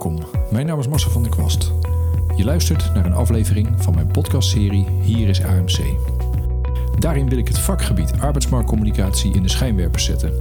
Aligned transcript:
Welkom, 0.00 0.24
mijn 0.50 0.66
naam 0.66 0.78
is 0.78 0.88
Marcel 0.88 1.10
van 1.10 1.22
der 1.22 1.30
Kwast. 1.30 1.72
Je 2.36 2.44
luistert 2.44 2.94
naar 2.94 3.06
een 3.06 3.12
aflevering 3.12 3.68
van 3.76 3.94
mijn 3.94 4.06
podcastserie 4.06 4.86
Hier 5.00 5.28
is 5.28 5.42
AMC. 5.42 5.80
Daarin 6.98 7.28
wil 7.28 7.38
ik 7.38 7.48
het 7.48 7.58
vakgebied 7.58 8.20
arbeidsmarktcommunicatie 8.20 9.34
in 9.34 9.42
de 9.42 9.48
schijnwerpers 9.48 10.04
zetten. 10.04 10.32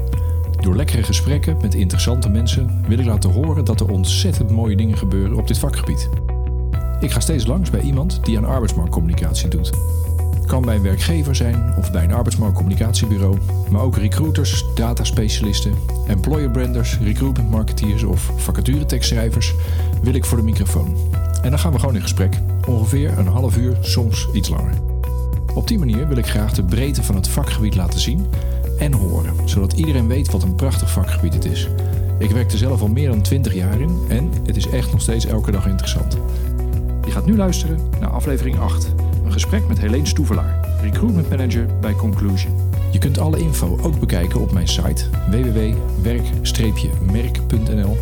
Door 0.62 0.76
lekkere 0.76 1.04
gesprekken 1.04 1.58
met 1.62 1.74
interessante 1.74 2.30
mensen 2.30 2.84
wil 2.88 3.00
ik 3.00 3.06
laten 3.06 3.32
horen 3.32 3.66
dat 3.66 3.80
er 3.80 3.92
ontzettend 3.92 4.50
mooie 4.50 4.76
dingen 4.76 4.98
gebeuren 4.98 5.38
op 5.38 5.48
dit 5.48 5.58
vakgebied. 5.58 6.10
Ik 7.00 7.12
ga 7.12 7.20
steeds 7.20 7.46
langs 7.46 7.70
bij 7.70 7.82
iemand 7.82 8.26
die 8.26 8.38
aan 8.38 8.46
arbeidsmarktcommunicatie 8.46 9.50
doet. 9.50 9.72
Kan 10.50 10.62
bij 10.62 10.76
een 10.76 10.82
werkgever 10.82 11.36
zijn 11.36 11.74
of 11.78 11.92
bij 11.92 12.04
een 12.04 12.14
arbeidsmarktcommunicatiebureau, 12.14 13.38
maar 13.70 13.82
ook 13.82 13.98
recruiters, 13.98 14.66
dataspecialisten, 14.76 15.74
employer 16.08 16.50
branders, 16.50 16.98
recruitment 16.98 17.50
marketeers 17.50 18.04
of 18.04 18.32
vacaturetekstschrijvers 18.36 19.54
wil 20.02 20.14
ik 20.14 20.26
voor 20.26 20.38
de 20.38 20.44
microfoon. 20.44 20.96
En 21.42 21.50
dan 21.50 21.60
gaan 21.60 21.72
we 21.72 21.80
gewoon 21.80 21.96
in 21.96 22.02
gesprek, 22.02 22.40
ongeveer 22.68 23.18
een 23.18 23.28
half 23.28 23.58
uur, 23.58 23.78
soms 23.82 24.28
iets 24.34 24.50
langer. 24.50 24.74
Op 25.54 25.68
die 25.68 25.80
manier 25.80 26.08
wil 26.08 26.18
ik 26.18 26.28
graag 26.28 26.54
de 26.54 26.64
breedte 26.64 27.04
van 27.04 27.16
het 27.16 27.28
vakgebied 27.28 27.76
laten 27.76 28.00
zien 28.00 28.28
en 28.78 28.94
horen, 28.94 29.34
zodat 29.46 29.74
iedereen 29.74 30.08
weet 30.08 30.32
wat 30.32 30.44
een 30.44 30.56
prachtig 30.56 30.92
vakgebied 30.92 31.34
het 31.34 31.46
is. 31.46 31.68
Ik 32.20 32.32
werk 32.32 32.52
er 32.52 32.58
zelf 32.58 32.82
al 32.82 32.88
meer 32.88 33.10
dan 33.10 33.22
20 33.22 33.54
jaar 33.54 33.82
in 33.82 34.00
en 34.08 34.32
het 34.46 34.58
is 34.58 34.70
echt 34.70 34.92
nog 34.92 35.02
steeds 35.02 35.26
elke 35.26 35.52
dag 35.52 35.68
interessant. 35.68 36.18
Je 37.06 37.12
gaat 37.12 37.26
nu 37.26 37.36
luisteren 37.36 37.80
naar 38.00 38.10
aflevering 38.10 38.60
8. 38.60 38.92
Een 39.30 39.36
gesprek 39.36 39.68
met 39.68 39.80
Helene 39.80 40.06
Stoevelaar, 40.06 40.60
recruitment 40.82 41.30
manager 41.30 41.66
bij 41.82 41.94
Conclusion. 41.94 42.72
Je 42.92 43.00
kunt 43.00 43.20
alle 43.20 43.40
info 43.40 43.80
ook 43.82 44.00
bekijken 44.00 44.42
op 44.42 44.52
mijn 44.52 44.68
site 44.68 45.06
www.werk-merk.nl. 45.30 47.98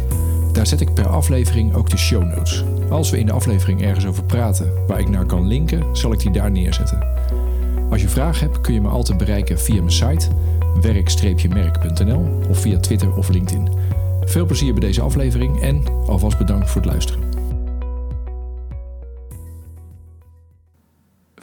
Daar 0.54 0.68
zet 0.68 0.82
ik 0.82 0.94
per 0.94 1.08
aflevering 1.08 1.74
ook 1.74 1.90
de 1.90 1.98
show 1.98 2.24
notes. 2.24 2.64
Als 2.90 3.10
we 3.10 3.20
in 3.20 3.26
de 3.26 3.32
aflevering 3.32 3.82
ergens 3.82 4.06
over 4.06 4.24
praten 4.24 4.72
waar 4.88 5.00
ik 5.00 5.10
naar 5.10 5.26
kan 5.26 5.48
linken, 5.48 5.96
zal 5.96 6.14
ik 6.14 6.20
die 6.20 6.32
daar 6.32 6.52
neerzetten. 6.52 7.08
Als 7.90 8.02
je 8.02 8.10
vragen 8.10 8.48
hebt, 8.48 8.62
kun 8.62 8.74
je 8.74 8.82
me 8.82 8.90
altijd 8.90 9.18
bereiken 9.18 9.60
via 9.60 9.82
mijn 9.82 9.92
site 9.92 10.28
werk-merk.nl 10.82 12.40
of 12.50 12.60
via 12.60 12.80
Twitter 12.80 13.16
of 13.16 13.30
LinkedIn. 13.30 13.70
Veel 14.22 14.46
plezier 14.46 14.74
bij 14.74 14.88
deze 14.88 15.02
aflevering 15.02 15.62
en 15.62 15.84
alvast 16.06 16.38
bedankt 16.38 16.70
voor 16.70 16.82
het 16.82 16.92
luisteren. 16.92 17.27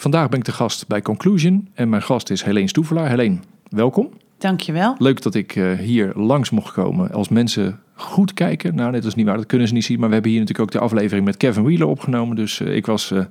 Vandaag 0.05 0.29
ben 0.29 0.39
ik 0.39 0.45
de 0.45 0.53
gast 0.53 0.87
bij 0.87 1.03
Conclusion 1.03 1.69
en 1.75 1.89
mijn 1.89 2.03
gast 2.03 2.31
is 2.31 2.43
Helene 2.43 2.69
Stoevelaar. 2.69 3.09
Helene, 3.09 3.39
welkom. 3.69 4.11
Dankjewel. 4.39 4.95
Leuk 4.99 5.23
dat 5.23 5.35
ik 5.35 5.57
uh, 5.57 5.79
hier 5.79 6.13
langs 6.15 6.51
mocht 6.51 6.73
komen. 6.73 7.13
Als 7.13 7.29
mensen 7.29 7.81
goed 7.95 8.35
kijken, 8.35 8.75
nou 8.75 8.91
net 8.91 9.05
als 9.05 9.15
niet 9.15 9.27
waar, 9.27 9.37
dat 9.37 9.47
kunnen 9.47 9.69
ze 9.69 9.75
niet 9.75 9.85
zien, 9.85 9.99
maar 9.99 10.09
we 10.09 10.15
hebben 10.15 10.33
hier 10.33 10.41
natuurlijk 10.41 10.69
ook 10.69 10.81
de 10.81 10.85
aflevering 10.85 11.25
met 11.25 11.37
Kevin 11.37 11.63
Wheeler 11.63 11.87
opgenomen. 11.87 12.37
Dus 12.37 12.61
uh, 12.61 12.77
ik 12.77 12.87
was... 12.87 13.11
Uh, 13.11 13.25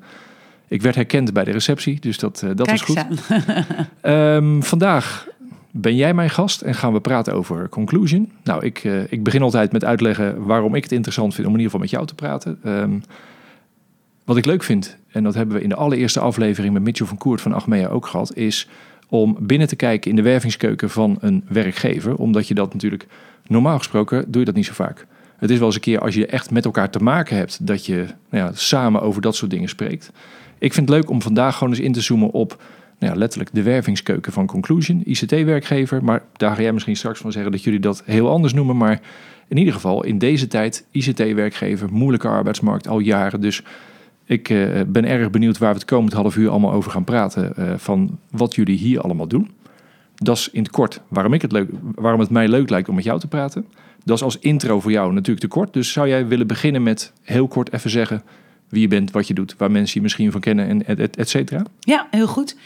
ik 0.67 0.81
werd 0.81 0.95
herkend 0.95 1.33
bij 1.33 1.43
de 1.43 1.51
receptie, 1.51 1.99
dus 1.99 2.17
dat, 2.17 2.43
dat 2.55 2.67
Kijk 2.67 2.85
was 2.85 2.97
goed. 2.97 3.21
um, 4.01 4.63
vandaag 4.73 5.27
ben 5.71 5.95
jij 5.95 6.13
mijn 6.13 6.29
gast 6.29 6.61
en 6.61 6.75
gaan 6.75 6.93
we 6.93 7.01
praten 7.01 7.33
over 7.33 7.69
Conclusion. 7.69 8.31
Nou, 8.43 8.65
ik, 8.65 8.83
ik 9.09 9.23
begin 9.23 9.41
altijd 9.41 9.71
met 9.71 9.83
uitleggen 9.83 10.45
waarom 10.45 10.75
ik 10.75 10.83
het 10.83 10.91
interessant 10.91 11.33
vind 11.33 11.47
om 11.47 11.53
in 11.53 11.59
ieder 11.59 11.71
geval 11.71 11.85
met 11.85 11.95
jou 11.95 12.05
te 12.05 12.15
praten. 12.15 12.59
Um, 12.65 13.03
wat 14.23 14.37
ik 14.37 14.45
leuk 14.45 14.63
vind, 14.63 14.97
en 15.07 15.23
dat 15.23 15.33
hebben 15.33 15.55
we 15.55 15.63
in 15.63 15.69
de 15.69 15.75
allereerste 15.75 16.19
aflevering 16.19 16.73
met 16.73 16.83
Mitchell 16.83 17.07
van 17.07 17.17
Koert 17.17 17.41
van 17.41 17.53
Achmea 17.53 17.87
ook 17.87 18.05
gehad, 18.05 18.35
is 18.35 18.67
om 19.09 19.37
binnen 19.39 19.67
te 19.67 19.75
kijken 19.75 20.09
in 20.09 20.15
de 20.15 20.21
wervingskeuken 20.21 20.89
van 20.89 21.17
een 21.19 21.43
werkgever. 21.47 22.15
Omdat 22.15 22.47
je 22.47 22.53
dat 22.53 22.73
natuurlijk, 22.73 23.07
normaal 23.47 23.77
gesproken, 23.77 24.25
doe 24.27 24.39
je 24.39 24.45
dat 24.45 24.55
niet 24.55 24.65
zo 24.65 24.73
vaak. 24.73 25.05
Het 25.37 25.49
is 25.49 25.57
wel 25.57 25.67
eens 25.67 25.75
een 25.75 25.81
keer 25.81 25.99
als 25.99 26.15
je 26.15 26.25
echt 26.25 26.51
met 26.51 26.65
elkaar 26.65 26.89
te 26.89 26.99
maken 26.99 27.37
hebt, 27.37 27.67
dat 27.67 27.85
je 27.85 28.05
nou 28.29 28.45
ja, 28.45 28.51
samen 28.53 29.01
over 29.01 29.21
dat 29.21 29.35
soort 29.35 29.51
dingen 29.51 29.69
spreekt. 29.69 30.11
Ik 30.57 30.73
vind 30.73 30.89
het 30.89 30.97
leuk 30.97 31.09
om 31.09 31.21
vandaag 31.21 31.57
gewoon 31.57 31.73
eens 31.73 31.83
in 31.83 31.91
te 31.91 32.01
zoomen 32.01 32.31
op 32.31 32.61
nou 32.99 33.13
ja, 33.13 33.19
letterlijk 33.19 33.53
de 33.53 33.63
wervingskeuken 33.63 34.31
van 34.31 34.45
Conclusion, 34.45 35.01
ICT-werkgever. 35.05 36.03
Maar 36.03 36.23
daar 36.33 36.55
ga 36.55 36.61
jij 36.61 36.73
misschien 36.73 36.95
straks 36.95 37.19
van 37.19 37.31
zeggen 37.31 37.51
dat 37.51 37.63
jullie 37.63 37.79
dat 37.79 38.03
heel 38.05 38.29
anders 38.29 38.53
noemen. 38.53 38.77
Maar 38.77 39.01
in 39.47 39.57
ieder 39.57 39.73
geval 39.73 40.03
in 40.03 40.17
deze 40.17 40.47
tijd, 40.47 40.85
ICT-werkgever, 40.91 41.91
moeilijke 41.91 42.27
arbeidsmarkt 42.27 42.87
al 42.87 42.99
jaren. 42.99 43.41
Dus 43.41 43.63
ik 44.25 44.49
uh, 44.49 44.81
ben 44.87 45.05
erg 45.05 45.29
benieuwd 45.29 45.57
waar 45.57 45.71
we 45.73 45.79
het 45.79 45.85
komend 45.85 46.13
half 46.13 46.35
uur 46.35 46.49
allemaal 46.49 46.71
over 46.71 46.91
gaan 46.91 47.03
praten. 47.03 47.53
Uh, 47.59 47.73
van 47.77 48.17
wat 48.31 48.55
jullie 48.55 48.77
hier 48.77 49.01
allemaal 49.01 49.27
doen. 49.27 49.51
Dat 50.15 50.37
is 50.37 50.49
in 50.51 50.61
het 50.61 50.71
kort 50.71 51.01
waarom, 51.07 51.33
ik 51.33 51.41
het 51.41 51.51
leuk, 51.51 51.69
waarom 51.95 52.19
het 52.19 52.29
mij 52.29 52.47
leuk 52.47 52.69
lijkt 52.69 52.89
om 52.89 52.95
met 52.95 53.03
jou 53.03 53.19
te 53.19 53.27
praten. 53.27 53.65
Dat 54.03 54.15
is 54.15 54.23
als 54.23 54.39
intro 54.39 54.79
voor 54.79 54.91
jou 54.91 55.13
natuurlijk 55.13 55.39
te 55.39 55.47
kort. 55.47 55.73
Dus 55.73 55.91
zou 55.91 56.07
jij 56.07 56.27
willen 56.27 56.47
beginnen 56.47 56.83
met 56.83 57.13
heel 57.21 57.47
kort 57.47 57.73
even 57.73 57.89
zeggen 57.89 58.23
wie 58.69 58.81
je 58.81 58.87
bent, 58.87 59.11
wat 59.11 59.27
je 59.27 59.33
doet, 59.33 59.55
waar 59.57 59.71
mensen 59.71 59.93
je 59.95 60.01
misschien 60.01 60.31
van 60.31 60.41
kennen 60.41 60.67
en 60.67 60.85
et, 60.85 60.99
et, 60.99 61.17
et 61.17 61.29
cetera? 61.29 61.65
Ja, 61.79 62.07
heel 62.11 62.27
goed. 62.27 62.57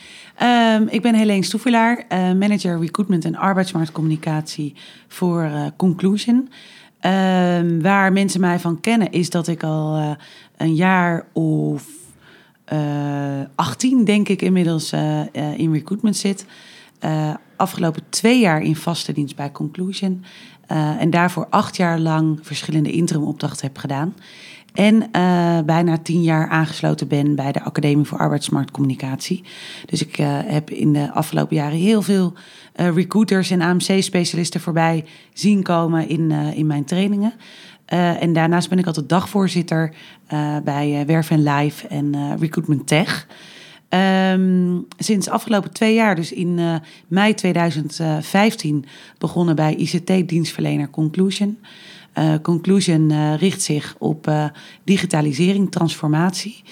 Um, 0.42 0.88
ik 0.88 1.02
ben 1.02 1.16
Helene 1.16 1.44
Stoevelaar, 1.44 1.98
uh, 1.98 2.18
manager 2.18 2.80
recruitment 2.80 3.26
en 3.26 3.36
arbeidsmarktcommunicatie 3.36 4.74
voor 5.08 5.52
Conclusion. 5.78 6.50
Um, 7.08 7.82
waar 7.82 8.14
mensen 8.14 8.40
mij 8.40 8.60
van 8.60 8.80
kennen 8.80 9.12
is 9.12 9.30
dat 9.30 9.48
ik 9.48 9.64
al 9.64 9.98
uh, 9.98 10.12
een 10.58 10.76
jaar 10.76 11.26
of 11.34 11.96
18, 13.56 14.04
denk 14.04 14.30
ik 14.30 14.42
inmiddels, 14.42 14.94
in 15.56 15.72
recruitment 15.74 16.18
zit. 16.18 16.46
afgelopen 17.56 18.04
twee 18.10 18.40
jaar 18.40 18.62
in 18.62 18.76
vaste 18.76 19.14
dienst 19.14 19.36
bij 19.36 19.52
Conclusion. 19.52 20.24
en 21.00 21.10
daarvoor 21.10 21.48
acht 21.50 21.78
jaar 21.78 22.00
lang 22.00 22.40
verschillende 22.42 22.92
interimopdrachten 22.92 23.68
heb 23.68 23.78
gedaan. 23.78 24.16
En 24.78 24.96
uh, 24.96 25.60
bijna 25.66 25.98
tien 25.98 26.22
jaar 26.22 26.48
aangesloten 26.48 27.08
ben 27.08 27.36
bij 27.36 27.52
de 27.52 27.64
Academie 27.64 28.06
voor 28.06 28.18
Arbeidsmarktcommunicatie. 28.18 29.44
Dus 29.86 30.02
ik 30.02 30.18
uh, 30.18 30.40
heb 30.46 30.70
in 30.70 30.94
de 30.94 31.12
afgelopen 31.12 31.56
jaren 31.56 31.78
heel 31.78 32.02
veel 32.02 32.34
uh, 32.76 32.96
recruiters 32.96 33.50
en 33.50 33.62
AMC-specialisten 33.62 34.62
voorbij 34.62 35.06
zien 35.34 35.64
komen 35.64 36.10
in, 36.10 36.32
in 36.32 36.68
mijn 36.68 36.86
trainingen. 36.86 37.34
en 37.86 38.34
daarnaast 38.34 38.70
ben 38.70 38.80
ik 38.80 38.86
altijd 38.86 39.10
dagvoorzitter 39.10 39.94
bij 40.64 41.04
Werf 41.06 41.32
en 41.32 41.44
Live 41.44 41.88
en 41.88 42.38
Recruitment 42.40 42.88
Tech. 42.88 43.28
Um, 44.34 44.88
sinds 44.98 45.30
afgelopen 45.30 45.72
twee 45.72 45.94
jaar, 45.94 46.16
dus 46.16 46.32
in 46.32 46.60
mei 47.08 47.34
2015, 47.34 48.86
begonnen 49.18 49.56
bij 49.56 49.76
ICT-dienstverlener 49.76 50.90
Conclusion. 50.90 51.58
Uh, 52.18 52.34
Conclusion 52.42 53.12
uh, 53.12 53.36
richt 53.36 53.62
zich 53.62 53.96
op 53.98 54.28
uh, 54.28 54.46
digitalisering, 54.84 55.72
transformatie. 55.72 56.64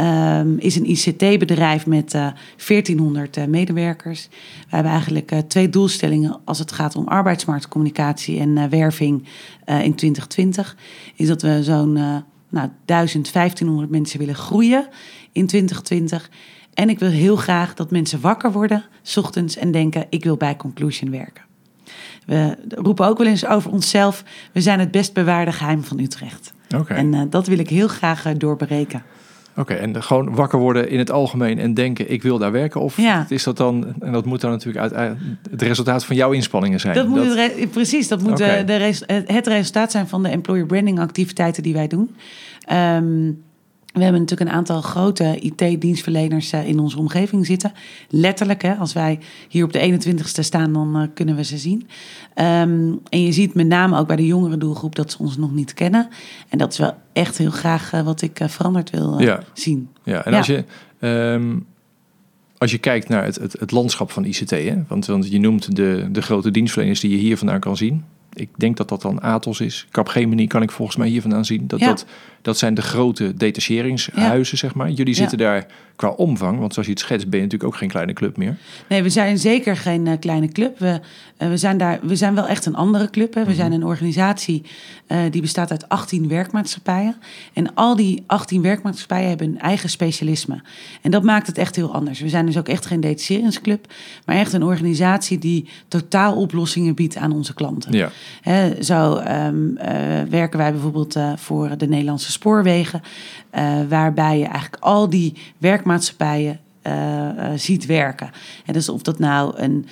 Um, 0.00 0.58
is 0.58 0.76
een 0.76 0.90
ICT-bedrijf 0.90 1.86
met 1.86 2.10
1400 2.10 3.48
medewerkers. 3.48 4.28
We 4.30 4.76
hebben 4.76 4.92
eigenlijk 4.92 5.32
twee 5.48 5.68
doelstellingen 5.68 6.40
als 6.44 6.58
het 6.58 6.72
gaat 6.72 6.96
om 6.96 7.08
arbeidsmarktcommunicatie 7.08 8.38
en 8.38 8.70
werving 8.70 9.24
in 9.64 9.94
2020. 9.94 10.76
Is 11.14 11.26
dat 11.26 11.42
we 11.42 11.62
zo'n 11.62 11.92
nou, 12.48 12.68
1000, 12.84 13.32
1500 13.32 13.90
mensen 13.90 14.18
willen 14.18 14.34
groeien 14.34 14.88
in 15.32 15.46
2020. 15.46 16.30
En 16.74 16.88
ik 16.88 16.98
wil 16.98 17.10
heel 17.10 17.36
graag 17.36 17.74
dat 17.74 17.90
mensen 17.90 18.20
wakker 18.20 18.52
worden, 18.52 18.84
s 19.02 19.16
ochtends, 19.16 19.56
en 19.56 19.70
denken: 19.70 20.06
ik 20.10 20.24
wil 20.24 20.36
bij 20.36 20.56
Conclusion 20.56 21.10
werken. 21.10 21.44
We 22.26 22.56
roepen 22.68 23.06
ook 23.06 23.18
wel 23.18 23.26
eens 23.26 23.46
over 23.46 23.70
onszelf: 23.70 24.24
we 24.52 24.60
zijn 24.60 24.78
het 24.78 24.90
best 24.90 25.12
bewaarde 25.12 25.52
geheim 25.52 25.84
van 25.84 25.98
Utrecht. 25.98 26.54
Okay. 26.76 26.96
En 26.96 27.12
uh, 27.12 27.22
dat 27.30 27.46
wil 27.46 27.58
ik 27.58 27.68
heel 27.68 27.88
graag 27.88 28.26
uh, 28.26 28.32
doorbreken. 28.36 29.02
Oké, 29.50 29.72
okay, 29.72 29.76
en 29.76 30.02
gewoon 30.02 30.34
wakker 30.34 30.58
worden 30.58 30.90
in 30.90 30.98
het 30.98 31.10
algemeen 31.10 31.58
en 31.58 31.74
denken: 31.74 32.10
ik 32.10 32.22
wil 32.22 32.38
daar 32.38 32.52
werken? 32.52 32.80
Of 32.80 32.96
ja. 32.96 33.26
is 33.28 33.42
dat 33.42 33.56
dan, 33.56 33.94
en 34.00 34.12
dat 34.12 34.24
moet 34.24 34.40
dan 34.40 34.50
natuurlijk 34.50 34.92
uit, 34.94 35.16
het 35.50 35.62
resultaat 35.62 36.04
van 36.04 36.16
jouw 36.16 36.32
inspanningen 36.32 36.80
zijn? 36.80 36.94
Dat 36.94 37.08
moet 37.08 37.18
dat... 37.18 37.36
Het 37.36 37.52
re- 37.56 37.66
precies, 37.66 38.08
dat 38.08 38.22
moet 38.22 38.32
okay. 38.32 38.64
de 38.64 38.76
res- 38.76 39.02
het 39.06 39.46
resultaat 39.46 39.90
zijn 39.90 40.08
van 40.08 40.22
de 40.22 40.28
employer 40.28 40.66
branding 40.66 41.00
activiteiten 41.00 41.62
die 41.62 41.72
wij 41.72 41.86
doen. 41.86 42.16
Um, 42.72 43.44
we 43.96 44.02
hebben 44.02 44.20
natuurlijk 44.20 44.50
een 44.50 44.56
aantal 44.56 44.80
grote 44.80 45.38
IT-dienstverleners 45.40 46.52
in 46.52 46.78
onze 46.78 46.98
omgeving 46.98 47.46
zitten. 47.46 47.72
Letterlijk, 48.08 48.62
hè, 48.62 48.74
als 48.74 48.92
wij 48.92 49.18
hier 49.48 49.64
op 49.64 49.72
de 49.72 49.98
21ste 49.98 50.40
staan, 50.40 50.72
dan 50.72 51.00
uh, 51.00 51.06
kunnen 51.14 51.36
we 51.36 51.44
ze 51.44 51.58
zien. 51.58 51.78
Um, 52.34 53.00
en 53.08 53.22
je 53.22 53.32
ziet 53.32 53.54
met 53.54 53.66
name 53.66 53.98
ook 53.98 54.06
bij 54.06 54.16
de 54.16 54.26
jongere 54.26 54.56
doelgroep 54.56 54.94
dat 54.94 55.10
ze 55.10 55.18
ons 55.18 55.36
nog 55.36 55.52
niet 55.52 55.74
kennen. 55.74 56.08
En 56.48 56.58
dat 56.58 56.72
is 56.72 56.78
wel 56.78 56.94
echt 57.12 57.38
heel 57.38 57.50
graag 57.50 57.92
uh, 57.92 58.02
wat 58.02 58.22
ik 58.22 58.38
veranderd 58.46 58.90
wil 58.90 59.20
ja. 59.20 59.42
zien. 59.52 59.88
Ja, 60.02 60.24
en 60.24 60.30
ja. 60.30 60.38
als 60.38 60.46
je... 60.46 60.64
Um, 61.00 61.66
als 62.58 62.70
je 62.70 62.78
kijkt 62.78 63.08
naar 63.08 63.24
het, 63.24 63.36
het, 63.36 63.52
het 63.58 63.70
landschap 63.70 64.10
van 64.10 64.24
ICT, 64.24 64.50
hè? 64.50 64.74
Want, 64.88 65.06
want 65.06 65.30
je 65.30 65.40
noemt 65.40 65.76
de, 65.76 66.08
de 66.10 66.22
grote 66.22 66.50
dienstverleners 66.50 67.00
die 67.00 67.10
je 67.10 67.16
hier 67.16 67.36
vandaan 67.36 67.60
kan 67.60 67.76
zien. 67.76 68.04
ik 68.32 68.48
denk 68.56 68.76
dat 68.76 68.88
dat 68.88 69.02
dan 69.02 69.20
Atos 69.20 69.60
is. 69.60 69.86
Capgemini 69.90 70.46
kan 70.46 70.62
ik 70.62 70.70
volgens 70.70 70.96
mij 70.96 71.08
hier 71.08 71.20
vandaan 71.20 71.44
zien. 71.44 71.66
Dat, 71.66 71.80
Ja. 71.80 71.86
dat, 71.86 72.06
dat 72.46 72.58
zijn 72.58 72.74
de 72.74 72.82
grote 72.82 73.34
detacheringshuizen, 73.36 74.58
zeg 74.58 74.74
maar. 74.74 74.90
Jullie 74.90 75.14
Ja. 75.14 75.20
zitten 75.20 75.38
daar 75.38 75.66
qua 75.96 76.08
omvang, 76.08 76.58
want 76.58 76.72
zoals 76.72 76.88
je 76.88 76.94
het 76.94 77.02
schetst 77.02 77.28
ben 77.28 77.38
je 77.38 77.44
natuurlijk 77.44 77.72
ook 77.72 77.78
geen 77.78 77.88
kleine 77.88 78.12
club 78.12 78.36
meer. 78.36 78.56
Nee, 78.88 79.02
we 79.02 79.08
zijn 79.08 79.38
zeker 79.38 79.76
geen 79.76 80.06
eh, 80.06 80.18
kleine 80.20 80.48
club. 80.48 80.78
We, 80.78 81.00
eh, 81.36 81.48
we, 81.48 81.56
zijn 81.56 81.78
daar, 81.78 81.98
we 82.02 82.16
zijn 82.16 82.34
wel 82.34 82.46
echt 82.46 82.66
een 82.66 82.74
andere 82.74 83.10
club. 83.10 83.34
Hè. 83.34 83.44
We 83.44 83.54
zijn 83.54 83.72
een 83.72 83.84
organisatie 83.84 84.62
eh, 85.06 85.18
die 85.30 85.40
bestaat 85.40 85.70
uit 85.70 85.88
18 85.88 86.28
werkmaatschappijen. 86.28 87.16
En 87.52 87.74
al 87.74 87.96
die 87.96 88.22
18 88.26 88.62
werkmaatschappijen 88.62 89.28
hebben 89.28 89.46
een 89.46 89.60
eigen 89.60 89.88
specialisme. 89.90 90.62
En 91.02 91.10
dat 91.10 91.22
maakt 91.22 91.46
het 91.46 91.58
echt 91.58 91.76
heel 91.76 91.94
anders. 91.94 92.20
We 92.20 92.28
zijn 92.28 92.46
dus 92.46 92.58
ook 92.58 92.68
echt 92.68 92.86
geen 92.86 93.00
detacheringsclub, 93.00 93.86
maar 94.26 94.36
echt 94.36 94.52
een 94.52 94.62
organisatie 94.64 95.38
die 95.38 95.68
totaal 95.88 96.36
oplossingen 96.36 96.94
biedt 96.94 97.16
aan 97.16 97.32
onze 97.32 97.54
klanten. 97.54 97.92
Ja, 97.92 98.10
Hè, 98.42 98.82
zo 98.82 99.16
ehm, 99.16 99.76
eh, 99.76 100.22
werken 100.30 100.58
wij 100.58 100.72
bijvoorbeeld 100.72 101.16
voor 101.36 101.76
de 101.78 101.88
Nederlandse 101.88 102.32
spoorwegen, 102.36 103.02
eh, 103.50 103.78
waarbij 103.88 104.38
je 104.38 104.44
eigenlijk 104.44 104.82
al 104.82 105.10
die 105.10 105.34
werkmaatschappijen 105.58 106.60
eh, 106.82 107.28
eh, 107.28 107.58
ziet 107.58 107.86
werken. 107.86 108.30
En 108.66 108.72
dus 108.72 108.88
of 108.88 109.02
dat 109.02 109.18
nou 109.18 109.58
een 109.58 109.86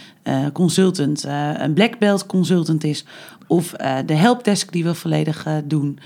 consultant, 0.52 1.24
een 1.58 1.72
black 1.74 1.98
belt 1.98 2.26
consultant 2.26 2.84
is, 2.84 3.04
of 3.46 3.70
de 4.06 4.14
helpdesk 4.14 4.72
die 4.72 4.84
we 4.84 4.94
volledig 4.94 5.46
doen. 5.64 5.98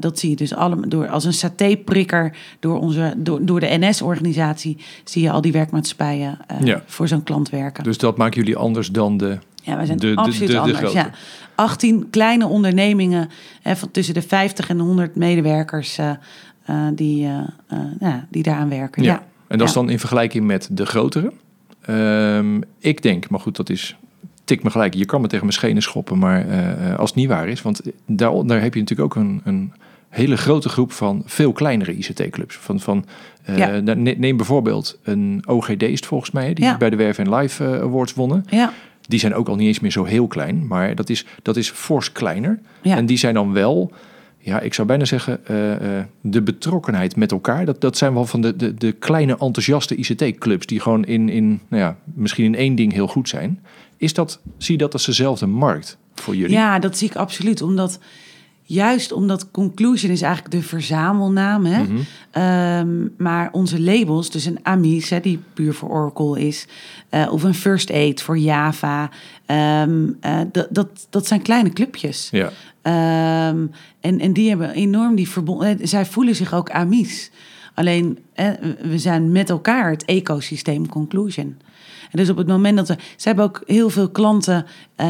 Dat 0.00 0.18
zie 0.18 0.30
je 0.30 0.36
dus 0.36 0.54
allemaal 0.54 0.88
door 0.88 1.08
als 1.08 1.24
een 1.24 1.32
satéprikker 1.32 2.36
door 2.60 2.78
onze 2.78 3.14
door, 3.16 3.44
door 3.44 3.60
de 3.60 3.76
NS-organisatie 3.78 4.76
zie 5.04 5.22
je 5.22 5.30
al 5.30 5.40
die 5.40 5.52
werkmaatschappijen 5.52 6.38
Ja. 6.64 6.82
voor 6.86 7.08
zo'n 7.08 7.22
klant 7.22 7.50
werken. 7.50 7.84
dus 7.84 7.98
dat 7.98 8.16
maakt 8.16 8.34
jullie 8.34 8.56
anders 8.56 8.88
dan 8.88 9.16
de... 9.16 9.38
Ja, 9.60 9.76
wij 9.76 9.86
zijn 9.86 9.98
De- 9.98 10.12
absoluut 10.14 10.48
de- 10.48 10.54
de 10.54 10.60
anders. 10.60 10.92
ja. 10.92 11.10
18 11.54 12.10
kleine 12.10 12.46
ondernemingen 12.46 13.28
hè, 13.62 13.76
van 13.76 13.90
tussen 13.90 14.14
de 14.14 14.22
50 14.22 14.68
en 14.68 14.76
de 14.76 14.82
100 14.82 15.16
medewerkers 15.16 15.98
eh, 15.98 16.10
die, 16.94 17.26
eh, 17.26 17.78
ja, 18.00 18.26
die 18.30 18.42
daaraan 18.42 18.68
werken. 18.68 19.02
Ja. 19.02 19.22
En 19.48 19.58
dat 19.58 19.68
is 19.68 19.74
dan 19.74 19.90
in 19.90 19.98
vergelijking 19.98 20.46
met 20.46 20.68
de 20.72 20.86
grotere. 20.86 21.32
Ehm, 21.80 22.60
ik 22.78 23.02
denk, 23.02 23.28
maar 23.30 23.40
goed, 23.40 23.56
dat 23.56 23.70
is 23.70 23.96
tik 24.44 24.62
me 24.62 24.70
gelijk. 24.70 24.94
Je 24.94 25.04
kan 25.04 25.20
me 25.20 25.26
tegen 25.26 25.44
mijn 25.44 25.56
schenen 25.56 25.82
schoppen, 25.82 26.18
maar 26.18 26.44
als 26.96 27.10
het 27.10 27.18
niet 27.18 27.28
waar 27.28 27.48
is, 27.48 27.62
want 27.62 27.80
daar, 28.06 28.46
daar 28.46 28.60
heb 28.62 28.74
je 28.74 28.80
natuurlijk 28.80 29.16
ook 29.16 29.22
een, 29.22 29.40
een 29.44 29.72
hele 30.08 30.36
grote 30.36 30.68
groep 30.68 30.92
van 30.92 31.22
veel 31.26 31.52
kleinere 31.52 31.96
ICT-clubs. 31.96 32.56
Van, 32.56 32.80
van, 32.80 33.04
Ja. 33.56 33.80
Neem 33.94 34.36
bijvoorbeeld 34.36 34.98
een 35.02 35.42
OGD 35.46 35.82
is 35.82 35.90
het 35.98 36.06
volgens 36.06 36.30
mij, 36.30 36.54
die 36.54 36.64
Ja. 36.64 36.76
bij 36.76 36.90
de 36.90 37.04
en 37.04 37.34
Live 37.34 37.64
Awards 37.64 38.14
wonnen. 38.14 38.44
Ja, 38.48 38.72
Die 39.10 39.18
zijn 39.18 39.34
ook 39.34 39.48
al 39.48 39.56
niet 39.56 39.66
eens 39.66 39.80
meer 39.80 39.90
zo 39.90 40.04
heel 40.04 40.26
klein, 40.26 40.66
maar 40.66 40.94
dat 40.94 41.10
is, 41.10 41.26
dat 41.42 41.56
is 41.56 41.70
fors 41.70 42.12
kleiner. 42.12 42.58
ja. 42.82 42.96
En 42.96 43.06
die 43.06 43.18
zijn 43.18 43.34
dan 43.34 43.52
wel, 43.52 43.92
ja, 44.38 44.60
ik 44.60 44.74
zou 44.74 44.86
bijna 44.86 45.04
zeggen, 45.04 45.46
eh, 45.46 45.98
eh, 45.98 46.04
de 46.20 46.42
betrokkenheid 46.42 47.16
met 47.16 47.32
elkaar. 47.32 47.64
Dat, 47.64 47.80
dat 47.80 47.96
zijn 47.96 48.14
wel 48.14 48.26
van 48.26 48.40
de, 48.40 48.56
de, 48.56 48.74
de 48.74 48.92
kleine 48.92 49.32
enthousiaste 49.32 49.94
ICT-clubs 49.96 50.66
die 50.66 50.80
gewoon 50.80 51.04
in, 51.04 51.28
in, 51.28 51.60
nou 51.68 51.82
ja, 51.82 51.96
misschien 52.14 52.44
in 52.44 52.54
één 52.54 52.74
ding 52.74 52.92
heel 52.92 53.08
goed 53.08 53.28
zijn. 53.28 53.60
Is 53.96 54.14
dat, 54.14 54.40
zie 54.58 54.72
je 54.72 54.80
dat 54.80 54.92
als 54.92 55.06
dezelfde 55.06 55.46
markt 55.46 55.98
voor 56.14 56.36
jullie? 56.36 56.56
ja, 56.56 56.78
dat 56.78 56.98
zie 56.98 57.08
ik 57.08 57.16
absoluut. 57.16 57.62
Omdat, 57.62 57.98
juist 58.72 59.12
omdat 59.12 59.50
Conclusion 59.50 60.12
is 60.12 60.22
eigenlijk 60.22 60.54
de 60.54 60.62
verzamelnaam. 60.62 61.64
Hè? 61.64 61.82
Mhm. 61.82 61.98
Ehm, 62.30 63.08
maar 63.16 63.48
onze 63.52 63.80
labels, 63.80 64.30
dus 64.30 64.44
een 64.44 64.58
Amis, 64.62 65.10
hè, 65.10 65.20
die 65.20 65.40
puur 65.54 65.74
voor 65.74 65.88
Oracle 65.88 66.46
is, 66.46 66.66
eh, 67.08 67.32
of 67.32 67.42
een 67.42 67.54
First 67.54 67.90
Aid 67.92 68.22
voor 68.22 68.38
Java, 68.38 69.10
eh, 69.46 69.82
dat, 70.52 70.66
dat, 70.70 71.06
dat 71.10 71.26
zijn 71.26 71.42
kleine 71.42 71.70
clubjes. 71.70 72.28
Ja, 72.30 72.52
Ehm, 72.82 73.66
en, 74.00 74.20
en 74.20 74.32
die 74.32 74.48
hebben 74.48 74.70
enorm 74.70 75.14
die 75.14 75.28
verbonden. 75.28 75.88
Zij 75.88 76.06
voelen 76.06 76.36
zich 76.36 76.54
ook 76.54 76.70
Amis. 76.70 77.30
Alleen, 77.74 78.18
eh, 78.32 78.48
we 78.82 78.98
zijn 78.98 79.32
met 79.32 79.50
elkaar 79.50 79.90
het 79.90 80.04
ecosysteem 80.04 80.88
Conclusion. 80.88 81.56
En 82.10 82.18
dus 82.18 82.28
op 82.30 82.36
het 82.36 82.46
moment 82.46 82.76
dat 82.76 82.88
we. 82.88 82.96
Ze 83.16 83.28
hebben 83.28 83.44
ook 83.44 83.62
heel 83.66 83.90
veel 83.90 84.08
klanten 84.08 84.66
eh, 84.96 85.08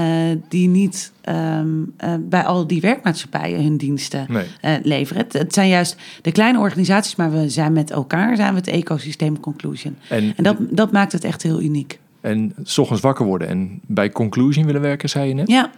die 0.49 0.69
niet 0.69 1.12
ehm, 1.20 1.69
eh, 1.97 2.14
bij 2.20 2.44
al 2.44 2.67
die 2.67 2.81
werkmaatschappijen 2.81 3.62
hun 3.62 3.76
diensten 3.76 4.26
nee. 4.29 4.47
eh, 4.61 4.75
leveren. 4.82 5.23
Het, 5.23 5.32
het 5.32 5.55
zijn 5.55 5.69
juist 5.69 5.97
de 6.23 6.32
kleine 6.32 6.58
organisaties, 6.58 7.17
maar 7.17 7.32
we 7.32 7.49
zijn 7.49 7.73
met 7.73 7.91
elkaar, 7.91 8.37
zijn 8.37 8.50
we 8.50 8.58
het 8.58 8.69
ecosysteem 8.69 9.41
Conclusion. 9.41 9.97
En, 10.08 10.32
En 10.37 10.44
dat, 10.44 10.56
dat 10.61 10.93
maakt 10.93 11.12
het 11.12 11.25
echt 11.25 11.43
heel 11.43 11.61
uniek. 11.61 11.99
en 12.20 12.55
's 12.64 12.79
ochtends 12.79 13.02
wakker 13.02 13.26
worden 13.26 13.49
en 13.49 13.81
bij 13.87 14.11
Conclusion 14.11 14.67
willen 14.67 14.81
werken, 14.81 15.08
zei 15.08 15.29
je 15.29 15.35
net. 15.35 15.49
Ja, 15.49 15.70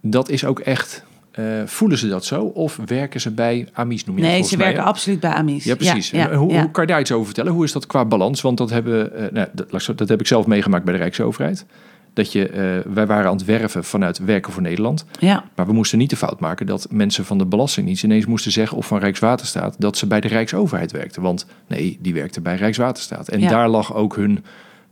Dat 0.00 0.28
is 0.28 0.44
ook 0.44 0.60
echt, 0.60 1.04
eh, 1.34 1.44
voelen 1.64 1.98
ze 1.98 2.08
dat 2.08 2.24
zo? 2.24 2.42
Of 2.42 2.78
werken 2.86 3.20
ze 3.20 3.30
bij 3.30 3.68
Amis, 3.72 4.04
noem 4.04 4.16
je 4.16 4.22
nee, 4.22 4.42
ze 4.42 4.56
mij, 4.56 4.66
werken 4.66 4.82
hè? 4.82 4.88
absoluut 4.88 5.20
bij 5.20 5.30
Amis. 5.30 5.64
Ja, 5.64 5.74
precies. 5.74 6.10
Ja, 6.10 6.34
hoe, 6.34 6.52
ja. 6.52 6.60
hoe 6.60 6.70
kan 6.70 6.82
je 6.82 6.90
daar 6.90 7.00
iets 7.00 7.12
over 7.12 7.26
vertellen? 7.26 7.52
Hoe 7.52 7.64
is 7.64 7.72
dat 7.72 7.86
qua 7.86 8.04
balans? 8.04 8.40
Want 8.40 8.58
dat 8.58 8.70
hebben, 8.70 9.16
eh, 9.16 9.32
nou, 9.32 9.48
dat, 9.94 10.08
heb 10.08 10.20
ik 10.20 10.26
zelf 10.26 10.46
meegemaakt 10.46 10.84
bij 10.84 10.92
de 10.92 10.98
Rijksoverheid. 10.98 11.66
Dat 12.12 12.32
je, 12.32 12.48
eh, 12.48 12.92
wij 12.92 13.06
waren 13.06 13.30
aan 13.30 13.36
het 13.36 13.44
werven 13.44 13.84
vanuit 13.84 14.18
Werken 14.18 14.52
voor 14.52 14.62
Nederland. 14.62 15.04
ja. 15.18 15.44
Maar 15.56 15.66
we 15.66 15.72
moesten 15.72 15.98
niet 15.98 16.10
de 16.10 16.16
fout 16.16 16.40
maken 16.40 16.66
dat 16.66 16.86
mensen 16.90 17.24
van 17.24 17.38
de 17.38 17.46
Belastingdienst 17.46 18.04
ineens 18.04 18.26
moesten 18.26 18.52
zeggen 18.52 18.76
of 18.76 18.86
van 18.86 18.98
Rijkswaterstaat 18.98 19.74
dat 19.78 19.96
ze 19.96 20.06
bij 20.06 20.20
de 20.20 20.28
Rijksoverheid 20.28 20.92
werkten. 20.92 21.22
Want 21.22 21.46
nee, 21.66 21.98
die 22.00 22.14
werkten 22.14 22.42
bij 22.42 22.56
Rijkswaterstaat. 22.56 23.28
En 23.28 23.40
daar 23.40 23.68
lag 23.68 23.94
ook 23.94 24.16
hun, 24.16 24.44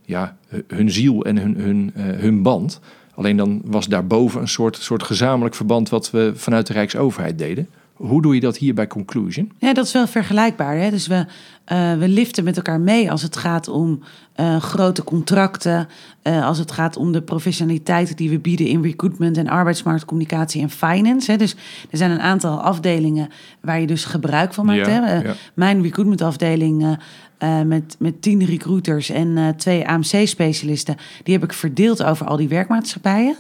ja, 0.05 0.37
hun 0.67 0.91
ziel 0.91 1.25
en 1.25 1.39
hun, 1.39 1.57
hun, 1.57 1.93
hun 1.95 2.43
band. 2.43 2.81
Alleen 3.15 3.37
dan 3.37 3.61
was 3.65 3.87
daarboven 3.87 4.41
een 4.41 4.49
soort, 4.49 4.77
soort 4.77 5.03
gezamenlijk 5.03 5.55
verband 5.55 5.89
wat 5.89 6.11
we 6.11 6.33
vanuit 6.35 6.67
de 6.67 6.73
Rijksoverheid 6.73 7.39
deden. 7.39 7.69
Hoe 7.93 8.23
doe 8.23 8.35
je 8.35 8.41
dat 8.41 8.57
hier 8.57 8.75
bij 8.75 8.87
Conclusion? 8.87 9.53
Ja, 9.59 9.73
dat 9.73 9.87
is 9.87 9.93
wel 9.93 10.07
vergelijkbaar. 10.07 10.77
Hè? 10.77 10.91
Dus 10.91 11.07
we, 11.07 11.27
eh, 11.65 11.95
we 11.95 12.09
liften 12.09 12.45
met 12.45 12.57
elkaar 12.57 12.81
mee 12.81 13.11
als 13.11 13.23
het 13.23 13.37
gaat 13.37 13.69
om 13.69 14.03
eh, 14.33 14.57
grote 14.61 15.05
contracten. 15.05 15.89
eh, 16.23 16.47
als 16.47 16.59
het 16.59 16.73
gaat 16.73 16.97
om 16.97 17.13
de 17.13 17.23
professionaliteit 17.23 18.17
die 18.17 18.31
we 18.31 18.39
bieden 18.39 18.67
in 18.67 18.83
recruitment 18.83 19.37
en 19.37 19.49
arbeidsmarktcommunicatie 19.49 20.63
en 20.63 20.71
finance. 20.71 21.31
Hè? 21.31 21.37
Dus 21.37 21.55
er 21.91 21.99
zijn 21.99 22.11
een 22.11 22.21
aantal 22.21 22.61
afdelingen 22.61 23.29
waar 23.61 23.81
je 23.81 23.87
dus 23.87 24.05
gebruik 24.05 24.55
van 24.55 24.67
maakt. 24.67 24.87
Ja, 24.87 25.05
hè? 25.05 25.21
Ja. 25.21 25.35
Mijn 25.55 25.83
recruitmentafdeling 25.83 26.99
eh, 27.43 27.61
met, 27.63 27.97
met 27.99 28.23
tien 28.23 28.45
recruiters 28.45 29.11
en 29.11 29.37
eh, 29.39 29.49
twee 29.49 29.87
AMC-specialisten, 29.89 30.97
die 31.23 31.35
heb 31.35 31.43
ik 31.45 31.53
verdeeld 31.53 32.03
over 32.03 32.27
al 32.27 32.37
die 32.37 32.49
werkmaatschappijen. 32.49 33.37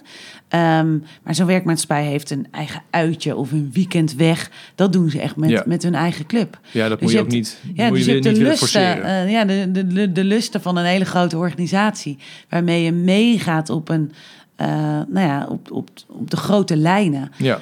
Ehm, 0.49 0.99
maar 1.23 1.35
zo'n 1.35 1.47
werkmaatschappij 1.47 2.05
heeft 2.05 2.31
een 2.31 2.47
eigen 2.51 2.83
uitje 2.91 3.37
of 3.37 3.53
een 3.53 3.71
weekend 3.73 4.15
weg. 4.15 4.51
Dat 4.75 4.93
doen 4.93 5.11
ze 5.11 5.21
echt 5.21 5.37
met, 5.37 5.51
Ja. 5.51 5.63
met 5.67 5.83
hun 5.83 5.95
eigen 5.95 6.27
club. 6.27 6.59
Ja, 6.71 6.89
dat 6.89 6.99
Dus 6.99 7.01
moet 7.01 7.11
je 7.11 7.17
je 7.17 7.23
ook 7.25 7.31
hebt- 7.33 7.63
niet, 7.65 7.77
Ja, 7.77 7.87
moet 7.89 7.97
dus 7.97 8.05
je 8.07 8.13
hebt 8.13 8.25
de 8.25 8.33
lusten, 8.43 9.03
eh, 9.03 9.31
ja, 9.31 9.45
de, 9.45 9.69
de, 9.73 9.87
de, 9.87 10.13
de 10.13 10.25
lusten 10.25 10.63
van 10.63 10.77
een 10.77 10.85
hele 10.85 11.05
grote 11.05 11.37
organisatie. 11.37 12.19
Waarmee 12.49 12.83
je 12.83 12.93
meegaat 12.93 13.71
op, 13.71 13.89
een, 13.89 14.13
nou 15.09 15.21
ja, 15.27 15.47
op, 15.49 15.71
op, 15.71 15.89
op 16.09 16.31
de 16.31 16.37
grote 16.37 16.77
lijnen. 16.77 17.31
ja. 17.39 17.61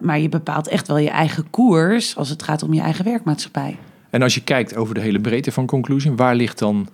Maar 0.00 0.18
je 0.20 0.28
bepaalt 0.28 0.68
echt 0.68 0.88
wel 0.88 0.98
je 0.98 1.10
eigen 1.10 1.50
koers 1.50 2.16
als 2.16 2.28
het 2.28 2.42
gaat 2.42 2.62
om 2.62 2.74
je 2.74 2.80
eigen 2.80 3.04
werkmaatschappij. 3.04 3.76
En 4.12 4.22
als 4.22 4.34
je 4.34 4.42
kijkt 4.42 4.76
over 4.76 4.94
de 4.94 5.00
hele 5.00 5.20
breedte 5.20 5.52
van 5.52 5.66
Conclusion, 5.66 6.16
waar, 6.16 6.34
ligt 6.34 6.58
dan, 6.58 6.88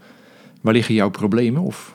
waar 0.60 0.72
liggen 0.72 0.94
jouw 0.94 1.10
problemen? 1.10 1.62
Of 1.62 1.94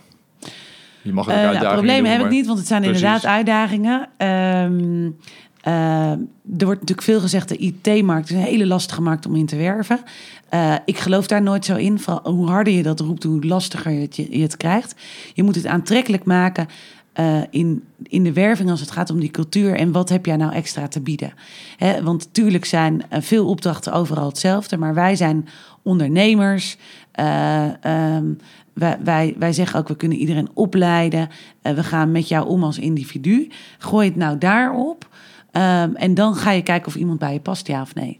je 1.02 1.14
mag 1.14 1.26
het 1.26 1.36
ook 1.36 1.42
nou, 1.42 1.54
uitdagingen 1.54 1.86
problemen 1.86 2.12
heb 2.12 2.22
ik 2.22 2.30
niet, 2.30 2.46
want 2.46 2.58
het 2.58 2.68
zijn 2.68 2.82
Precies. 2.82 3.02
inderdaad 3.02 3.32
uitdagingen. 3.32 4.10
Ehm, 4.18 5.10
eh, 5.62 6.12
er 6.58 6.66
wordt 6.66 6.80
natuurlijk 6.80 7.02
veel 7.02 7.20
gezegd, 7.20 7.50
de 7.50 7.58
IT-markt 7.58 8.30
is 8.30 8.36
een 8.36 8.42
hele 8.42 8.66
lastige 8.68 9.02
markt 9.02 9.26
om 9.26 9.36
in 9.36 9.46
te 9.46 9.56
werven. 9.56 10.00
Eh, 10.50 10.76
ik 10.86 10.98
geloof 10.98 11.28
daar 11.28 11.42
nooit 11.42 11.66
zo 11.66 11.76
in. 11.76 12.00
Vooral 12.00 12.34
hoe 12.34 12.48
harder 12.48 12.74
je 12.74 12.84
dat 12.84 13.00
roept, 13.00 13.24
hoe 13.24 13.46
lastiger 13.46 13.92
je 13.92 14.02
het, 14.02 14.16
je 14.16 14.42
het 14.42 14.58
krijgt. 14.58 14.96
Je 15.34 15.44
moet 15.44 15.56
het 15.56 15.66
aantrekkelijk 15.66 16.26
maken 16.26 16.68
eh, 17.14 17.42
in, 17.50 17.84
in 18.04 18.24
de 18.24 18.34
werving 18.34 18.70
als 18.70 18.80
het 18.80 18.92
gaat 18.92 19.10
om 19.10 19.20
die 19.20 19.32
cultuur. 19.32 19.76
En 19.76 19.92
wat 19.92 20.10
heb 20.10 20.26
jij 20.26 20.36
nou 20.36 20.54
extra 20.54 20.88
te 20.88 21.02
bieden? 21.02 21.34
Want 22.04 22.26
natuurlijk 22.26 22.66
zijn 22.66 23.10
eh, 23.10 23.22
veel 23.22 23.48
opdrachten 23.48 23.94
overal 23.94 24.28
hetzelfde. 24.28 24.78
Maar 24.78 24.94
wij 24.94 25.16
zijn 25.16 25.48
ondernemers. 25.84 26.78
Eh, 27.12 27.86
ehm, 27.86 28.26
wij, 28.74 28.98
wij, 29.04 29.36
wij 29.38 29.54
zeggen 29.54 29.80
ook, 29.80 29.88
we 29.88 29.96
kunnen 29.96 30.18
iedereen 30.18 30.50
opleiden. 30.54 31.30
Eh, 31.62 31.74
we 31.74 31.84
gaan 31.84 32.12
met 32.12 32.28
jou 32.28 32.48
om 32.48 32.64
als 32.64 32.80
individu. 32.80 33.50
Gooi 33.78 34.08
het 34.08 34.18
nou 34.18 34.38
daarop. 34.38 35.10
Ehm, 35.52 35.96
en 35.96 36.14
dan 36.14 36.36
ga 36.36 36.52
je 36.52 36.62
kijken 36.62 36.88
of 36.88 36.96
iemand 36.96 37.20
bij 37.20 37.34
je 37.34 37.40
past, 37.40 37.68
ja 37.68 37.82
of 37.82 37.96
nee. 37.96 38.20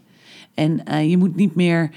En 0.54 0.84
eh, 0.84 1.10
je 1.10 1.16
moet 1.16 1.36
niet 1.36 1.54
meer. 1.54 1.90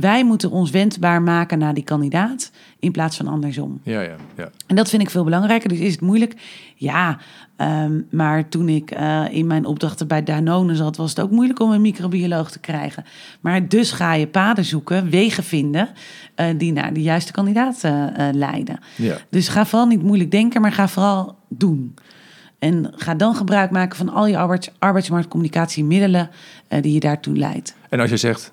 wij 0.00 0.24
moeten 0.24 0.50
ons 0.50 0.70
wendbaar 0.70 1.22
maken 1.22 1.58
naar 1.58 1.74
die 1.74 1.84
kandidaat. 1.84 2.50
In 2.78 2.92
plaats 2.92 3.16
van 3.16 3.26
andersom. 3.26 3.80
Ja, 3.82 4.00
ja, 4.00 4.16
ja. 4.36 4.50
En 4.66 4.76
dat 4.76 4.88
vind 4.88 5.02
ik 5.02 5.10
veel 5.10 5.24
belangrijker. 5.24 5.68
Dus 5.68 5.78
is 5.78 5.92
het 5.92 6.00
moeilijk? 6.00 6.34
Ja. 6.74 7.18
ehm, 7.56 8.00
maar 8.10 8.48
toen 8.48 8.68
ik 8.68 8.90
eh, 8.90 9.24
in 9.30 9.46
mijn 9.46 9.64
opdrachten 9.64 10.08
bij 10.08 10.22
Danone 10.22 10.76
zat, 10.76 10.96
was 10.96 11.10
het 11.10 11.20
ook 11.20 11.30
moeilijk 11.30 11.60
om 11.60 11.70
een 11.70 11.80
microbioloog 11.80 12.50
te 12.50 12.58
krijgen. 12.58 13.04
Maar 13.40 13.68
dus 13.68 13.92
ga 13.92 14.14
je 14.14 14.26
paden 14.26 14.64
zoeken, 14.64 15.10
wegen 15.10 15.44
vinden, 15.44 15.88
eh, 16.34 16.46
die 16.56 16.72
naar 16.72 16.92
de 16.92 17.02
juiste 17.02 17.32
kandidaat 17.32 17.82
leiden. 18.32 18.78
ja. 18.96 19.16
Dus 19.30 19.48
ga 19.48 19.66
vooral 19.66 19.88
niet 19.88 20.02
moeilijk 20.02 20.30
denken, 20.30 20.60
maar 20.60 20.72
ga 20.72 20.88
vooral 20.88 21.36
doen. 21.48 21.94
En 22.58 22.92
ga 22.96 23.14
dan 23.14 23.34
gebruik 23.34 23.70
maken 23.70 23.96
van 23.96 24.08
al 24.08 24.26
je 24.26 24.38
arbeids, 24.38 24.70
arbeidsmarktcommunicatiemiddelen 24.78 26.30
die 26.80 26.92
je 26.92 27.00
daartoe 27.00 27.36
leidt. 27.36 27.76
En 27.88 28.00
als 28.00 28.10
je 28.10 28.16
zegt, 28.16 28.52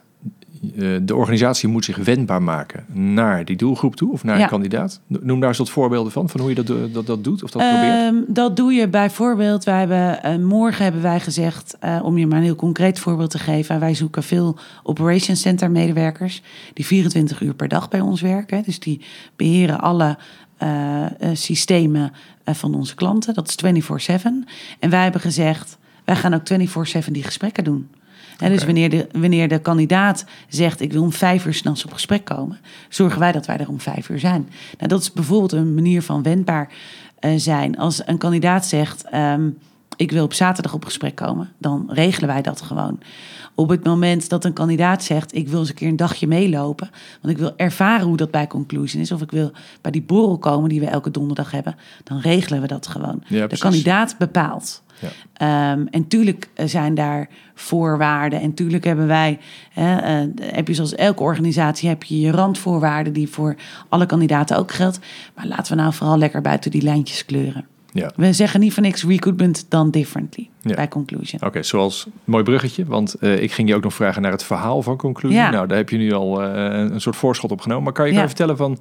uh, 0.76 0.98
de 1.02 1.16
organisatie 1.16 1.70
moet 1.70 1.86
zich 1.86 1.98
wendbaar 1.98 2.42
maken 2.44 2.86
naar 2.94 3.46
die 3.46 3.56
doelgroep 3.56 3.96
toe 3.96 4.12
of 4.12 4.24
naar 4.24 4.38
Ja. 4.38 4.44
een 4.44 4.50
kandidaat. 4.50 5.02
Noem 5.08 5.40
daar 5.40 5.50
eens 5.50 5.58
wat 5.58 5.70
voorbeelden 5.70 6.12
van, 6.12 6.30
van 6.30 6.40
hoe 6.40 6.50
je 6.50 6.56
dat, 6.56 6.68
do- 6.68 6.92
dat, 6.92 7.06
dat 7.06 7.24
doet 7.24 7.44
of 7.44 7.52
dat 7.52 7.62
Ehm, 7.62 7.72
probeert. 7.72 8.36
dat 8.36 8.56
doe 8.56 8.74
je 8.74 8.88
bijvoorbeeld. 8.88 9.64
Wij 9.64 9.80
hebben, 9.80 10.24
eh, 10.24 10.38
morgen 10.38 10.84
hebben 10.84 11.02
wij 11.02 11.20
gezegd, 11.20 11.78
eh, 11.80 12.00
om 12.04 12.18
je 12.18 12.28
maar 12.28 12.38
een 12.38 12.44
heel 12.44 12.56
concreet 12.56 13.00
voorbeeld 13.00 13.30
te 13.30 13.40
geven. 13.40 13.80
Wij 13.80 13.94
zoeken 13.94 14.24
veel 14.24 14.58
Operations 14.84 15.42
Center 15.42 15.72
medewerkers 15.72 16.42
die 16.74 16.86
24 16.86 17.42
uur 17.42 17.54
per 17.54 17.68
dag 17.68 17.90
bij 17.90 18.00
ons 18.00 18.22
werken. 18.22 18.64
Dus 18.64 18.80
die 18.80 19.02
beheren 19.36 19.80
alle 19.80 20.18
eh, 20.58 21.04
eh, 21.06 21.10
systemen 21.34 22.12
eh, 22.44 22.56
van 22.56 22.76
onze 22.76 22.96
klanten. 22.96 23.34
Dat 23.34 23.48
is 23.48 23.56
24/7. 23.56 24.48
En 24.80 24.90
wij 24.90 25.04
hebben 25.04 25.22
gezegd, 25.22 25.78
wij 26.06 26.16
gaan 26.16 26.34
ook 26.34 26.46
24/7 26.46 27.14
die 27.14 27.24
gesprekken 27.24 27.64
doen. 27.64 27.88
Dus 28.38 28.66
wanneer 28.66 28.90
de, 28.90 29.08
wanneer 29.12 29.48
de 29.48 29.60
kandidaat 29.60 30.26
zegt: 30.48 30.82
Ik 30.82 30.92
wil 30.92 31.02
om 31.02 31.12
vijf 31.12 31.46
uur 31.46 31.54
s'nachts 31.54 31.86
op 31.86 31.94
gesprek 31.94 32.26
komen, 32.26 32.60
zorgen 32.90 33.20
wij 33.20 33.32
dat 33.32 33.46
wij 33.46 33.58
er 33.58 33.70
om 33.70 33.80
vijf 33.80 34.10
uur 34.10 34.20
zijn. 34.20 34.50
Nou, 34.78 34.90
dat 34.90 35.02
is 35.02 35.12
bijvoorbeeld 35.12 35.52
een 35.52 35.74
manier 35.74 36.02
van 36.02 36.24
wendbaar 36.24 36.70
eh, 37.20 37.32
zijn. 37.36 37.78
Als 37.78 38.08
een 38.08 38.18
kandidaat 38.18 38.66
zegt: 38.66 39.04
ehm, 39.04 39.50
Ik 39.96 40.12
wil 40.12 40.24
op 40.24 40.34
zaterdag 40.34 40.74
op 40.74 40.86
gesprek 40.86 41.16
komen, 41.16 41.52
dan 41.58 41.86
regelen 41.88 42.30
wij 42.30 42.42
dat 42.42 42.62
gewoon. 42.62 43.00
Op 43.56 43.70
het 43.70 43.84
moment 43.84 44.30
dat 44.30 44.46
een 44.46 44.54
kandidaat 44.54 45.04
zegt: 45.04 45.36
Ik 45.36 45.48
wil 45.48 45.60
eens 45.60 45.70
een 45.70 45.76
keer 45.76 45.88
een 45.88 45.96
dagje 45.96 46.28
meelopen, 46.28 46.90
want 47.22 47.34
ik 47.34 47.40
wil 47.40 47.54
ervaren 47.58 48.08
hoe 48.08 48.18
dat 48.18 48.32
bij 48.32 48.48
Conclusion 48.48 49.02
is, 49.02 49.12
of 49.12 49.22
ik 49.22 49.32
wil 49.32 49.52
bij 49.82 49.92
die 49.92 50.02
borrel 50.02 50.38
komen 50.38 50.70
die 50.70 50.80
we 50.80 50.86
elke 50.86 51.12
donderdag 51.12 51.52
hebben, 51.52 51.76
dan 52.04 52.20
regelen 52.20 52.62
we 52.62 52.68
dat 52.68 52.88
gewoon. 52.88 53.24
Ja, 53.28 53.48
de 53.48 53.58
kandidaat 53.58 54.18
bepaalt. 54.18 54.84
Ja. 55.00 55.10
Ehm, 55.34 55.86
en 55.90 56.08
tuurlijk 56.08 56.50
eh, 56.54 56.68
zijn 56.68 56.94
daar 56.94 57.30
voorwaarden. 57.54 58.42
En 58.42 58.54
tuurlijk 58.54 58.84
hebben 58.84 59.08
wij, 59.08 59.40
hè, 59.70 59.96
eh, 59.98 60.28
heb 60.42 60.68
je 60.68 60.74
zoals 60.74 60.96
elke 60.96 61.24
organisatie, 61.24 61.90
heb 61.90 62.04
je 62.04 62.20
je 62.20 62.32
randvoorwaarden 62.32 63.14
die 63.14 63.30
voor 63.30 63.56
alle 63.90 64.06
kandidaten 64.06 64.58
ook 64.58 64.72
geldt. 64.72 65.00
Maar 65.36 65.48
laten 65.48 65.76
we 65.76 65.82
nou 65.82 65.94
vooral 65.94 66.18
lekker 66.18 66.42
buiten 66.42 66.72
die 66.72 66.82
lijntjes 66.82 67.26
kleuren. 67.26 67.66
Ja. 68.02 68.12
We 68.16 68.34
zeggen 68.34 68.60
niet 68.60 68.74
voor 68.74 68.84
niks 68.84 69.04
recruitment 69.04 69.66
done 69.70 69.90
differently 69.90 70.50
Ja. 70.62 70.76
bij 70.76 70.88
Conclusion. 70.88 71.42
Oké, 71.46 71.64
zoals 71.64 72.08
mooi 72.24 72.44
bruggetje, 72.44 72.86
want 72.86 73.14
eh, 73.14 73.42
ik 73.42 73.52
ging 73.52 73.68
je 73.70 73.76
ook 73.76 73.84
nog 73.84 73.94
vragen 73.94 74.22
naar 74.22 74.32
het 74.32 74.44
verhaal 74.44 74.82
van 74.82 74.98
conclusie. 74.98 75.38
Ja. 75.40 75.50
Nou, 75.50 75.68
daar 75.68 75.78
heb 75.78 75.90
je 75.90 75.98
nu 75.98 76.12
al 76.14 76.44
eh, 76.44 76.80
een 76.92 77.02
soort 77.02 77.16
voorschot 77.16 77.52
op 77.52 77.62
genomen. 77.62 77.84
Maar 77.84 77.94
kan 77.94 78.06
je 78.06 78.12
Ja. 78.12 78.18
even 78.18 78.30
vertellen 78.30 78.58
van, 78.58 78.80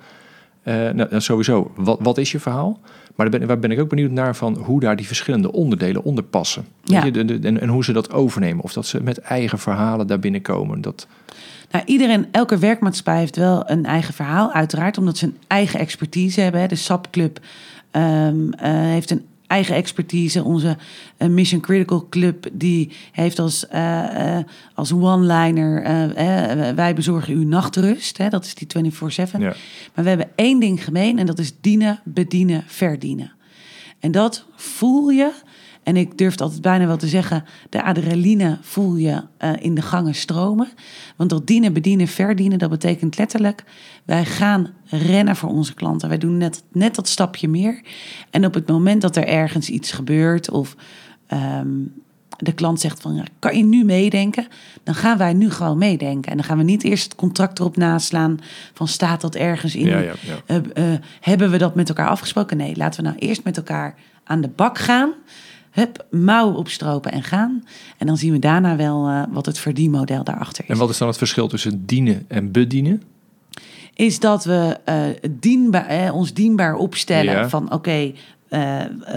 eh, 0.63 0.75
nou, 0.75 0.95
nou, 0.95 1.21
sowieso, 1.21 1.73
wat, 1.77 1.99
wat 2.03 2.19
is 2.19 2.33
je 2.33 2.41
verhaal? 2.41 2.79
Maar 3.15 3.31
daar 3.31 3.39
ben, 3.39 3.49
waar 3.49 3.59
ben 3.59 3.71
ik 3.71 3.81
ook 3.81 3.89
benieuwd 3.89 4.11
naar 4.11 4.37
van 4.37 4.57
hoe 4.59 4.81
daar 4.81 4.97
die 4.97 5.07
verschillende 5.07 5.53
onderdelen 5.53 6.05
onder 6.05 6.25
passen. 6.25 6.67
Ja. 6.85 7.05
je, 7.05 7.11
de, 7.11 7.25
de- 7.25 7.39
en, 7.49 7.61
en 7.61 7.69
hoe 7.69 7.85
ze 7.85 7.93
dat 7.93 8.13
overnemen. 8.13 8.65
Of 8.65 8.73
dat 8.73 8.87
ze 8.87 9.03
met 9.03 9.19
eigen 9.19 9.59
verhalen 9.59 10.07
daar 10.07 10.19
binnenkomen. 10.19 10.81
Dat, 10.81 11.07
Nou, 11.71 11.85
iedereen, 11.87 12.27
elke 12.31 12.59
werkmaatschappij 12.59 13.19
heeft 13.19 13.37
wel 13.37 13.71
een 13.71 13.85
eigen 13.87 14.15
verhaal, 14.15 14.53
uiteraard, 14.53 14.99
omdat 14.99 15.17
ze 15.19 15.25
een 15.27 15.37
eigen 15.47 15.81
expertise 15.81 16.41
hebben. 16.41 16.61
Hè. 16.61 16.67
De 16.67 16.75
SAP 16.75 17.07
Ehm, 17.95 18.53
eh, 18.53 18.71
heeft 18.73 19.11
een 19.11 19.25
eigen 19.47 19.75
expertise. 19.75 20.45
Onze 20.45 20.77
eh, 21.17 21.29
Mission 21.29 21.61
Critical 21.61 22.07
Club 22.09 22.47
die 22.53 22.91
heeft 23.13 23.39
als, 23.39 23.69
eh, 23.69 24.39
als 24.75 24.93
one-liner, 24.93 25.83
wij 26.75 26.95
bezorgen 26.95 27.35
u 27.35 27.45
nachtrust. 27.45 28.19
Hè. 28.19 28.29
Dat 28.29 28.45
is 28.45 28.55
die 28.55 28.67
24-7. 28.67 29.41
ja. 29.41 29.55
Maar 29.95 30.05
we 30.05 30.09
hebben 30.09 30.31
één 30.35 30.61
ding 30.61 30.85
gemeen 30.85 31.19
en 31.19 31.27
dat 31.27 31.39
is 31.39 31.61
dienen, 31.61 32.01
bedienen, 32.05 32.65
verdienen. 32.67 33.33
En 34.01 34.11
dat 34.11 34.45
voel 34.57 35.09
je, 35.09 35.33
en 35.85 35.97
ik 35.97 36.19
durf 36.19 36.41
altijd 36.41 36.63
bijna 36.63 36.87
wel 36.87 36.97
te 36.97 37.09
zeggen, 37.09 37.45
de 37.69 37.83
adrenaline 37.83 38.59
voel 38.61 38.97
je 38.97 39.23
eh, 39.37 39.53
in 39.59 39.75
de 39.75 39.83
gangen 39.83 40.15
stromen. 40.15 40.69
Want 41.17 41.31
dat 41.31 41.47
dienen, 41.47 41.73
bedienen, 41.73 42.09
verdienen, 42.09 42.59
dat 42.59 42.71
betekent 42.71 43.19
letterlijk, 43.19 43.65
wij 44.05 44.25
gaan 44.25 44.71
rennen 44.85 45.37
voor 45.37 45.51
onze 45.51 45.75
klanten. 45.75 46.09
Wij 46.09 46.19
doen 46.19 46.37
net, 46.37 46.63
net 46.73 46.95
dat 46.95 47.09
stapje 47.09 47.49
meer. 47.49 47.81
En 48.31 48.45
op 48.45 48.55
het 48.55 48.69
moment 48.69 49.03
dat 49.03 49.17
er 49.17 49.27
ergens 49.27 49.69
iets 49.69 49.93
gebeurt 49.93 50.51
of 50.51 50.77
ehm, 51.27 51.69
de 52.39 52.53
klant 52.53 52.81
zegt 52.81 53.01
van, 53.01 53.15
ja, 53.15 53.25
kan 53.39 53.57
je 53.57 53.65
nu 53.65 53.85
meedenken? 53.85 54.47
Dan 54.83 54.95
gaan 54.95 55.19
wij 55.19 55.33
nu 55.33 55.51
gewoon 55.51 55.79
meedenken. 55.79 56.31
En 56.31 56.37
dan 56.37 56.47
gaan 56.47 56.59
we 56.59 56.65
niet 56.65 56.85
eerst 56.85 57.05
het 57.05 57.15
contract 57.15 57.59
erop 57.59 57.77
naslaan 57.77 58.39
van 58.73 58.89
staat 58.89 59.21
dat 59.21 59.35
ergens 59.35 59.75
in 59.75 59.87
Ja, 59.87 59.99
ja, 59.99 60.13
ja. 60.47 60.61
eh, 60.75 60.85
hebben 61.21 61.51
we 61.51 61.59
dat 61.59 61.75
met 61.75 61.89
elkaar 61.89 62.09
afgesproken? 62.09 62.57
Nee, 62.57 62.77
laten 62.77 63.03
we 63.03 63.09
nou 63.09 63.19
eerst 63.21 63.45
met 63.45 63.57
elkaar 63.57 63.95
aan 64.25 64.41
de 64.41 64.49
bak 64.49 64.79
gaan. 64.79 65.13
Hup, 65.75 66.07
mouwen 66.11 66.57
opstropen 66.57 67.13
en 67.13 67.23
gaan. 67.23 67.65
En 67.99 68.07
dan 68.07 68.17
zien 68.17 68.33
we 68.33 68.39
daarna 68.39 68.77
wel 68.77 69.09
eh, 69.09 69.23
wat 69.31 69.47
het 69.47 69.59
verdienmodel 69.59 70.25
daarachter 70.25 70.65
is. 70.65 70.71
En 70.71 70.77
wat 70.77 70.91
is 70.91 70.99
dan 70.99 71.09
het 71.09 71.19
verschil 71.19 71.49
tussen 71.49 71.87
dienen 71.87 72.25
en 72.29 72.53
bedienen? 72.53 73.03
Is 73.95 74.21
dat 74.21 74.45
we 74.45 74.77
eh, 74.85 74.97
dienbaar, 75.31 75.87
eh, 75.87 76.15
ons 76.15 76.35
dienbaar 76.35 76.75
opstellen 76.75 77.33
Ja. 77.35 77.49
van 77.49 77.73
oké, 77.73 78.13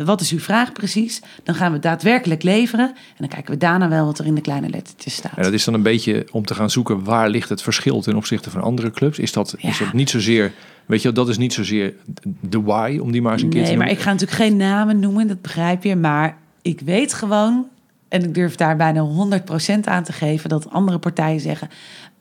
wat 0.06 0.22
is 0.22 0.32
uw 0.32 0.40
vraag 0.40 0.72
precies? 0.72 1.22
Dan 1.44 1.56
gaan 1.56 1.72
we 1.72 1.80
daadwerkelijk 1.80 2.44
leveren. 2.44 2.88
En 2.88 2.96
dan 3.18 3.28
kijken 3.28 3.52
we 3.54 3.58
daarna 3.60 3.90
wel 3.90 4.06
wat 4.06 4.20
er 4.20 4.26
in 4.26 4.36
de 4.36 4.42
kleine 4.42 4.70
lettertjes 4.70 5.14
staat. 5.16 5.32
En 5.38 5.44
dat 5.44 5.54
is 5.54 5.64
dan 5.64 5.74
een 5.74 5.82
beetje 5.82 6.28
om 6.32 6.46
te 6.46 6.54
gaan 6.56 6.70
zoeken 6.70 7.04
waar 7.04 7.30
ligt 7.30 7.50
het 7.50 7.62
verschil 7.62 8.02
ten 8.02 8.16
opzichte 8.16 8.50
van 8.50 8.62
andere 8.62 8.92
clubs. 8.92 9.20
Is 9.20 9.32
dat, 9.32 9.56
is 9.58 9.78
dat 9.80 9.94
niet 9.94 10.10
zozeer, 10.10 10.54
weet 10.86 11.02
je, 11.02 11.12
dat 11.12 11.30
is 11.30 11.38
niet 11.38 11.54
zozeer 11.54 11.94
de 12.42 12.62
why, 12.62 12.98
om 13.02 13.12
die 13.12 13.22
maar 13.22 13.34
eens 13.34 13.42
een 13.42 13.50
keer 13.50 13.62
te 13.64 13.68
Nee, 13.68 13.78
maar 13.78 13.86
noemen. 13.86 14.02
ik 14.02 14.08
ga 14.08 14.12
natuurlijk 14.12 14.42
geen 14.42 14.58
namen 14.58 15.00
noemen, 15.00 15.28
dat 15.28 15.42
begrijp 15.42 15.84
je. 15.84 15.96
Maar 15.96 16.38
ik 16.68 16.80
weet 16.80 17.14
gewoon, 17.14 17.66
en 18.08 18.24
ik 18.24 18.34
durf 18.34 18.56
daar 18.56 18.76
bijna 18.78 19.02
100% 19.02 19.80
aan 19.84 20.04
te 20.04 20.14
geven, 20.14 20.50
dat 20.50 20.70
andere 20.72 21.00
partijen 21.00 21.40
zeggen. 21.40 21.70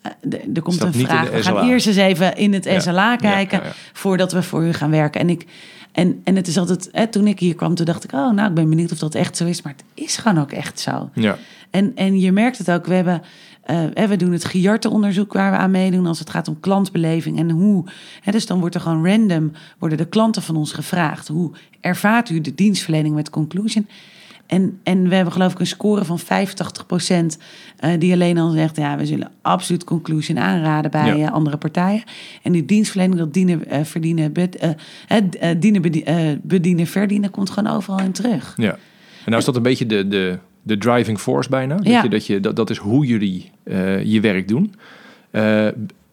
eh, 0.03 0.11
er- 0.55 0.63
komt 0.63 0.81
een 0.83 0.93
vraag. 0.93 1.31
We 1.31 1.43
gaan 1.43 1.69
eerst 1.69 1.87
eens 1.87 1.97
even 1.97 2.37
in 2.37 2.53
het 2.53 2.65
Ja, 2.65 2.81
SLA 2.81 3.17
kijken 3.17 3.59
ja, 3.59 3.65
ja. 3.65 3.73
voordat 3.93 4.33
we 4.33 4.43
voor 4.43 4.65
u 4.65 4.73
gaan 4.73 4.91
werken. 4.91 5.21
En, 5.21 5.31
ik, 5.31 5.47
en, 5.93 6.21
en 6.25 6.37
het 6.37 6.47
is 6.49 6.59
altijd, 6.59 6.89
hè, 6.93 7.07
toen 7.07 7.27
ik 7.27 7.39
hier 7.41 7.55
kwam, 7.55 7.75
toen 7.75 7.87
dacht 7.87 8.05
ik, 8.05 8.13
oh, 8.13 8.33
nou, 8.33 8.49
ik 8.49 8.55
ben 8.55 8.69
benieuwd 8.69 8.93
of 8.93 8.99
dat 8.99 9.15
echt 9.15 9.37
zo 9.37 9.45
is. 9.47 9.63
Maar 9.63 9.73
het 9.73 9.85
is 10.05 10.17
gewoon 10.17 10.39
ook 10.39 10.53
echt 10.53 10.81
zo. 10.81 11.11
Ja, 11.15 11.37
En, 11.71 11.93
en 11.95 12.21
je 12.21 12.33
merkt 12.33 12.59
het 12.59 12.71
ook. 12.71 12.87
We, 12.87 12.95
hebben, 12.95 13.23
eh, 13.63 14.05
we 14.09 14.17
doen 14.17 14.33
het 14.33 14.45
Giarte-onderzoek 14.45 15.33
waar 15.33 15.51
we 15.51 15.57
aan 15.57 15.71
meedoen 15.71 16.07
als 16.07 16.19
het 16.19 16.31
gaat 16.31 16.49
om 16.49 16.61
klantbeleving. 16.61 17.39
En 17.39 17.51
hoe. 17.51 17.85
Hè, 18.21 18.33
dus 18.33 18.47
dan 18.47 18.61
wordt 18.61 18.75
er 18.75 18.81
gewoon 18.81 19.07
random 19.07 19.53
worden 19.79 19.99
de 19.99 20.07
klanten 20.09 20.43
van 20.43 20.57
ons 20.57 20.73
gevraagd. 20.73 21.29
Hoe 21.29 21.51
ervaart 21.81 22.31
u 22.31 22.41
de 22.41 22.55
dienstverlening 22.55 23.15
met 23.15 23.31
Conclusion? 23.31 23.87
En, 24.47 24.79
en 24.83 25.09
we 25.09 25.15
hebben 25.15 25.33
geloof 25.33 25.53
ik 25.53 25.59
een 25.61 25.67
score 25.67 26.05
van 26.05 26.21
85% 26.21 26.23
eh, 27.77 27.91
die 27.99 28.13
alleen 28.13 28.39
al 28.39 28.51
zegt... 28.51 28.77
ja, 28.77 28.97
we 28.97 29.07
zullen 29.07 29.31
absoluut 29.43 29.85
Conclusion 29.85 30.39
aanraden 30.39 30.91
bij 30.91 31.17
Ja. 31.19 31.27
eh, 31.27 31.33
andere 31.33 31.57
partijen. 31.57 32.03
En 32.43 32.53
die 32.53 32.65
dienstverlening, 32.65 33.19
dat 33.19 33.33
dienen, 33.35 33.67
eh, 33.69 33.85
verdienen, 33.85 34.33
bed- 34.33 34.57
eh, 35.09 35.51
dienen, 35.59 35.83
bedie- 35.83 36.05
eh, 36.05 36.17
bedienen, 36.43 36.87
verdienen... 36.87 37.31
komt 37.31 37.51
gewoon 37.51 37.73
overal 37.75 38.01
in 38.01 38.13
terug. 38.13 38.55
ja. 38.57 38.73
En 39.25 39.33
nou 39.33 39.39
is 39.39 39.45
dat 39.47 39.57
een 39.57 39.63
beetje 39.63 39.87
de, 39.87 40.09
de, 40.09 40.39
de 40.63 40.79
driving 40.79 41.19
force 41.21 41.49
bijna. 41.49 41.77
Dat, 41.77 41.87
Ja. 41.87 42.03
je, 42.03 42.09
dat, 42.09 42.27
je, 42.27 42.41
dat, 42.41 42.57
dat 42.57 42.71
is 42.71 42.77
hoe 42.77 43.07
jullie 43.07 43.51
je 44.05 44.19
werk 44.21 44.49
doen. 44.49 44.75
Eh, 45.31 45.67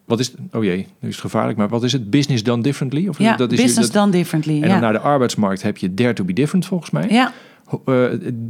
wat 0.06 0.20
is, 0.20 0.34
oh 0.52 0.63
jee, 0.63 0.78
nu 1.00 1.10
is 1.10 1.16
het 1.16 1.24
gevaarlijk, 1.24 1.58
maar 1.58 1.70
wat 1.70 1.84
is 1.84 1.92
het? 1.92 2.10
Business 2.10 2.44
done 2.44 2.62
differently? 2.62 3.08
Of 3.08 3.18
Ja, 3.20 3.36
dat 3.36 3.52
is 3.52 3.62
business 3.62 3.92
dat, 3.92 4.02
done 4.02 4.12
differently. 4.12 4.54
En 4.56 4.62
dan 4.62 4.70
ja. 4.70 4.80
naar 4.80 4.94
de 4.94 5.00
arbeidsmarkt 5.00 5.62
heb 5.62 5.78
je 5.78 5.94
dare 5.94 6.13
to 6.13 6.24
be 6.24 6.34
different 6.34 6.66
volgens 6.66 6.92
mij. 6.92 7.06
ja. 7.10 7.32
Eh, 7.86 8.06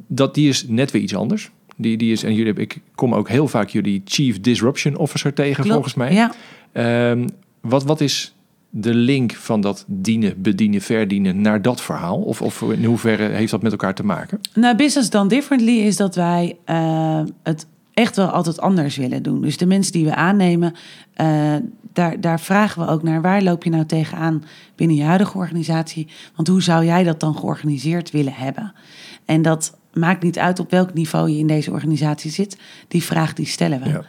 dat 0.08 0.36
die 0.36 0.50
is 0.50 0.68
net 0.68 0.92
weer 0.92 1.02
iets 1.02 1.16
anders. 1.16 1.52
Die, 1.76 1.98
die 1.98 2.12
is, 2.12 2.24
en 2.24 2.34
jullie, 2.34 2.54
ik 2.54 2.78
kom 2.96 3.14
ook 3.16 3.30
heel 3.30 3.48
vaak 3.48 3.70
jullie 3.70 4.02
Chief 4.06 4.40
Disruption 4.40 4.98
Officer 4.98 5.34
tegen, 5.34 5.56
Klopt. 5.56 5.72
volgens 5.72 5.94
mij. 5.94 6.14
Ja. 6.14 6.32
Ehm, 6.72 7.28
wat, 7.62 7.84
wat 7.84 8.02
is 8.02 8.36
de 8.70 8.94
link 8.94 9.34
van 9.34 9.62
dat 9.62 9.86
dienen, 9.88 10.42
bedienen, 10.42 10.82
verdienen 10.82 11.42
naar 11.42 11.62
dat 11.62 11.82
verhaal? 11.82 12.18
Of, 12.18 12.42
of 12.42 12.62
in 12.62 12.84
hoeverre 12.86 13.24
heeft 13.24 13.52
dat 13.52 13.62
met 13.62 13.72
elkaar 13.72 13.94
te 13.94 14.06
maken? 14.06 14.40
Nou, 14.54 14.76
Business 14.76 15.10
Done 15.10 15.30
Differently 15.30 15.80
is 15.80 15.98
dat 15.98 16.16
wij 16.16 16.58
eh, 16.66 17.22
het 17.44 17.68
echt 17.94 18.16
wel 18.16 18.28
altijd 18.28 18.60
anders 18.60 18.98
willen 18.98 19.24
doen. 19.24 19.42
Dus 19.42 19.58
de 19.58 19.66
mensen 19.66 19.92
die 19.94 20.06
we 20.06 20.16
aannemen, 20.16 20.74
eh, 21.14 21.56
daar, 21.94 22.22
daar 22.22 22.40
vragen 22.40 22.86
we 22.86 22.92
ook 22.92 23.04
naar... 23.04 23.22
waar 23.22 23.42
loop 23.42 23.64
je 23.64 23.70
nou 23.70 23.86
tegenaan 23.86 24.44
binnen 24.76 24.98
je 24.98 25.04
huidige 25.04 25.38
organisatie? 25.38 26.08
Want 26.36 26.48
hoe 26.48 26.62
zou 26.62 26.86
jij 26.86 27.04
dat 27.04 27.20
dan 27.20 27.36
georganiseerd 27.36 28.12
willen 28.12 28.34
hebben? 28.34 28.74
En 29.26 29.42
dat 29.42 29.78
maakt 29.94 30.24
niet 30.24 30.40
uit 30.40 30.60
op 30.60 30.72
welk 30.72 30.94
niveau 30.94 31.30
je 31.30 31.38
in 31.38 31.48
deze 31.48 31.72
organisatie 31.72 32.32
zit. 32.32 32.58
Die 32.88 33.04
vraag 33.04 33.34
die 33.34 33.46
stellen 33.46 33.82
we. 33.82 33.90
Ja. 33.90 34.04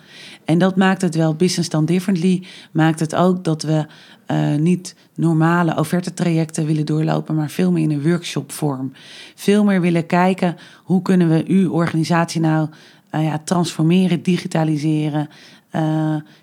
En 0.45 0.59
dat 0.59 0.77
maakt 0.77 1.03
het 1.03 1.15
wel 1.15 1.35
business 1.35 1.69
done 1.69 1.87
differently. 1.87 2.47
Maakt 2.73 3.01
het 3.01 3.15
ook 3.15 3.45
dat 3.45 3.63
we 3.63 3.87
eh, 4.27 4.55
niet 4.55 4.97
normale 5.15 5.79
offertetrajecten 5.79 6.67
willen 6.67 6.87
doorlopen, 6.87 7.35
maar 7.35 7.51
veel 7.51 7.73
meer 7.73 7.83
in 7.83 7.91
een 7.91 8.03
workshopvorm. 8.03 8.93
Veel 9.35 9.65
meer 9.65 9.81
willen 9.81 10.07
kijken 10.07 10.57
hoe 10.83 11.03
kunnen 11.03 11.29
we 11.29 11.45
uw 11.47 11.73
organisatie 11.73 12.41
nou 12.41 12.69
eh, 13.15 13.25
ja, 13.25 13.39
transformeren, 13.45 14.23
digitaliseren. 14.23 15.29
eh, 15.71 15.81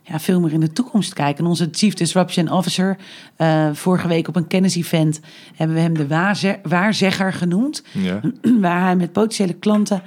ja, 0.01 0.19
veel 0.19 0.39
meer 0.39 0.53
in 0.53 0.59
de 0.59 0.71
toekomst 0.71 1.13
kijken. 1.13 1.43
En 1.43 1.49
onze 1.49 1.67
Chief 1.71 1.93
Disruption 1.93 2.51
Officer, 2.51 2.97
eh, 3.35 3.69
vorige 3.73 4.07
week 4.07 4.27
op 4.27 4.35
een 4.35 4.47
kennis-event, 4.47 5.19
hebben 5.55 5.75
we 5.75 5.81
hem 5.81 5.93
de 5.93 6.07
waarze- 6.07 6.59
waarzegger 6.63 7.33
genoemd. 7.33 7.83
Ja. 7.91 8.19
Waar 8.61 8.81
hij 8.83 8.95
met 8.95 9.11
potentiële 9.11 9.53
klanten 9.53 10.01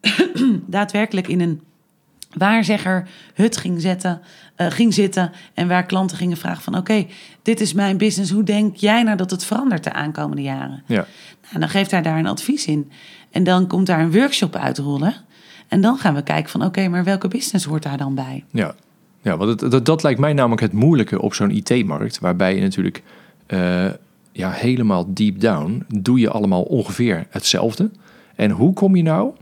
daadwerkelijk 0.66 1.28
in 1.28 1.40
een 1.40 1.60
waarzegger 2.32 3.08
hut 3.34 3.56
ging, 3.56 3.80
zetten, 3.80 4.20
ging 4.56 4.94
zitten. 4.94 5.30
En 5.54 5.68
waar 5.68 5.86
klanten 5.86 6.16
gingen 6.16 6.36
vragen 6.36 6.62
van 6.62 6.76
oké, 6.76 7.06
dit 7.42 7.60
is 7.60 7.72
mijn 7.72 7.96
business. 7.96 8.30
Hoe 8.30 8.42
denk 8.42 8.76
jij 8.76 9.02
nou 9.02 9.16
dat 9.16 9.30
het 9.30 9.44
verandert 9.44 9.84
de 9.84 9.92
aankomende 9.92 10.42
jaren? 10.42 10.82
Ja. 10.86 11.06
Nou, 11.42 11.58
dan 11.58 11.68
geeft 11.68 11.90
hij 11.90 12.02
daar 12.02 12.18
een 12.18 12.26
advies 12.26 12.66
in. 12.66 12.90
En 13.30 13.44
dan 13.44 13.66
komt 13.66 13.86
daar 13.86 14.00
een 14.00 14.12
workshop 14.12 14.56
uitrollen. 14.56 15.14
En 15.72 15.80
dan 15.80 15.98
gaan 15.98 16.14
we 16.14 16.22
kijken 16.22 16.50
van 16.50 16.64
oké, 16.64 16.88
maar 16.88 17.04
welke 17.04 17.28
business 17.28 17.64
hoort 17.64 17.82
daar 17.82 17.96
dan 17.96 18.14
bij? 18.14 18.44
Ja, 18.50 18.74
ja 19.22 19.36
want 19.36 19.70
dat, 19.70 19.86
dat 19.86 20.02
lijkt 20.02 20.20
mij 20.20 20.32
namelijk 20.32 20.60
het 20.60 20.72
moeilijke 20.72 21.20
op 21.20 21.34
zo'n 21.34 21.50
IT-markt. 21.50 22.18
Waarbij 22.18 22.54
je 22.54 22.60
natuurlijk 22.60 23.02
eh, 23.46 23.86
ja, 24.32 24.50
helemaal 24.50 25.14
deep 25.14 25.40
down 25.40 25.84
doe 25.88 26.18
je 26.18 26.30
allemaal 26.30 26.62
ongeveer 26.62 27.26
hetzelfde. 27.30 27.90
En 28.34 28.50
hoe 28.50 28.72
kom 28.72 28.96
je 28.96 29.02
nou? 29.02 29.32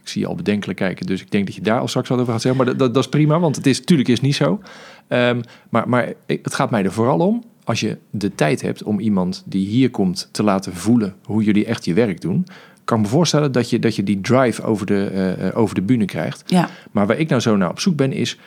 Ik 0.00 0.08
zie 0.08 0.20
je 0.20 0.26
al 0.26 0.34
bedenkelijk 0.34 0.78
kijken, 0.78 1.06
dus 1.06 1.20
ik 1.20 1.30
denk 1.30 1.46
dat 1.46 1.54
je 1.54 1.60
daar 1.60 1.80
al 1.80 1.88
straks 1.88 2.08
wat 2.08 2.18
over 2.18 2.32
gaat 2.32 2.42
zeggen. 2.42 2.64
Maar 2.64 2.76
dat, 2.76 2.94
dat, 2.94 3.04
is 3.04 3.10
prima, 3.10 3.38
want 3.38 3.56
het 3.56 3.66
is 3.66 3.78
natuurlijk 3.78 4.08
is 4.08 4.20
niet 4.20 4.36
zo. 4.36 4.60
Ehm, 5.06 5.40
maar, 5.68 5.88
maar 5.88 6.12
het 6.26 6.54
gaat 6.54 6.70
mij 6.70 6.84
er 6.84 6.92
vooral 6.92 7.18
om, 7.18 7.44
als 7.64 7.80
je 7.80 7.98
de 8.10 8.34
tijd 8.34 8.62
hebt 8.62 8.82
om 8.82 9.00
iemand 9.00 9.42
die 9.46 9.66
hier 9.66 9.90
komt 9.90 10.28
te 10.32 10.42
laten 10.42 10.74
voelen 10.74 11.14
hoe 11.24 11.42
jullie 11.42 11.64
echt 11.64 11.84
je 11.84 11.94
werk 11.94 12.20
doen. 12.20 12.46
Kan 12.88 13.00
me 13.00 13.06
voorstellen 13.06 13.52
dat 13.52 13.70
je, 13.70 13.78
dat 13.78 13.96
je 13.96 14.02
die 14.02 14.20
drive 14.20 14.62
over 14.62 14.86
de, 14.86 15.04
eh, 15.04 15.58
over 15.58 15.74
de 15.74 15.82
bühne 15.82 16.04
krijgt. 16.04 16.42
Ja, 16.46 16.68
Maar 16.90 17.06
waar 17.06 17.18
ik 17.18 17.28
nou 17.28 17.40
zo 17.40 17.56
naar 17.56 17.70
op 17.70 17.80
zoek 17.80 17.96
ben, 17.96 18.12
is 18.12 18.38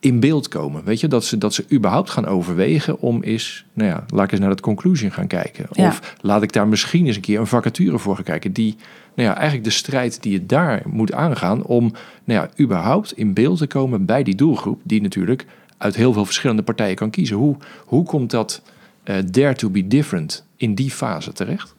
in 0.00 0.20
beeld 0.20 0.48
komen. 0.48 0.84
Weet 0.84 1.00
je, 1.00 1.08
dat 1.08 1.24
ze, 1.24 1.38
dat 1.38 1.54
ze 1.54 1.64
überhaupt 1.72 2.10
gaan 2.10 2.26
overwegen 2.26 3.00
om 3.00 3.22
eens, 3.22 3.64
nou 3.72 3.88
ja, 3.90 4.04
laat 4.08 4.24
ik 4.24 4.30
eens 4.32 4.40
naar 4.40 4.50
het 4.50 4.60
conclusion 4.60 5.10
gaan 5.10 5.26
kijken. 5.26 5.66
Ja. 5.72 5.86
Of 5.88 6.16
laat 6.20 6.42
ik 6.42 6.52
daar 6.52 6.68
misschien 6.68 7.06
eens 7.06 7.16
een 7.16 7.22
keer 7.22 7.40
een 7.40 7.46
vacature 7.46 7.98
voor 7.98 8.14
gaan 8.14 8.24
kijken. 8.24 8.52
Die, 8.52 8.76
nou 9.14 9.28
ja, 9.28 9.34
eigenlijk 9.34 9.64
de 9.64 9.70
strijd 9.70 10.22
die 10.22 10.32
je 10.32 10.46
daar 10.46 10.82
moet 10.86 11.12
aangaan 11.12 11.62
om, 11.62 11.92
nou 12.24 12.40
ja, 12.40 12.64
überhaupt 12.64 13.12
in 13.12 13.32
beeld 13.32 13.58
te 13.58 13.66
komen 13.66 14.04
bij 14.04 14.22
die 14.22 14.34
doelgroep, 14.34 14.80
die 14.84 15.02
natuurlijk 15.02 15.46
uit 15.78 15.96
heel 15.96 16.12
veel 16.12 16.24
verschillende 16.24 16.62
partijen 16.62 16.96
kan 16.96 17.10
kiezen. 17.10 17.36
Hoe, 17.36 17.56
hoe 17.84 18.04
komt 18.04 18.30
dat 18.30 18.62
eh, 19.02 19.16
dare 19.30 19.54
to 19.54 19.70
be 19.70 19.86
different 19.86 20.44
in 20.56 20.74
die 20.74 20.90
fase 20.90 21.32
terecht? 21.32 21.76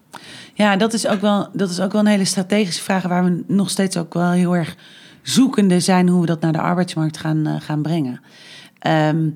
Ja 0.53 0.75
dat, 0.75 0.93
is 0.93 1.07
ook 1.07 1.21
wel, 1.21 1.49
dat 1.53 1.69
is 1.69 1.79
ook 1.79 1.91
wel 1.91 2.01
een 2.01 2.07
hele 2.07 2.25
strategische 2.25 2.83
vraag 2.83 3.03
waar 3.03 3.23
we 3.23 3.43
nog 3.47 3.69
steeds 3.69 3.97
ook 3.97 4.13
wel 4.13 4.31
heel 4.31 4.55
erg 4.55 4.75
zoekende 5.21 5.79
zijn 5.79 6.07
hoe 6.07 6.21
we 6.21 6.27
dat 6.27 6.41
naar 6.41 6.53
de 6.53 6.61
arbeidsmarkt 6.61 7.17
gaan, 7.17 7.45
eh, 7.47 7.55
gaan 7.59 7.81
brengen. 7.81 8.21
Ehm, 8.79 9.29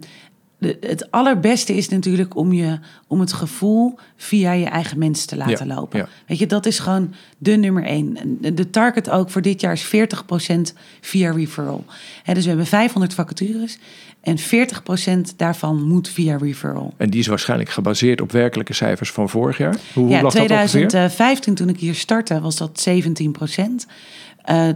de, 0.58 0.78
het 0.80 1.12
allerbeste 1.12 1.76
is 1.76 1.90
natuurlijk 1.90 2.36
om, 2.36 2.54
je, 2.54 2.80
om 3.08 3.20
het 3.20 3.34
gevoel 3.34 3.96
via 4.16 4.52
je 4.52 4.66
eigen 4.66 4.98
mensen 4.98 5.28
te 5.28 5.38
laten 5.38 5.68
Ja, 5.68 5.76
lopen. 5.76 6.00
ja. 6.00 6.08
Weet 6.28 6.40
je, 6.40 6.48
dat 6.48 6.66
is 6.66 6.80
gewoon 6.80 7.14
de 7.38 7.56
nummer 7.56 7.84
één. 7.84 8.38
De 8.40 8.70
target 8.70 9.10
ook 9.10 9.30
voor 9.30 9.42
dit 9.42 9.62
jaar 9.62 9.74
is 9.74 9.84
40% 9.84 10.74
via 11.02 11.32
referral. 11.32 11.86
Dus 12.34 12.44
we 12.44 12.48
hebben 12.50 12.66
500 12.68 13.14
vacatures 13.14 13.78
en 14.24 14.38
40% 14.40 15.36
daarvan 15.38 15.84
moet 15.84 16.10
via 16.10 16.38
referral. 16.38 16.94
En 16.98 17.10
die 17.10 17.20
is 17.20 17.28
waarschijnlijk 17.28 17.70
gebaseerd 17.70 18.22
op 18.22 18.32
werkelijke 18.32 18.74
cijfers 18.74 19.12
van 19.12 19.30
vorig 19.30 19.58
jaar. 19.58 19.76
Hoe, 19.94 20.04
hoe 20.04 20.12
Ja, 20.12 20.22
lag 20.22 20.34
dat 20.34 20.42
ongeveer? 20.42 20.68
2015 20.68 21.56
toen 21.56 21.70
ik 21.70 21.80
hier 21.80 21.96
startte 21.96 22.42
was 22.42 22.58
dat 22.58 22.80
17 22.80 23.32
procent. 23.32 23.88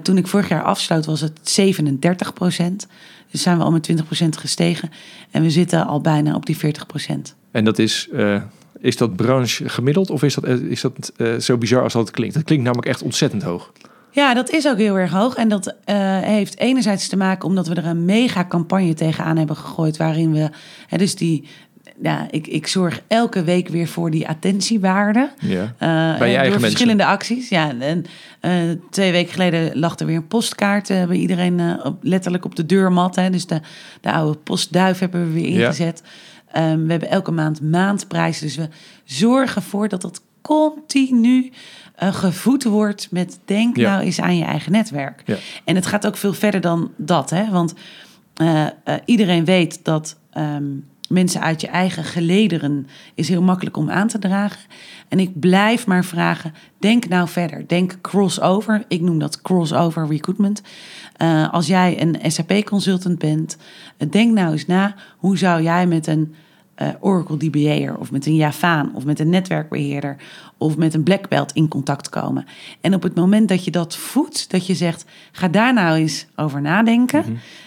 toen 0.02 0.18
ik 0.18 0.28
vorig 0.28 0.50
jaar 0.50 0.64
afsloot 0.64 1.06
was 1.06 1.22
het 1.22 1.40
37 1.42 2.34
procent. 2.34 2.88
Dus 3.32 3.42
zijn 3.42 3.58
we 3.58 3.64
al 3.64 3.72
met 3.72 3.84
20 3.84 4.06
procent 4.06 4.38
gestegen. 4.38 4.92
En 5.32 5.42
we 5.42 5.50
zitten 5.50 5.86
al 5.86 6.02
bijna 6.02 6.36
op 6.36 6.46
die 6.46 6.58
40 6.58 6.86
procent. 6.86 7.36
En 7.52 7.66
dat 7.66 7.80
is, 7.80 8.08
eh, 8.14 8.42
is 8.80 8.98
dat 8.98 9.16
branche 9.16 9.70
gemiddeld 9.70 10.10
of 10.10 10.24
is 10.24 10.34
dat, 10.34 10.44
eh, 10.44 10.56
is 10.56 10.82
dat 10.82 11.12
eh, 11.18 11.36
zo 11.36 11.58
bizar 11.58 11.84
als 11.84 11.94
dat 11.94 12.12
klinkt? 12.12 12.36
Dat 12.36 12.44
klinkt 12.44 12.64
namelijk 12.64 12.88
echt 12.88 13.02
ontzettend 13.02 13.44
hoog. 13.44 13.72
Ja, 14.18 14.34
dat 14.34 14.50
is 14.50 14.68
ook 14.68 14.78
heel 14.78 14.98
erg 15.00 15.12
hoog. 15.12 15.36
En 15.36 15.48
dat 15.50 15.76
eh, 15.84 15.96
heeft 16.20 16.58
enerzijds 16.60 17.08
te 17.08 17.18
maken 17.18 17.48
omdat 17.48 17.68
we 17.68 17.76
er 17.76 17.86
een 17.86 18.06
mega 18.06 18.46
campagne 18.46 18.94
tegenaan 18.94 19.38
hebben 19.38 19.56
gegooid. 19.56 19.98
Waarin 19.98 20.32
we, 20.32 20.50
hè, 20.88 20.98
dus 20.98 21.16
die, 21.16 21.48
ja, 22.02 22.28
ik, 22.32 22.48
ik 22.48 22.68
zorg 22.68 23.02
elke 23.08 23.44
week 23.44 23.68
weer 23.68 23.88
voor 23.88 24.12
die 24.12 24.28
attentiewaarde. 24.28 25.30
Ja. 25.40 25.62
Eh, 25.78 25.78
Bij 25.78 25.98
je 25.98 26.14
en 26.18 26.20
eigen 26.20 26.36
door 26.36 26.44
mensen. 26.44 26.60
verschillende 26.62 27.06
acties. 27.06 27.50
Ja, 27.50 27.74
en 27.80 28.06
eh, 28.40 28.52
twee 28.90 29.12
weken 29.12 29.32
geleden 29.34 29.80
lag 29.80 30.00
er 30.00 30.06
weer 30.06 30.16
een 30.16 30.28
postkaart 30.28 30.90
eh, 30.90 31.06
bij 31.06 31.18
iedereen 31.18 31.84
op, 31.84 31.98
letterlijk 32.02 32.46
op 32.46 32.56
de 32.56 32.66
deurmat. 32.66 33.16
Hè. 33.16 33.30
Dus 33.30 33.46
de, 33.48 33.62
de 34.02 34.12
oude 34.12 34.38
postduif 34.38 35.00
hebben 35.00 35.28
we 35.28 35.34
weer 35.34 35.50
Ja. 35.50 35.66
ingezet. 35.66 36.04
Ehm, 36.52 36.86
we 36.86 36.92
hebben 36.92 37.10
elke 37.10 37.32
maand 37.32 37.62
maandprijzen. 37.62 38.46
Dus 38.46 38.56
we 38.56 38.70
zorgen 39.04 39.56
ervoor 39.56 39.88
dat 39.88 40.02
dat 40.02 40.22
continu 40.42 41.52
gevoed 41.98 42.64
wordt 42.64 43.08
met 43.12 43.40
denk 43.46 43.78
Ja. 43.78 43.92
nou 43.92 44.04
eens 44.04 44.22
aan 44.22 44.38
je 44.38 44.44
eigen 44.46 44.72
netwerk. 44.72 45.24
Ja. 45.26 45.36
En 45.66 45.76
het 45.76 45.86
gaat 45.86 46.08
ook 46.08 46.18
veel 46.18 46.34
verder 46.34 46.62
dan 46.62 46.92
dat. 46.96 47.30
Hè? 47.30 47.50
Want 47.50 47.74
eh, 48.34 48.66
eh, 48.66 48.72
iedereen 49.06 49.46
weet 49.46 49.80
dat 49.84 50.18
ehm, 50.32 50.66
mensen 51.10 51.42
uit 51.42 51.62
je 51.62 51.68
eigen 51.68 52.04
gelederen 52.04 52.88
is 53.16 53.30
heel 53.30 53.42
makkelijk 53.42 53.78
om 53.78 53.90
aan 53.90 54.08
te 54.08 54.20
dragen. 54.20 54.60
En 55.08 55.20
ik 55.20 55.40
blijf 55.40 55.88
maar 55.88 56.06
vragen, 56.06 56.54
denk 56.80 57.08
nou 57.08 57.28
verder. 57.28 57.68
Denk 57.68 57.98
crossover. 58.02 58.84
Ik 58.88 59.02
noem 59.02 59.20
dat 59.20 59.42
crossover 59.42 60.08
recruitment. 60.08 60.62
Eh, 61.16 61.54
als 61.54 61.68
jij 61.68 62.02
een 62.02 62.32
SAP-consultant 62.32 63.20
bent, 63.20 63.58
denk 64.10 64.34
nou 64.34 64.52
eens 64.52 64.66
na... 64.66 64.96
hoe 65.18 65.38
zou 65.38 65.62
jij 65.62 65.88
met 65.88 66.08
een 66.08 66.36
eh, 66.78 66.90
Oracle 67.00 67.38
DBA'er 67.38 67.98
of 67.98 68.12
met 68.12 68.26
een 68.26 68.36
Javaan 68.36 68.96
of 68.96 69.06
met 69.06 69.20
een 69.20 69.30
netwerkbeheerder 69.30 70.16
of 70.58 70.78
met 70.78 70.94
een 70.94 71.04
black 71.04 71.28
belt 71.28 71.52
in 71.52 71.68
contact 71.68 72.10
komen. 72.10 72.46
En 72.82 72.94
op 72.94 73.04
het 73.04 73.16
moment 73.16 73.50
dat 73.50 73.66
je 73.66 73.72
dat 73.72 73.96
voedt, 73.96 74.52
dat 74.52 74.68
je 74.68 74.76
zegt, 74.76 75.06
ga 75.32 75.48
daar 75.48 75.74
nou 75.74 75.98
eens 75.98 76.28
over 76.36 76.62
nadenken. 76.62 77.24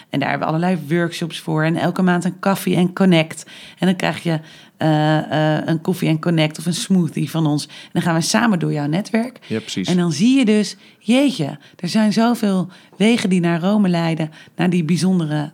En 0.09 0.19
daar 0.19 0.29
hebben 0.29 0.47
we 0.47 0.53
allerlei 0.53 0.79
workshops 0.87 1.39
voor 1.39 1.63
en 1.63 1.75
elke 1.75 2.01
maand 2.01 2.23
een 2.23 2.39
koffie 2.39 2.75
en 2.75 2.93
connect. 2.93 3.45
En 3.79 3.87
dan 3.87 3.95
krijg 3.95 4.23
je 4.23 4.39
eh, 4.77 5.57
eh, 5.57 5.67
een 5.67 5.81
koffie 5.81 6.09
en 6.09 6.19
connect 6.19 6.59
of 6.59 6.65
een 6.65 6.73
smoothie 6.73 7.29
van 7.29 7.45
ons. 7.45 7.65
En 7.65 7.89
dan 7.91 8.01
gaan 8.01 8.15
we 8.15 8.21
samen 8.21 8.59
door 8.59 8.73
jouw 8.73 8.87
netwerk. 8.87 9.39
Ja, 9.47 9.59
precies. 9.59 9.87
En 9.87 9.97
dan 9.97 10.11
zie 10.11 10.37
je 10.37 10.45
dus, 10.45 10.77
jeetje, 10.99 11.57
er 11.75 11.89
zijn 11.89 12.13
zoveel 12.13 12.69
wegen 12.97 13.29
die 13.29 13.39
naar 13.39 13.59
Rome 13.59 13.89
leiden, 13.89 14.31
naar 14.55 14.69
die 14.69 14.83
bijzondere 14.83 15.51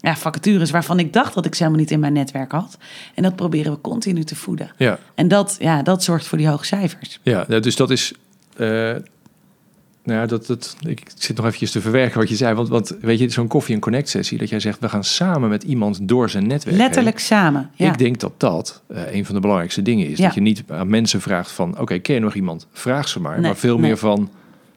ja, 0.00 0.16
vacatures 0.16 0.70
waarvan 0.70 0.98
ik 0.98 1.12
dacht 1.12 1.34
dat 1.34 1.46
ik 1.46 1.54
ze 1.54 1.62
helemaal 1.62 1.82
niet 1.82 1.90
in 1.92 2.00
mijn 2.00 2.12
netwerk 2.12 2.52
had. 2.52 2.78
En 3.14 3.22
dat 3.22 3.36
proberen 3.36 3.72
we 3.72 3.80
continu 3.80 4.24
te 4.24 4.36
voeden. 4.36 4.70
Ja, 4.76 4.98
En 5.14 5.28
dat, 5.28 5.56
ja, 5.60 5.82
dat 5.82 6.04
zorgt 6.04 6.26
voor 6.26 6.38
die 6.38 6.48
hoge 6.48 6.64
cijfers. 6.64 7.20
ja, 7.22 7.44
dus 7.44 7.76
dat 7.76 7.90
is. 7.90 8.12
eh, 8.56 8.94
nou 10.04 10.20
ja, 10.20 10.26
dat, 10.26 10.46
dat, 10.46 10.76
ik 10.80 11.02
zit 11.14 11.36
nog 11.36 11.44
eventjes 11.46 11.70
te 11.70 11.80
verwerken 11.80 12.18
wat 12.18 12.28
je 12.28 12.36
zei. 12.36 12.54
Want, 12.54 12.68
want 12.68 12.96
weet 13.00 13.18
je, 13.18 13.28
zo'n 13.28 13.46
koffie- 13.46 13.74
en 13.74 13.80
connect-sessie, 13.80 14.38
dat 14.38 14.48
jij 14.48 14.60
zegt, 14.60 14.78
we 14.80 14.88
gaan 14.88 15.04
samen 15.04 15.48
met 15.48 15.62
iemand 15.62 16.08
door 16.08 16.30
zijn 16.30 16.46
netwerk. 16.46 16.76
heen. 16.76 16.84
Letterlijk 16.84 17.18
samen. 17.18 17.70
Ja. 17.74 17.92
Ik 17.92 17.98
denk 17.98 18.20
dat 18.20 18.32
dat 18.36 18.82
eh, 18.88 19.14
een 19.14 19.24
van 19.24 19.34
de 19.34 19.40
belangrijkste 19.40 19.82
dingen 19.82 20.08
is. 20.08 20.18
Ja. 20.18 20.24
Dat 20.24 20.34
je 20.34 20.40
niet 20.40 20.62
aan 20.68 20.88
mensen 20.88 21.20
vraagt 21.20 21.50
van, 21.50 21.78
oké, 21.80 21.98
ken 21.98 22.14
je 22.14 22.20
nog 22.20 22.34
iemand? 22.34 22.66
Vraag 22.72 23.08
ze 23.08 23.20
maar. 23.20 23.32
Nee, 23.32 23.42
maar 23.42 23.56
veel 23.56 23.78
nee. 23.78 23.86
meer 23.86 23.96
van, 23.96 24.30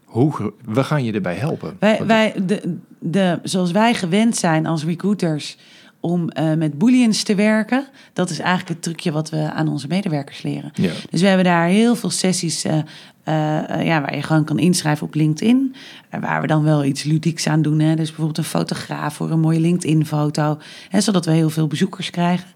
hoe, 0.05 0.53
we 0.65 0.83
gaan 0.83 1.03
je 1.03 1.11
erbij 1.13 1.35
helpen. 1.35 1.75
Wij, 1.79 2.05
wij, 2.05 2.33
de, 2.45 2.77
de, 3.01 3.39
zoals 3.43 3.71
wij 3.71 3.93
gewend 3.93 4.37
zijn 4.37 4.65
als 4.65 4.83
recruiters 4.83 5.57
om 5.99 6.29
eh, 6.29 6.53
met 6.53 6.77
booleans 6.77 7.23
te 7.23 7.35
werken, 7.35 7.85
dat 8.13 8.29
is 8.29 8.39
eigenlijk 8.39 8.69
het 8.69 8.81
trucje 8.81 9.11
wat 9.11 9.29
we 9.29 9.51
aan 9.51 9.67
onze 9.67 9.87
medewerkers 9.87 10.41
leren. 10.41 10.71
ja. 10.75 10.91
Dus 11.09 11.21
we 11.21 11.27
hebben 11.27 11.45
daar 11.45 11.67
heel 11.67 11.95
veel 11.95 12.09
sessies 12.09 12.63
eh, 12.63 12.77
eh, 13.23 13.85
ja, 13.85 14.01
waar 14.01 14.15
je 14.15 14.23
gewoon 14.23 14.43
kan 14.43 14.59
inschrijven 14.59 15.07
op 15.07 15.13
LinkedIn. 15.13 15.75
Waar 16.19 16.41
we 16.41 16.47
dan 16.47 16.63
wel 16.63 16.83
iets 16.83 17.03
ludieks 17.03 17.47
aan 17.47 17.61
doen. 17.61 17.79
Hè? 17.79 17.95
Dus 17.95 18.07
bijvoorbeeld 18.07 18.37
een 18.37 18.43
fotograaf 18.43 19.13
voor 19.15 19.31
een 19.31 19.39
mooie 19.39 19.59
LinkedIn-foto. 19.59 20.57
Zodat 20.91 21.25
we 21.25 21.31
heel 21.31 21.49
veel 21.49 21.67
bezoekers 21.67 22.09
krijgen. 22.09 22.47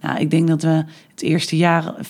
Nou, 0.00 0.18
ik 0.20 0.30
denk 0.30 0.48
dat 0.48 0.62
we 0.62 0.84
het 1.10 1.22
eerste 1.22 1.56
jaar 1.56 1.94
25% 1.94 2.00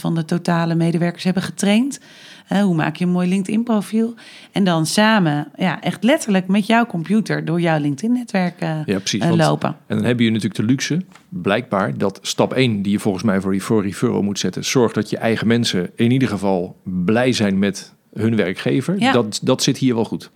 van 0.00 0.14
de 0.14 0.24
totale 0.24 0.74
medewerkers 0.74 1.24
hebben 1.24 1.42
getraind. 1.42 2.00
Hoe 2.48 2.74
maak 2.74 2.96
je 2.96 3.04
een 3.04 3.10
mooi 3.10 3.28
LinkedIn-profiel? 3.28 4.14
En 4.52 4.64
dan 4.64 4.86
samen, 4.86 5.48
ja, 5.56 5.80
echt 5.82 6.04
letterlijk 6.04 6.46
met 6.48 6.66
jouw 6.66 6.86
computer 6.86 7.44
door 7.44 7.60
jouw 7.60 7.78
LinkedIn-netwerk 7.78 8.60
eh, 8.60 8.68
Ja, 8.84 8.98
precies. 8.98 9.20
eh, 9.22 9.28
want- 9.28 9.40
lopen. 9.40 9.76
En 9.86 9.96
dan 9.96 10.04
heb 10.06 10.20
je 10.20 10.28
natuurlijk 10.30 10.54
de 10.54 10.62
luxe, 10.62 11.00
blijkbaar, 11.28 11.98
dat 11.98 12.18
stap 12.22 12.52
1 12.52 12.82
die 12.82 12.92
je 12.92 12.98
volgens 12.98 13.24
mij 13.24 13.40
voor, 13.40 13.60
voor 13.60 13.82
referral 13.82 14.22
moet 14.22 14.38
zetten, 14.38 14.64
zorg 14.64 14.92
dat 14.92 15.10
je 15.10 15.16
eigen 15.16 15.46
mensen 15.46 15.90
in 15.94 16.10
ieder 16.10 16.28
geval 16.28 16.76
blij 16.82 17.32
zijn 17.32 17.58
met 17.58 17.94
hun 18.14 18.36
werkgever. 18.36 18.98
Ja. 18.98 19.12
Dat, 19.12 19.40
dat 19.42 19.62
zit 19.62 19.78
hier 19.78 19.94
wel 19.94 20.04
goed. 20.04 20.30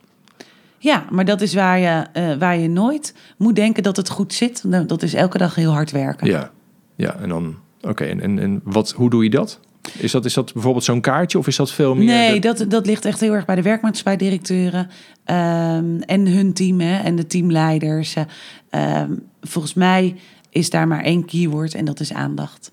Ja, 0.79 1.05
maar 1.11 1.25
dat 1.25 1.41
is 1.41 1.55
waar 1.55 1.79
je, 1.79 2.07
eh, 2.13 2.35
waar 2.39 2.59
je 2.59 2.69
nooit 2.69 3.15
moet 3.39 3.57
denken 3.57 3.83
dat 3.83 3.97
het 3.97 4.09
goed 4.09 4.35
zit. 4.35 4.89
Dat 4.89 5.03
is 5.03 5.15
elke 5.15 5.39
dag 5.39 5.55
heel 5.55 5.73
hard 5.73 5.91
werken. 5.91 6.27
Ja, 6.27 6.51
ja 6.97 7.15
en 7.17 7.29
dan, 7.29 7.57
oké, 7.81 8.05
en, 8.05 8.21
en, 8.21 8.39
en 8.39 8.61
wat, 8.65 8.91
hoe 8.91 9.11
doe 9.11 9.25
je 9.25 9.31
dat? 9.31 9.61
Is 9.99 10.13
dat, 10.13 10.25
is 10.25 10.35
dat 10.35 10.53
bijvoorbeeld 10.53 10.85
zo'n 10.85 11.01
kaartje 11.01 11.39
of 11.39 11.47
is 11.47 11.57
dat 11.57 11.73
veel 11.73 11.95
meer? 11.95 12.05
Nee, 12.05 12.41
dat, 12.41 12.65
dat 12.69 12.87
ligt 12.87 13.05
echt 13.05 13.21
heel 13.21 13.33
erg 13.33 13.45
bij 13.45 13.55
de 13.55 13.63
werkmaatschappijdirecteuren 13.63 14.89
ehm, 15.25 16.01
en 16.01 16.27
hun 16.27 16.53
team 16.53 16.81
hè, 16.81 16.97
en 16.99 17.17
de 17.17 17.27
teamleiders. 17.27 18.15
eh, 18.15 18.25
ehm, 18.71 19.13
volgens 19.43 19.75
mij 19.75 20.17
is 20.51 20.71
daar 20.71 20.89
maar 20.89 21.03
één 21.03 21.25
keyword 21.25 21.75
en 21.75 21.85
dat 21.85 22.01
is 22.01 22.13
aandacht. 22.13 22.73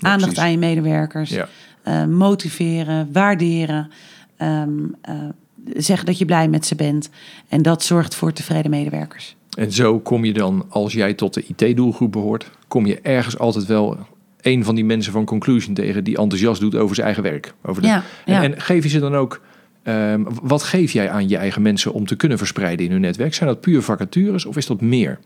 Aandacht 0.00 0.38
aan 0.38 0.50
je 0.50 0.58
medewerkers, 0.58 1.30
Ja. 1.30 1.48
eh, 1.82 2.04
motiveren, 2.04 3.08
waarderen, 3.12 3.90
ehm, 4.36 4.70
eh, 5.02 5.14
zeggen 5.76 6.06
dat 6.06 6.18
je 6.18 6.24
blij 6.24 6.48
met 6.48 6.66
ze 6.66 6.74
bent. 6.74 7.10
En 7.48 7.62
dat 7.62 7.82
zorgt 7.84 8.14
voor 8.14 8.32
tevreden 8.32 8.70
medewerkers. 8.70 9.36
En 9.58 9.72
zo 9.72 9.98
kom 9.98 10.24
je 10.24 10.32
dan, 10.32 10.64
als 10.68 10.92
jij 10.92 11.14
tot 11.14 11.34
de 11.34 11.44
IT-doelgroep 11.46 12.12
behoort, 12.12 12.50
kom 12.68 12.86
je 12.86 13.00
ergens 13.00 13.38
altijd 13.38 13.66
wel 13.66 13.98
een 14.42 14.64
van 14.64 14.74
die 14.74 14.84
mensen 14.84 15.12
van 15.12 15.24
Conclusion 15.24 15.74
tegen 15.74 16.04
die 16.04 16.16
enthousiast 16.16 16.60
doet 16.60 16.74
over 16.74 16.94
zijn 16.94 17.06
eigen 17.06 17.24
werk. 17.24 17.54
Over 17.62 17.82
de... 17.82 17.88
Ja, 17.88 18.02
en, 18.24 18.34
ja. 18.34 18.42
en 18.42 18.60
geef 18.60 18.82
je 18.82 18.88
ze 18.88 18.98
dan 19.00 19.14
ook, 19.14 19.40
ehm, 19.82 20.22
wat 20.42 20.62
geef 20.62 20.92
jij 20.92 21.10
aan 21.10 21.28
je 21.28 21.36
eigen 21.36 21.62
mensen 21.62 21.92
om 21.92 22.06
te 22.06 22.16
kunnen 22.16 22.38
verspreiden 22.38 22.86
in 22.86 22.92
hun 22.92 23.00
netwerk? 23.00 23.34
Zijn 23.34 23.48
dat 23.48 23.60
puur 23.60 23.82
vacatures 23.82 24.44
of 24.44 24.56
is 24.56 24.66
dat 24.66 24.80
meer? 24.80 25.18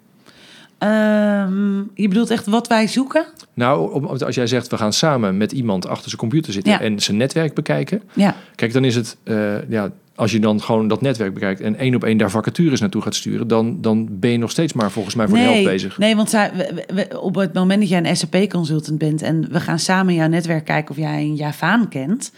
Ehm, 0.79 1.77
je 1.95 2.09
bedoelt 2.09 2.31
echt 2.31 2.47
wat 2.47 2.69
wij 2.69 2.87
zoeken? 2.87 3.25
Nou, 3.55 4.07
als 4.25 4.35
jij 4.35 4.47
zegt 4.47 4.69
we 4.69 4.77
gaan 4.77 4.93
samen 4.93 5.37
met 5.37 5.53
iemand 5.53 5.87
achter 5.89 6.09
zijn 6.09 6.21
computer 6.21 6.53
zitten 6.53 6.73
Ja. 6.73 6.81
en 6.81 7.01
zijn 7.01 7.17
netwerk 7.17 7.55
bekijken. 7.55 8.03
Ja, 8.13 8.35
Kijk, 8.55 8.73
dan 8.73 8.85
is 8.85 8.95
het, 8.95 9.17
eh, 9.23 9.69
ja, 9.69 9.91
als 10.15 10.33
je 10.33 10.39
dan 10.41 10.61
gewoon 10.63 10.89
dat 10.89 11.01
netwerk 11.01 11.35
bekijkt 11.35 11.61
en 11.61 11.77
één 11.77 11.95
op 11.95 12.05
één 12.05 12.17
daar 12.17 12.31
vacatures 12.31 12.81
naartoe 12.81 13.03
gaat 13.03 13.15
sturen, 13.15 13.49
dan, 13.49 13.81
dan 13.81 14.09
ben 14.11 14.31
je 14.31 14.39
nog 14.39 14.51
steeds 14.51 14.73
maar 14.73 14.91
volgens 14.91 15.15
mij 15.15 15.29
voor 15.29 15.37
de 15.37 15.43
helft 15.43 15.65
bezig. 15.65 15.99
Nee, 15.99 16.17
want 16.17 16.31
zij, 16.31 16.51
we- 16.57 16.73
we- 16.87 16.95
we- 16.95 17.21
op 17.21 17.35
het 17.35 17.53
moment 17.53 17.81
dat 17.81 17.89
jij 17.89 18.05
een 18.05 18.17
SAP-consultant 18.17 18.99
bent 18.99 19.23
en 19.23 19.49
we 19.53 19.61
gaan 19.61 19.79
samen 19.79 20.15
jouw 20.15 20.29
netwerk 20.29 20.65
kijken 20.65 20.91
of 20.91 20.97
jij 20.97 21.21
een 21.21 21.35
Javaan 21.35 21.89
kent, 21.89 22.33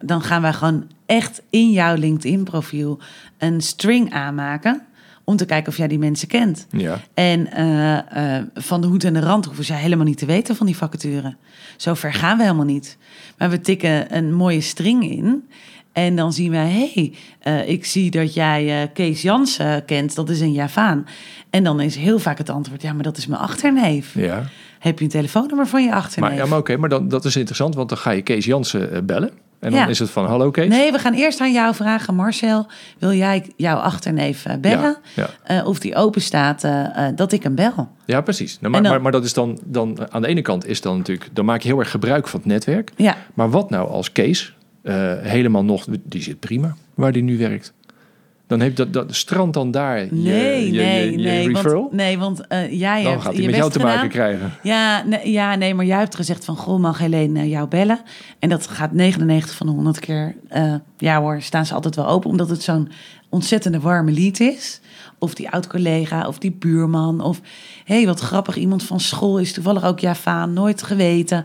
dan 0.00 0.22
gaan 0.22 0.42
wij 0.42 0.52
gewoon 0.52 0.84
echt 1.06 1.42
in 1.50 1.70
jouw 1.70 1.96
LinkedIn-profiel 1.96 2.98
een 3.38 3.60
string 3.60 4.12
aanmaken 4.12 4.82
om 5.24 5.36
te 5.36 5.44
kijken 5.44 5.68
of 5.72 5.76
jij 5.78 5.88
die 5.88 5.98
mensen 5.98 6.28
kent. 6.28 6.66
Ja. 6.70 7.00
En 7.14 7.52
eh, 7.52 8.36
eh, 8.38 8.44
van 8.54 8.80
de 8.80 8.86
hoed 8.86 9.04
en 9.04 9.12
de 9.14 9.20
rand 9.20 9.44
hoeven 9.44 9.64
zij 9.64 9.76
helemaal 9.78 10.06
niet 10.06 10.18
te 10.18 10.26
weten 10.26 10.56
van 10.56 10.66
die 10.66 10.76
vacature. 10.76 11.36
Zo 11.76 11.94
ver 11.94 12.12
gaan 12.12 12.36
we 12.36 12.42
helemaal 12.42 12.64
niet. 12.64 12.96
Maar 13.38 13.50
we 13.50 13.60
tikken 13.60 14.16
een 14.16 14.34
mooie 14.34 14.60
string 14.60 15.10
in. 15.10 15.48
En 15.92 16.16
dan 16.16 16.32
zien 16.32 16.50
wij, 16.50 16.68
hé, 16.68 16.90
hey, 16.94 17.12
eh, 17.40 17.68
ik 17.68 17.84
zie 17.84 18.10
dat 18.10 18.34
jij 18.34 18.82
eh, 18.82 18.88
Kees 18.94 19.22
Jansen 19.22 19.84
kent. 19.84 20.14
Dat 20.14 20.28
is 20.30 20.40
een 20.40 20.52
Javaan. 20.52 21.06
En 21.50 21.64
dan 21.64 21.80
is 21.80 21.96
heel 21.96 22.18
vaak 22.18 22.38
het 22.38 22.50
antwoord, 22.50 22.82
ja, 22.82 22.92
maar 22.92 23.02
dat 23.02 23.16
is 23.16 23.26
mijn 23.26 23.40
achterneef. 23.40 24.14
ja. 24.14 24.42
Heb 24.78 24.98
je 24.98 25.04
een 25.04 25.10
telefoonnummer 25.10 25.66
van 25.66 25.84
je 25.84 25.92
achterneef? 25.94 26.30
Maar, 26.30 26.38
ja, 26.38 26.46
maar 26.46 26.58
oké, 26.58 26.76
maar 26.76 26.88
dan, 26.88 27.08
dat 27.08 27.24
is 27.24 27.36
interessant, 27.36 27.74
want 27.74 27.88
dan 27.88 27.98
ga 27.98 28.10
je 28.10 28.22
Kees 28.22 28.44
Jansen 28.44 28.92
eh, 28.92 29.00
bellen. 29.02 29.30
En 29.60 29.70
dan 29.70 29.80
Ja. 29.80 29.86
is 29.86 29.98
het 29.98 30.10
van, 30.10 30.26
hallo 30.26 30.50
Kees. 30.50 30.68
Nee, 30.68 30.92
we 30.92 30.98
gaan 30.98 31.12
eerst 31.14 31.40
aan 31.40 31.52
jou 31.52 31.74
vragen, 31.74 32.14
Marcel. 32.14 32.66
Wil 32.98 33.12
jij 33.12 33.50
jouw 33.56 33.76
achterneef 33.76 34.46
bellen? 34.60 34.96
Ja, 35.14 35.28
ja. 35.46 35.64
Of 35.64 35.78
die 35.78 35.94
open 35.94 36.20
staat 36.22 36.64
dat 37.14 37.32
ik 37.32 37.42
hem 37.42 37.54
bel? 37.54 37.88
Ja, 38.06 38.20
precies. 38.20 38.58
Nou, 38.60 38.72
maar, 38.72 38.82
dan- 38.82 38.90
maar, 38.90 39.02
maar 39.02 39.12
dat 39.12 39.24
is 39.24 39.32
dan, 39.32 39.58
dan 39.64 39.98
aan 40.12 40.22
de 40.22 40.28
ene 40.28 40.42
kant 40.42 40.66
is 40.66 40.80
dan 40.80 40.96
natuurlijk, 40.96 41.28
dan 41.32 41.44
maak 41.44 41.60
je 41.62 41.68
heel 41.68 41.78
erg 41.78 41.90
gebruik 41.90 42.28
van 42.28 42.38
het 42.40 42.48
netwerk. 42.48 42.92
Ja, 42.96 43.16
Maar 43.34 43.50
wat 43.50 43.70
nou 43.70 43.88
als 43.88 44.12
Kees 44.12 44.54
eh, 44.82 45.12
helemaal 45.20 45.64
nog, 45.64 45.86
die 46.04 46.22
zit 46.22 46.40
prima 46.40 46.76
waar 46.94 47.12
die 47.12 47.22
nu 47.22 47.38
werkt. 47.38 47.72
Dan 48.46 48.60
heeft 48.60 48.76
dat, 48.76 48.92
dat 48.92 49.14
strand 49.14 49.54
dan 49.54 49.70
daar 49.70 49.98
je, 49.98 50.08
nee, 50.10 50.72
je, 50.72 50.80
nee, 50.80 51.10
je, 51.10 51.16
nee. 51.16 51.46
referral. 51.48 51.80
Want, 51.80 51.92
nee, 51.92 52.18
want 52.18 52.46
eh, 52.46 52.72
jij 52.78 53.02
dan 53.02 53.10
hebt 53.12 53.22
gaat 53.22 53.32
je 53.36 53.38
met 53.38 53.46
best 53.46 53.58
jou 53.58 53.72
te 53.72 53.78
maken 53.78 54.08
krijgen. 54.08 54.52
Ja 54.62 55.02
nee, 55.06 55.30
ja, 55.30 55.54
nee, 55.54 55.74
maar 55.74 55.84
jij 55.84 55.98
hebt 55.98 56.14
gezegd 56.14 56.44
van... 56.44 56.56
Goh, 56.56 56.80
mag 56.80 56.98
Helene 56.98 57.40
eh, 57.40 57.50
jou 57.50 57.68
bellen? 57.68 58.00
En 58.38 58.48
dat 58.48 58.66
gaat 58.66 58.92
99 58.92 59.56
van 59.56 59.66
de 59.66 59.72
100 59.72 59.98
keer... 59.98 60.34
ja 60.98 61.20
hoor, 61.20 61.42
staan 61.42 61.66
ze 61.66 61.74
altijd 61.74 61.96
wel 61.96 62.08
open. 62.08 62.30
Omdat 62.30 62.48
het 62.48 62.62
zo'n 62.62 62.88
ontzettende 63.28 63.80
warme 63.80 64.10
lied 64.10 64.40
is. 64.40 64.80
Of 65.18 65.34
die 65.34 65.50
oud-collega, 65.50 66.26
of 66.26 66.38
die 66.38 66.52
buurman. 66.52 67.20
Of, 67.20 67.40
hé, 67.84 67.94
hey, 67.94 68.06
wat 68.06 68.20
grappig, 68.20 68.56
iemand 68.56 68.82
van 68.82 69.00
school 69.00 69.38
is 69.38 69.52
toevallig 69.52 69.84
ook 69.84 70.00
Javaan. 70.00 70.52
Nooit 70.52 70.82
geweten. 70.82 71.44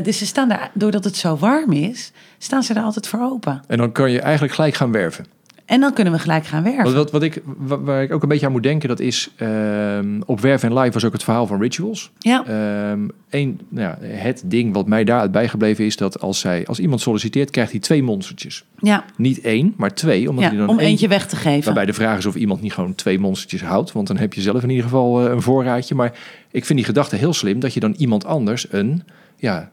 Dus 0.00 0.18
ze 0.18 0.26
staan 0.26 0.48
daar, 0.48 0.70
doordat 0.74 1.04
het 1.04 1.16
zo 1.16 1.36
warm 1.36 1.72
is... 1.72 2.12
staan 2.38 2.62
ze 2.62 2.74
daar 2.74 2.84
altijd 2.84 3.06
voor 3.08 3.20
open. 3.20 3.62
En 3.66 3.78
dan 3.78 3.92
kan 3.92 4.10
je 4.10 4.20
eigenlijk 4.20 4.54
gelijk 4.54 4.74
gaan 4.74 4.92
werven. 4.92 5.26
En 5.64 5.80
dan 5.80 5.92
kunnen 5.92 6.12
we 6.12 6.18
gelijk 6.18 6.46
gaan 6.46 6.62
werken. 6.62 6.84
Wat, 6.84 6.92
wat, 6.94 7.10
wat 7.10 7.22
ik, 7.22 7.42
wa- 7.44 7.80
waar 7.80 8.02
ik 8.02 8.12
ook 8.12 8.22
een 8.22 8.28
beetje 8.28 8.46
aan 8.46 8.52
moet 8.52 8.62
denken, 8.62 8.88
dat 8.88 9.00
is 9.00 9.30
ehm, 9.36 10.20
op 10.26 10.40
Werf 10.40 10.62
en 10.62 10.78
Live 10.78 10.92
was 10.92 11.04
ook 11.04 11.12
het 11.12 11.22
verhaal 11.24 11.46
van 11.46 11.60
Rituals. 11.60 12.10
Ja, 12.18 12.44
Ehm 12.46 13.08
een, 13.30 13.60
nou 13.68 13.88
ja, 14.00 14.06
het 14.06 14.42
ding 14.44 14.74
wat 14.74 14.86
mij 14.86 15.04
daaruit 15.04 15.32
bijgebleven 15.32 15.84
is 15.84 15.96
dat 15.96 16.20
als, 16.20 16.40
zij, 16.40 16.66
als 16.66 16.78
iemand 16.78 17.00
solliciteert, 17.00 17.50
krijgt 17.50 17.70
hij 17.70 17.80
twee 17.80 18.02
monstertjes. 18.02 18.64
ja, 18.78 19.04
Niet 19.16 19.40
één, 19.40 19.74
maar 19.76 19.94
twee. 19.94 20.28
Omdat 20.30 20.44
hij 20.44 20.56
dan 20.56 20.68
om 20.68 20.78
eentje 20.78 21.08
weg 21.08 21.26
te 21.26 21.36
geven. 21.36 21.64
Waarbij 21.64 21.86
de 21.86 21.92
vraag 21.92 22.18
is 22.18 22.26
of 22.26 22.34
iemand 22.34 22.60
niet 22.60 22.72
gewoon 22.72 22.94
twee 22.94 23.18
monstertjes 23.18 23.62
houdt. 23.62 23.92
Want 23.92 24.06
dan 24.06 24.16
heb 24.16 24.32
je 24.34 24.40
zelf 24.40 24.62
in 24.62 24.68
ieder 24.70 24.84
geval 24.84 25.24
eh, 25.26 25.32
een 25.32 25.42
voorraadje. 25.42 25.94
Maar 25.94 26.12
ik 26.50 26.64
vind 26.64 26.78
die 26.78 26.86
gedachte 26.88 27.16
heel 27.16 27.32
slim 27.34 27.60
dat 27.60 27.74
je 27.74 27.80
dan 27.80 27.94
iemand 27.98 28.24
anders 28.24 28.66
een, 28.70 29.02
ja, 29.36 29.70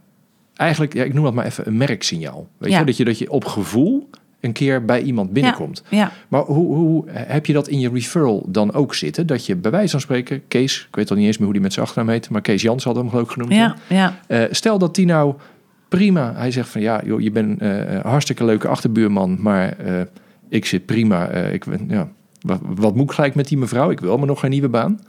eigenlijk, 0.60 0.94
ja, 0.94 1.04
ik 1.04 1.14
noem 1.14 1.24
dat 1.24 1.34
maar 1.34 1.46
even 1.46 1.68
een 1.68 1.78
merksignaal. 1.78 2.48
Weet 2.58 2.72
Ja. 2.72 2.80
je? 2.80 2.86
Dat, 2.86 2.98
je, 2.98 3.06
dat 3.06 3.18
je 3.18 3.32
op 3.32 3.46
gevoel 3.46 4.10
een 4.40 4.52
keer 4.52 4.86
bij 4.86 5.02
iemand 5.02 5.34
binnenkomt. 5.34 5.84
Ja, 5.90 6.12
Maar 6.28 6.42
hoe, 6.42 6.76
hoe 6.76 7.04
heb 7.10 7.46
je 7.46 7.54
dat 7.54 7.68
in 7.68 7.80
je 7.80 7.90
referral 7.90 8.46
dan 8.48 8.74
ook 8.74 8.96
zitten? 8.96 9.28
Dat 9.28 9.46
je 9.46 9.56
bij 9.56 9.72
wijze 9.72 9.90
van 9.92 10.00
spreken, 10.00 10.42
Kees, 10.48 10.86
ik 10.90 10.96
weet 10.96 11.10
al 11.10 11.16
niet 11.16 11.26
eens 11.26 11.36
meer 11.38 11.46
hoe 11.46 11.54
die 11.54 11.62
met 11.64 11.74
zijn 11.74 11.86
achternaam 11.86 12.12
heet, 12.14 12.30
maar 12.30 12.42
Kees 12.42 12.62
Jans 12.62 12.84
had 12.84 12.96
hem 12.96 13.10
geloof 13.10 13.26
ik 13.26 13.32
genoemd. 13.32 13.54
ja, 13.54 13.76
ja. 13.88 14.20
Eh, 14.28 14.44
stel 14.52 14.78
dat 14.78 14.96
die 14.96 15.06
nou 15.06 15.34
prima, 15.88 16.34
hij 16.36 16.52
zegt 16.52 16.70
van 16.70 16.82
ja, 16.82 17.02
joh, 17.06 17.22
je 17.22 17.32
bent 17.32 17.62
eh, 17.62 17.92
een 17.94 18.02
hartstikke 18.02 18.46
leuke 18.46 18.68
achterbuurman, 18.68 19.38
maar 19.42 19.78
eh, 19.78 20.02
ik 20.50 20.66
zit 20.66 20.86
prima. 20.86 21.28
eh, 21.28 21.54
ik, 21.54 21.66
ben- 21.66 21.86
ja, 21.90 22.10
wat, 22.42 22.60
wat 22.64 22.96
moet 22.96 23.10
ik 23.10 23.16
gelijk 23.16 23.36
met 23.36 23.48
die 23.48 23.58
mevrouw? 23.58 23.90
Ik 23.90 24.00
wil 24.00 24.18
maar 24.18 24.28
nog 24.28 24.40
geen 24.40 24.50
nieuwe 24.52 24.70
baan. 24.70 25.00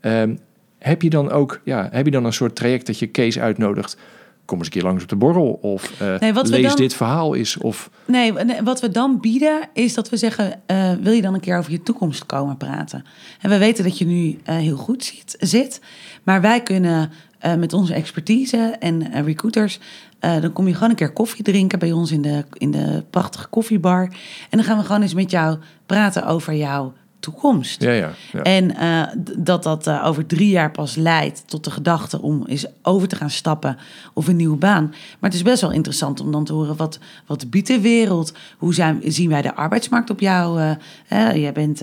Ehm, 0.00 0.34
heb 0.78 1.02
je 1.02 1.10
dan 1.10 1.30
ook, 1.30 1.60
ja, 1.64 1.88
heb 1.92 2.04
je 2.04 2.10
dan 2.10 2.24
een 2.24 2.32
soort 2.32 2.56
traject 2.56 2.86
dat 2.86 2.98
je 2.98 3.06
Kees 3.06 3.38
uitnodigt? 3.38 3.98
Kom 4.48 4.58
eens 4.58 4.66
een 4.66 4.72
keer 4.72 4.82
langs 4.82 5.02
op 5.02 5.08
de 5.08 5.16
borrel 5.16 5.58
of 5.62 6.00
eh, 6.00 6.18
Nee, 6.18 6.32
wat 6.32 6.48
we 6.48 6.56
lees 6.56 6.66
dan- 6.66 6.76
dit 6.76 6.94
verhaal 6.94 7.34
is 7.34 7.56
of 7.56 7.90
Nee, 8.04 8.32
wat 8.64 8.80
we 8.80 8.90
dan 8.90 9.20
bieden 9.20 9.60
is 9.72 9.94
dat 9.94 10.08
we 10.08 10.16
zeggen: 10.16 10.60
eh, 10.66 10.92
wil 11.00 11.12
je 11.12 11.22
dan 11.22 11.34
een 11.34 11.40
keer 11.40 11.58
over 11.58 11.70
je 11.72 11.82
toekomst 11.82 12.26
komen 12.26 12.56
praten? 12.56 13.04
En 13.40 13.50
we 13.50 13.58
weten 13.58 13.84
dat 13.84 13.98
je 13.98 14.06
nu 14.06 14.38
eh, 14.44 14.56
heel 14.56 14.76
goed 14.76 15.04
ziet, 15.04 15.36
zit, 15.38 15.80
maar 16.22 16.40
wij 16.40 16.62
kunnen 16.62 17.10
met 17.58 17.72
onze 17.72 17.94
expertise 17.94 18.76
en 18.78 19.24
recruiters. 19.24 19.78
dan 20.20 20.52
kom 20.52 20.66
je 20.66 20.74
gewoon 20.74 20.90
een 20.90 20.96
keer 20.96 21.12
koffie 21.12 21.44
drinken 21.44 21.78
bij 21.78 21.92
ons 21.92 22.12
in 22.12 22.22
de, 22.22 22.44
in 22.52 22.70
de 22.70 23.04
prachtige 23.10 23.48
koffiebar. 23.48 24.02
En 24.50 24.58
dan 24.58 24.64
gaan 24.64 24.78
we 24.78 24.84
gewoon 24.84 25.02
eens 25.02 25.14
met 25.14 25.30
jou 25.30 25.58
praten 25.86 26.26
over 26.26 26.54
jouw 26.54 26.92
toekomst. 27.20 27.82
ja, 27.82 27.90
ja, 27.92 28.10
ja. 28.32 28.42
En 28.42 28.76
eh, 28.76 29.02
dat 29.36 29.62
dat 29.62 29.86
eh, 29.86 30.06
over 30.06 30.26
drie 30.26 30.48
jaar 30.48 30.70
pas 30.70 30.94
leidt 30.94 31.42
tot 31.46 31.64
de 31.64 31.70
gedachte 31.70 32.22
om 32.22 32.44
eens 32.46 32.66
over 32.82 33.08
te 33.08 33.16
gaan 33.16 33.30
stappen 33.30 33.78
of 34.12 34.28
een 34.28 34.36
nieuwe 34.36 34.56
baan. 34.56 34.84
Maar 34.88 35.30
het 35.30 35.34
is 35.34 35.42
best 35.42 35.60
wel 35.60 35.72
interessant 35.72 36.20
om 36.20 36.32
dan 36.32 36.44
te 36.44 36.52
horen 36.52 36.76
wat, 36.76 36.98
wat 37.26 37.50
biedt 37.50 37.66
de 37.66 37.80
wereld? 37.80 38.32
Hoe 38.56 38.74
zijn, 38.74 39.00
zien 39.04 39.28
wij 39.28 39.42
de 39.42 39.54
arbeidsmarkt 39.54 40.10
op 40.10 40.20
jou? 40.20 40.76
hè? 41.06 41.30
jij 41.30 41.52
bent 41.52 41.80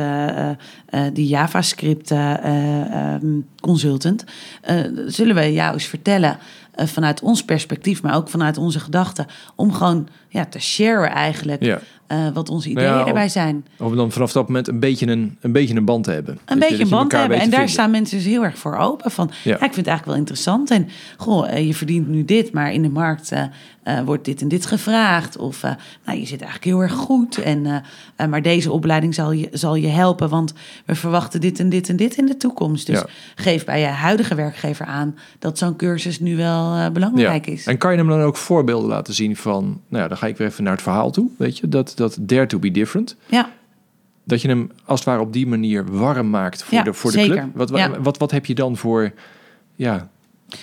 die 1.13 1.28
JavaScript 1.28 2.12
eh, 2.12 2.34
eh, 2.34 3.13
ehm, 3.13 3.39
consultant. 3.62 4.24
Zullen 5.08 5.36
we 5.36 5.54
jou 5.54 5.74
eens 5.74 5.86
vertellen 5.86 6.38
vanuit 6.76 7.21
ons 7.21 7.43
perspectief, 7.43 8.02
maar 8.02 8.15
ook 8.15 8.30
vanuit 8.30 8.58
onze 8.58 8.80
gedachten, 8.80 9.26
om 9.56 9.74
gewoon 9.74 10.08
ja, 10.30 10.45
te 10.45 10.60
sharen 10.60 11.12
eigenlijk 11.12 11.63
Ja. 11.63 11.80
Eh, 12.08 12.28
wat 12.34 12.50
onze 12.50 12.70
Nou 12.70 12.86
ideeën 12.86 13.00
ja, 13.00 13.08
erbij 13.08 13.30
zijn. 13.30 13.65
Om 13.78 13.96
dan 13.96 14.12
vanaf 14.12 14.32
dat 14.32 14.48
moment 14.48 14.68
een 14.68 14.80
beetje 14.80 15.08
een, 15.08 15.38
een, 15.41 15.52
beetje 15.52 15.76
een 15.76 15.86
band 15.86 16.04
te 16.04 16.12
hebben. 16.12 16.39
Een 16.46 16.60
beetje 16.60 16.84
een 16.84 16.89
band 16.89 17.02
elkaar 17.02 17.20
hebben. 17.20 17.38
En 17.38 17.44
te 17.44 17.50
daar 17.50 17.60
vinden. 17.60 17.74
staan 17.74 17.91
mensen 17.91 18.18
dus 18.18 18.26
heel 18.28 18.44
erg 18.44 18.58
voor 18.58 18.78
open. 18.78 19.12
Van, 19.12 19.30
Ja. 19.44 19.50
ja. 19.50 19.54
ik 19.54 19.60
vind 19.60 19.76
het 19.76 19.88
eigenlijk 19.88 20.06
wel 20.06 20.15
interessant. 20.15 20.72
En 20.72 20.88
goh, 21.18 21.52
eh, 21.52 21.68
je 21.68 21.74
verdient 21.74 22.08
nu 22.08 22.26
dit, 22.26 22.52
maar 22.52 22.74
in 22.74 22.82
de 22.82 22.89
markt 22.89 23.32
eh, 23.32 24.02
wordt 24.06 24.26
dit 24.26 24.41
en 24.41 24.48
dit 24.48 24.65
gevraagd. 24.65 25.38
Of 25.38 25.62
nou, 26.06 26.20
je 26.20 26.26
zit 26.26 26.41
eigenlijk 26.41 26.63
heel 26.63 26.82
erg 26.82 26.94
goed. 26.94 27.38
En, 27.38 27.84
maar 28.30 28.41
deze 28.41 28.72
opleiding 28.72 29.13
zal 29.15 29.32
je, 29.32 29.50
zal 29.52 29.76
je 29.76 29.88
helpen, 29.88 30.30
want 30.30 30.54
we 30.86 30.96
verwachten 30.96 31.41
dit 31.41 31.60
en 31.60 31.70
dit 31.70 31.89
en 31.89 31.96
dit 31.96 32.15
in 32.18 32.26
de 32.26 32.38
toekomst. 32.38 32.86
Dus 32.88 33.00
Ja. 33.00 33.06
geef 33.36 33.65
bij 33.65 33.80
je 33.80 33.86
huidige 33.86 34.36
werkgever 34.36 34.86
aan 34.86 35.15
dat 35.39 35.58
zo'n 35.58 35.76
cursus 35.76 36.20
nu 36.20 36.36
wel 36.36 36.91
belangrijk 36.91 37.46
Ja. 37.46 37.52
is. 37.52 37.65
En 37.65 37.78
kan 37.78 37.91
je 37.91 37.98
hem 37.98 38.08
dan 38.08 38.22
ook 38.22 38.38
voorbeelden 38.38 38.89
laten 38.89 39.13
zien 39.13 39.36
van, 39.36 39.63
nou 39.88 40.04
ja, 40.04 40.08
dan 40.10 40.18
ga 40.18 40.28
ik 40.28 40.38
weer 40.38 40.48
even 40.48 40.63
naar 40.63 40.74
het 40.74 40.82
verhaal 40.82 41.12
toe, 41.12 41.28
weet 41.38 41.58
je, 41.58 41.70
dat, 41.70 41.94
dat 41.95 42.17
dare 42.19 42.45
to 42.45 42.60
be 42.60 42.71
different. 42.71 43.15
Ja. 43.25 43.49
Dat 44.23 44.41
je 44.41 44.47
hem 44.47 44.71
als 44.86 44.99
het 44.99 45.10
ware 45.10 45.21
op 45.21 45.34
die 45.34 45.47
manier 45.47 45.86
warm 45.97 46.29
maakt 46.29 46.63
voor 46.63 46.77
Ja, 46.77 46.84
de, 46.84 46.93
voor 46.93 47.12
de 47.12 47.23
club. 47.25 47.43
Wat, 47.53 47.69
wat, 47.69 47.79
Ja. 47.79 48.01
wat, 48.01 48.17
wat 48.17 48.31
heb 48.31 48.45
je 48.45 48.55
dan 48.55 48.77
voor, 48.77 49.12
ja, 49.75 50.10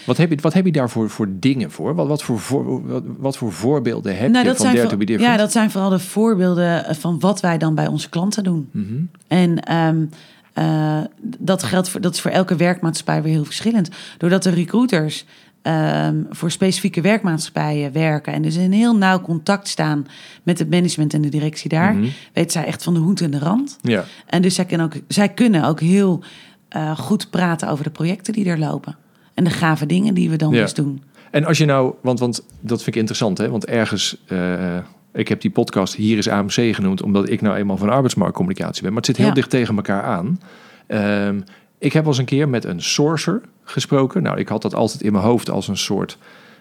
wat 0.06 0.16
heb 0.16 0.30
je, 0.30 0.36
wat 0.40 0.52
heb 0.52 0.64
je 0.64 0.72
daarvoor 0.72 1.10
voor 1.10 1.28
dingen 1.30 1.70
voor? 1.70 1.94
Wat, 1.94 2.06
wat, 2.06 2.22
voor, 2.22 2.38
voor, 2.38 2.86
wat, 2.86 3.02
wat 3.18 3.36
voor 3.36 3.52
voorbeelden 3.52 4.12
heb 4.12 4.20
je 4.20 4.32
van 4.32 4.32
dare 4.42 4.78
voor- 4.80 4.88
to 4.90 4.96
be 4.96 5.04
different? 5.04 5.32
ja, 5.34 5.40
dat 5.42 5.52
zijn 5.52 5.70
vooral 5.70 5.90
de 5.90 5.98
voorbeelden 5.98 6.84
eh, 6.84 6.94
van 6.94 7.20
wat 7.20 7.40
wij 7.40 7.58
dan 7.58 7.74
bij 7.74 7.86
onze 7.86 8.08
klanten 8.08 8.44
doen. 8.44 8.68
Mhm. 8.70 8.94
En 9.28 9.60
ehm, 9.60 10.04
eh, 10.52 10.98
dat 11.38 11.62
geldt 11.62 11.88
voor, 11.88 12.00
dat 12.00 12.14
is 12.14 12.20
voor 12.20 12.30
elke 12.30 12.56
werkmaatschappij 12.56 13.22
weer 13.22 13.32
heel 13.32 13.44
verschillend. 13.44 13.90
Doordat 14.18 14.42
de 14.42 14.50
recruiters 14.50 15.24
ehm, 15.62 16.16
voor 16.30 16.50
specifieke 16.50 17.00
werkmaatschappijen 17.00 17.92
werken. 17.92 18.32
En 18.32 18.42
dus 18.42 18.56
in 18.56 18.72
heel 18.72 18.96
nauw 18.96 19.20
contact 19.20 19.68
staan 19.68 20.06
met 20.42 20.58
het 20.58 20.70
management 20.70 21.14
en 21.14 21.20
de 21.20 21.28
directie 21.28 21.68
daar. 21.68 21.94
Mhm. 21.94 22.08
Weet 22.32 22.52
zij 22.52 22.64
echt 22.64 22.82
van 22.82 22.94
de 22.94 23.00
hoed 23.00 23.20
en 23.20 23.30
de 23.30 23.38
rand. 23.38 23.78
Ja. 23.82 24.04
En 24.26 24.42
dus 24.42 24.54
zij 24.54 24.64
kunnen 24.64 24.86
ook, 24.86 24.94
zij 25.08 25.28
kunnen 25.28 25.64
ook 25.64 25.80
heel 25.80 26.22
eh, 26.68 26.98
goed 26.98 27.30
praten 27.30 27.68
over 27.68 27.84
de 27.84 27.90
projecten 27.90 28.32
die 28.32 28.44
er 28.48 28.58
lopen. 28.58 28.96
En 29.34 29.44
de 29.44 29.50
gave 29.50 29.86
dingen 29.86 30.14
die 30.14 30.30
we 30.30 30.36
dan 30.36 30.52
Ja. 30.52 30.62
dus 30.62 30.74
doen. 30.74 31.02
En 31.30 31.44
als 31.44 31.58
je 31.58 31.64
nou, 31.64 31.94
want, 32.02 32.18
want 32.20 32.44
dat 32.60 32.76
vind 32.82 32.86
ik 32.94 32.96
interessant, 33.00 33.38
hè? 33.38 33.50
Want 33.50 33.66
ergens, 33.66 34.16
eh, 34.26 34.76
ik 35.12 35.28
heb 35.28 35.40
die 35.40 35.50
podcast 35.50 35.94
Hier 35.94 36.18
is 36.18 36.28
AMC 36.28 36.74
genoemd, 36.74 37.02
omdat 37.02 37.28
ik 37.28 37.40
nou 37.40 37.56
eenmaal 37.56 37.76
van 37.76 37.88
arbeidsmarktcommunicatie 37.88 38.82
ben. 38.82 38.90
Maar 38.92 39.00
het 39.02 39.06
zit 39.06 39.16
heel 39.16 39.26
Ja. 39.26 39.32
dicht 39.32 39.50
tegen 39.50 39.76
elkaar 39.76 40.02
aan. 40.02 40.40
Ehm, 40.86 41.40
ik 41.82 41.92
heb 41.92 42.02
wel 42.02 42.12
eens 42.12 42.20
een 42.20 42.24
keer 42.26 42.48
met 42.48 42.64
een 42.64 42.82
sourcer 42.82 43.40
gesproken. 43.64 44.22
Nou, 44.22 44.38
ik 44.38 44.48
had 44.48 44.62
dat 44.62 44.74
altijd 44.74 45.02
in 45.02 45.12
mijn 45.12 45.24
hoofd 45.24 45.50
als 45.50 45.68
een 45.68 45.76
soort, 45.76 46.18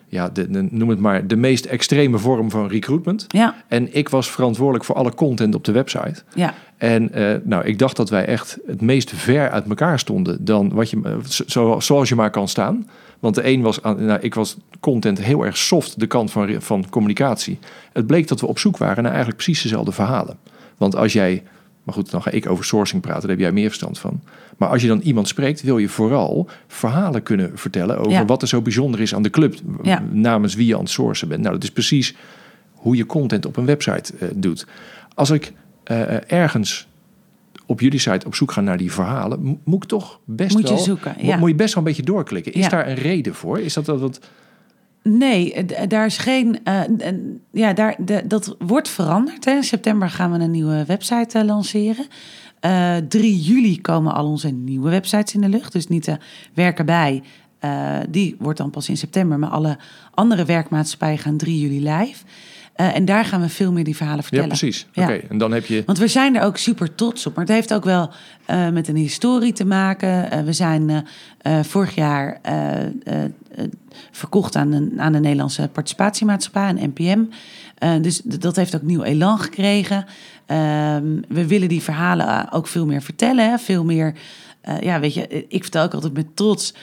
ja, 0.07 0.29
de, 0.29 0.49
de- 0.51 0.67
noem 0.71 0.89
het 0.89 0.99
maar, 0.99 1.27
de 1.27 1.35
meest 1.35 1.65
extreme 1.65 2.17
vorm 2.17 2.49
van 2.49 2.67
recruitment. 2.67 3.25
Ja, 3.27 3.55
En 3.67 3.95
ik 3.95 4.09
was 4.09 4.31
verantwoordelijk 4.31 4.85
voor 4.85 4.95
alle 4.95 5.13
content 5.15 5.55
op 5.55 5.63
de 5.63 5.71
website. 5.71 6.23
ja, 6.35 6.53
En 6.77 7.13
eh, 7.13 7.35
nou, 7.43 7.65
ik 7.65 7.79
dacht 7.79 7.95
dat 7.95 8.09
wij 8.09 8.25
echt 8.25 8.57
het 8.67 8.81
meest 8.81 9.11
ver 9.15 9.49
uit 9.49 9.67
elkaar 9.67 9.99
stonden 9.99 10.45
dan 10.45 10.73
wat 10.73 10.89
je, 10.89 10.99
eh, 11.03 11.13
zo, 11.25 11.79
zoals 11.79 12.09
je 12.09 12.15
maar 12.15 12.29
kan 12.31 12.47
staan. 12.47 12.89
Want 13.19 13.35
de 13.35 13.47
een 13.47 13.61
was, 13.61 13.81
aan, 13.83 14.05
nou, 14.05 14.19
ik 14.21 14.33
was 14.33 14.57
content 14.79 15.21
heel 15.21 15.45
erg 15.45 15.57
soft, 15.57 15.99
de 15.99 16.07
kant 16.07 16.31
van, 16.31 16.61
van 16.61 16.89
communicatie. 16.89 17.59
Het 17.93 18.07
bleek 18.07 18.27
dat 18.27 18.39
we 18.41 18.47
op 18.47 18.59
zoek 18.59 18.77
waren 18.77 19.03
naar 19.03 19.11
eigenlijk 19.11 19.43
precies 19.43 19.61
dezelfde 19.63 19.91
verhalen. 19.91 20.37
Want 20.77 20.95
als 20.95 21.13
jij, 21.13 21.43
maar 21.83 21.93
goed, 21.95 22.11
dan 22.11 22.21
ga 22.21 22.31
ik 22.31 22.49
over 22.49 22.65
sourcing 22.65 23.01
praten, 23.01 23.21
daar 23.21 23.29
heb 23.29 23.39
jij 23.39 23.51
meer 23.51 23.67
verstand 23.67 23.99
van. 23.99 24.21
Maar 24.57 24.69
als 24.69 24.81
je 24.81 24.87
dan 24.87 24.99
iemand 24.99 25.27
spreekt, 25.27 25.61
wil 25.61 25.77
je 25.77 25.89
vooral 25.89 26.49
verhalen 26.67 27.23
kunnen 27.23 27.51
vertellen 27.55 27.97
over 27.97 28.11
Ja. 28.11 28.25
wat 28.25 28.41
er 28.41 28.47
zo 28.47 28.61
bijzonder 28.61 28.99
is 29.01 29.15
aan 29.15 29.21
de 29.23 29.29
club, 29.29 29.55
Ja. 29.83 30.03
namens 30.11 30.55
wie 30.55 30.65
je 30.67 30.73
aan 30.75 30.81
het 30.81 30.89
sourcen 30.89 31.27
bent. 31.27 31.41
Nou, 31.41 31.53
dat 31.53 31.63
is 31.63 31.71
precies 31.71 32.15
hoe 32.73 32.95
je 32.95 33.05
content 33.05 33.45
op 33.45 33.57
een 33.57 33.65
website 33.65 34.13
eh, 34.19 34.27
doet. 34.35 34.67
Als 35.13 35.29
ik 35.29 35.53
eh, 35.83 36.15
eh, 36.15 36.21
ergens 36.27 36.87
op 37.65 37.79
jullie 37.79 37.99
site 37.99 38.25
op 38.25 38.35
zoek 38.35 38.51
ga 38.51 38.61
naar 38.61 38.77
die 38.77 38.91
verhalen, 38.91 39.41
mo- 39.43 39.59
moet 39.63 39.83
ik 39.83 39.89
toch 39.89 40.19
best 40.25 40.53
Moet 40.53 40.67
je 40.67 40.73
wel... 40.73 40.83
zoeken, 40.83 41.15
mo- 41.21 41.27
ja. 41.27 41.37
Moet 41.37 41.49
je 41.49 41.55
best 41.55 41.73
wel 41.73 41.83
een 41.83 41.89
beetje 41.89 42.03
doorklikken. 42.11 42.53
Is 42.53 42.69
daar 42.69 42.87
een 42.87 42.95
reden 42.95 43.35
voor? 43.35 43.59
Is 43.59 43.73
dat 43.73 43.85
dat 43.85 43.99
wat... 43.99 44.19
Nee, 45.03 45.53
eh, 45.53 45.87
daar 45.87 46.05
is 46.05 46.17
geen. 46.17 46.63
eh, 46.63 46.81
ja, 47.51 47.73
daar, 47.73 47.95
dat 48.27 48.55
wordt 48.59 48.89
veranderd. 48.89 49.45
Hè. 49.45 49.51
In 49.51 49.63
september 49.63 50.09
gaan 50.09 50.31
we 50.31 50.39
een 50.39 50.51
nieuwe 50.51 50.85
website 50.85 51.39
eh, 51.39 51.45
lanceren. 51.45 52.05
Eh 52.59 52.95
3 53.07 53.39
juli 53.39 53.81
komen 53.81 54.13
al 54.13 54.25
onze 54.25 54.49
nieuwe 54.49 54.89
websites 54.89 55.33
in 55.33 55.41
de 55.41 55.49
lucht. 55.49 55.71
Dus 55.71 55.87
niet 55.87 56.05
de 56.05 56.17
werken 56.53 56.85
bij. 56.85 57.23
die 58.09 58.35
wordt 58.39 58.57
dan 58.57 58.69
pas 58.69 58.89
in 58.89 58.97
september. 58.97 59.39
Maar 59.39 59.49
alle 59.49 59.77
andere 60.13 60.45
werkmaatschappijen 60.45 61.17
gaan 61.17 61.37
3 61.37 61.59
juli 61.59 61.89
live. 61.89 62.23
Eh, 62.73 62.95
en 62.95 63.05
daar 63.05 63.25
gaan 63.25 63.41
we 63.41 63.49
veel 63.49 63.71
meer 63.71 63.83
die 63.83 63.95
verhalen 63.95 64.19
Ja, 64.21 64.27
vertellen. 64.27 64.57
precies. 64.57 64.87
Ja. 64.91 65.03
Oké, 65.03 65.13
en 65.13 65.37
dan 65.37 65.51
heb 65.51 65.65
je... 65.65 65.83
Want 65.85 65.97
we 65.97 66.07
zijn 66.07 66.35
er 66.35 66.43
ook 66.43 66.57
super 66.57 66.95
trots 66.95 67.25
op. 67.25 67.35
Maar 67.35 67.45
het 67.45 67.53
heeft 67.53 67.73
ook 67.73 67.83
wel 67.83 68.09
eh, 68.45 68.69
met 68.69 68.87
een 68.87 68.95
historie 68.95 69.53
te 69.53 69.65
maken. 69.65 70.31
Eh, 70.31 70.43
we 70.43 70.53
zijn 70.53 71.07
vorig 71.61 71.95
jaar 71.95 72.41
verkocht 74.11 74.55
aan 74.55 74.69
de, 74.69 74.93
aan 74.97 75.11
de 75.11 75.19
Nederlandse 75.19 75.69
participatiemaatschappij, 75.71 76.69
een 76.69 76.93
NPM. 76.95 77.23
Dus 78.01 78.21
dat 78.23 78.55
heeft 78.55 78.75
ook 78.75 78.81
nieuw 78.81 79.03
elan 79.03 79.39
gekregen. 79.39 80.05
Ehm, 80.45 81.03
we 81.27 81.47
willen 81.47 81.67
die 81.67 81.81
verhalen 81.81 82.51
ook 82.51 82.67
veel 82.67 82.85
meer 82.85 83.01
vertellen. 83.01 83.49
Hè? 83.49 83.57
Veel 83.57 83.83
meer, 83.83 84.13
ja, 84.81 84.99
weet 84.99 85.13
je, 85.13 85.45
ik 85.47 85.61
vertel 85.61 85.83
ook 85.83 85.93
altijd 85.93 86.13
met 86.13 86.35
trots 86.35 86.73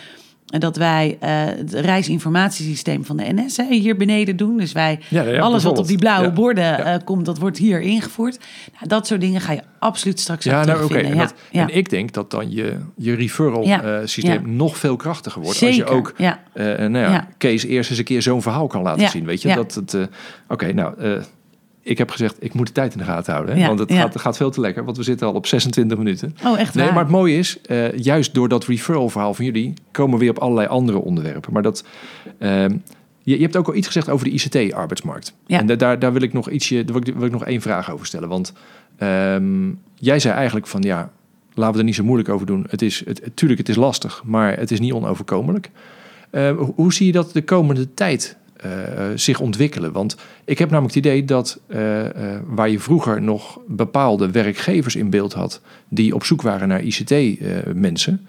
dat 0.48 0.76
wij 0.76 1.16
eh, 1.20 1.30
het 1.44 1.72
reisinformatiesysteem 1.72 3.04
van 3.04 3.16
de 3.16 3.24
NS 3.34 3.56
hè, 3.56 3.64
hier 3.74 3.96
beneden 3.96 4.36
doen. 4.36 4.56
Dus 4.56 4.72
wij 4.72 5.00
Ja, 5.08 5.22
ja, 5.22 5.40
alles 5.40 5.62
wat 5.62 5.78
op 5.78 5.86
die 5.86 5.98
blauwe 5.98 6.26
Ja. 6.26 6.32
borden 6.32 6.84
eh, 6.84 6.94
komt, 7.04 7.24
dat 7.26 7.38
wordt 7.38 7.58
hier 7.58 7.80
ingevoerd. 7.80 8.38
Nou, 8.74 8.86
dat 8.88 9.06
soort 9.06 9.20
dingen 9.20 9.40
ga 9.40 9.52
je 9.52 9.62
absoluut 9.78 10.20
straks 10.20 10.44
Ja, 10.44 10.64
nou 10.64 10.84
oké. 10.84 10.98
En, 10.98 11.16
dat- 11.16 11.34
en 11.52 11.68
ik 11.76 11.90
denk 11.90 12.12
dat 12.12 12.30
dan 12.30 12.50
je, 12.50 12.76
je 12.96 13.14
referral 13.14 13.62
eh, 13.64 13.96
systeem 14.04 14.56
nog 14.56 14.76
veel 14.76 14.96
krachtiger 14.96 15.42
wordt. 15.42 15.58
Zeker, 15.58 15.84
Als 15.84 15.90
je 15.90 15.96
ook 15.96 16.14
nou 16.88 16.98
ja. 16.98 17.28
Kees 17.38 17.64
eerst 17.64 17.90
eens 17.90 17.98
een 17.98 18.04
keer 18.04 18.22
zo'n 18.22 18.42
verhaal 18.42 18.66
kan 18.66 18.82
laten 18.82 19.08
zien. 19.08 19.24
Weet 19.24 19.42
je, 19.42 19.54
dat 19.54 19.74
het... 19.74 19.96
Oké, 20.48 20.72
nou... 20.72 20.94
ik 21.88 21.98
heb 21.98 22.10
gezegd, 22.10 22.36
ik 22.38 22.54
moet 22.54 22.66
de 22.66 22.72
tijd 22.72 22.92
in 22.92 22.98
de 22.98 23.04
gaten 23.04 23.32
houden. 23.32 23.54
Hè? 23.54 23.60
Ja, 23.60 23.66
want 23.66 23.78
het, 23.78 23.90
ja. 23.90 24.00
gaat, 24.00 24.12
het 24.12 24.22
gaat 24.22 24.36
veel 24.36 24.50
te 24.50 24.60
lekker. 24.60 24.84
Want 24.84 24.96
we 24.96 25.02
zitten 25.02 25.26
al 25.26 25.32
op 25.32 25.46
26 25.46 25.98
minuten. 25.98 26.36
Oh, 26.44 26.58
echt 26.58 26.74
Nee, 26.74 26.84
waar? 26.84 26.94
maar 26.94 27.02
het 27.02 27.12
mooie 27.12 27.36
is, 27.36 27.60
eh, 27.60 27.92
juist 27.98 28.34
door 28.34 28.48
dat 28.48 28.64
referral 28.64 29.08
verhaal 29.08 29.34
van 29.34 29.44
jullie... 29.44 29.74
komen 29.90 30.12
we 30.18 30.20
weer 30.24 30.30
op 30.30 30.38
allerlei 30.38 30.68
andere 30.68 30.98
onderwerpen. 30.98 31.52
Maar 31.52 31.62
dat... 31.62 31.84
ehm, 32.38 32.76
je, 33.22 33.34
je 33.36 33.42
hebt 33.42 33.56
ook 33.56 33.66
al 33.68 33.74
iets 33.74 33.86
gezegd 33.86 34.08
over 34.08 34.24
de 34.26 34.32
ICT-arbeidsmarkt. 34.32 35.34
Ja. 35.46 35.58
En 35.58 35.66
da- 35.66 35.76
daar, 35.76 35.98
daar 35.98 36.12
wil 36.12 36.22
ik 36.22 36.32
nog 36.32 36.50
ietsje, 36.50 36.74
daar 36.84 36.92
wil 36.98 37.08
ik, 37.08 37.14
wil 37.14 37.26
ik 37.26 37.32
nog 37.32 37.44
één 37.44 37.60
vraag 37.60 37.92
over 37.92 38.06
stellen. 38.06 38.28
Want 38.28 38.52
ehm, 38.96 39.68
jij 39.94 40.18
zei 40.18 40.34
eigenlijk 40.34 40.66
van 40.66 40.82
ja, 40.82 41.10
laten 41.54 41.72
we 41.72 41.78
er 41.78 41.84
niet 41.84 41.94
zo 41.94 42.04
moeilijk 42.04 42.28
over 42.28 42.46
doen. 42.46 42.66
Het 42.70 42.82
is, 42.82 43.02
het, 43.04 43.22
tuurlijk, 43.34 43.60
het 43.60 43.68
is 43.68 43.76
lastig, 43.76 44.22
maar 44.24 44.56
het 44.58 44.70
is 44.70 44.80
niet 44.80 44.92
onoverkomelijk. 44.92 45.70
Eh, 46.30 46.50
hoe- 46.56 46.72
hoe 46.74 46.92
zie 46.92 47.06
je 47.06 47.12
dat 47.12 47.32
de 47.32 47.42
komende 47.44 47.94
tijd 47.94 48.36
eh, 48.60 48.70
zich 49.14 49.40
ontwikkelen? 49.40 49.92
Want 49.92 50.16
ik 50.44 50.58
heb 50.58 50.70
namelijk 50.70 50.94
het 50.94 51.04
idee 51.04 51.24
dat 51.24 51.60
eh, 51.66 52.04
eh, 52.34 52.40
waar 52.46 52.68
je 52.68 52.78
vroeger 52.78 53.22
nog 53.22 53.60
bepaalde 53.66 54.30
werkgevers 54.30 54.96
in 54.96 55.10
beeld 55.10 55.32
had 55.32 55.60
die 55.88 56.14
op 56.14 56.24
zoek 56.24 56.42
waren 56.42 56.68
naar 56.68 56.82
ICT-mensen. 56.82 58.26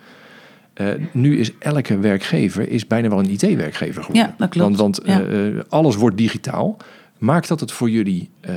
eh, 0.74 0.88
nu 1.12 1.40
is 1.40 1.52
elke 1.60 1.98
werkgever 2.00 2.70
is 2.70 2.88
bijna 2.88 3.10
wel 3.10 3.20
een 3.20 3.30
IT-werkgever 3.32 4.04
geworden. 4.04 4.24
Ja, 4.30 4.36
dat 4.38 4.50
klopt. 4.50 4.78
Want, 4.78 4.98
want 4.98 5.08
Ja. 5.08 5.22
eh, 5.28 5.48
eh, 5.48 5.64
alles 5.70 5.96
wordt 5.96 6.18
digitaal. 6.18 6.78
Maakt 7.18 7.48
dat 7.48 7.60
het 7.60 7.72
voor 7.72 7.90
jullie 7.90 8.30
eh, 8.42 8.54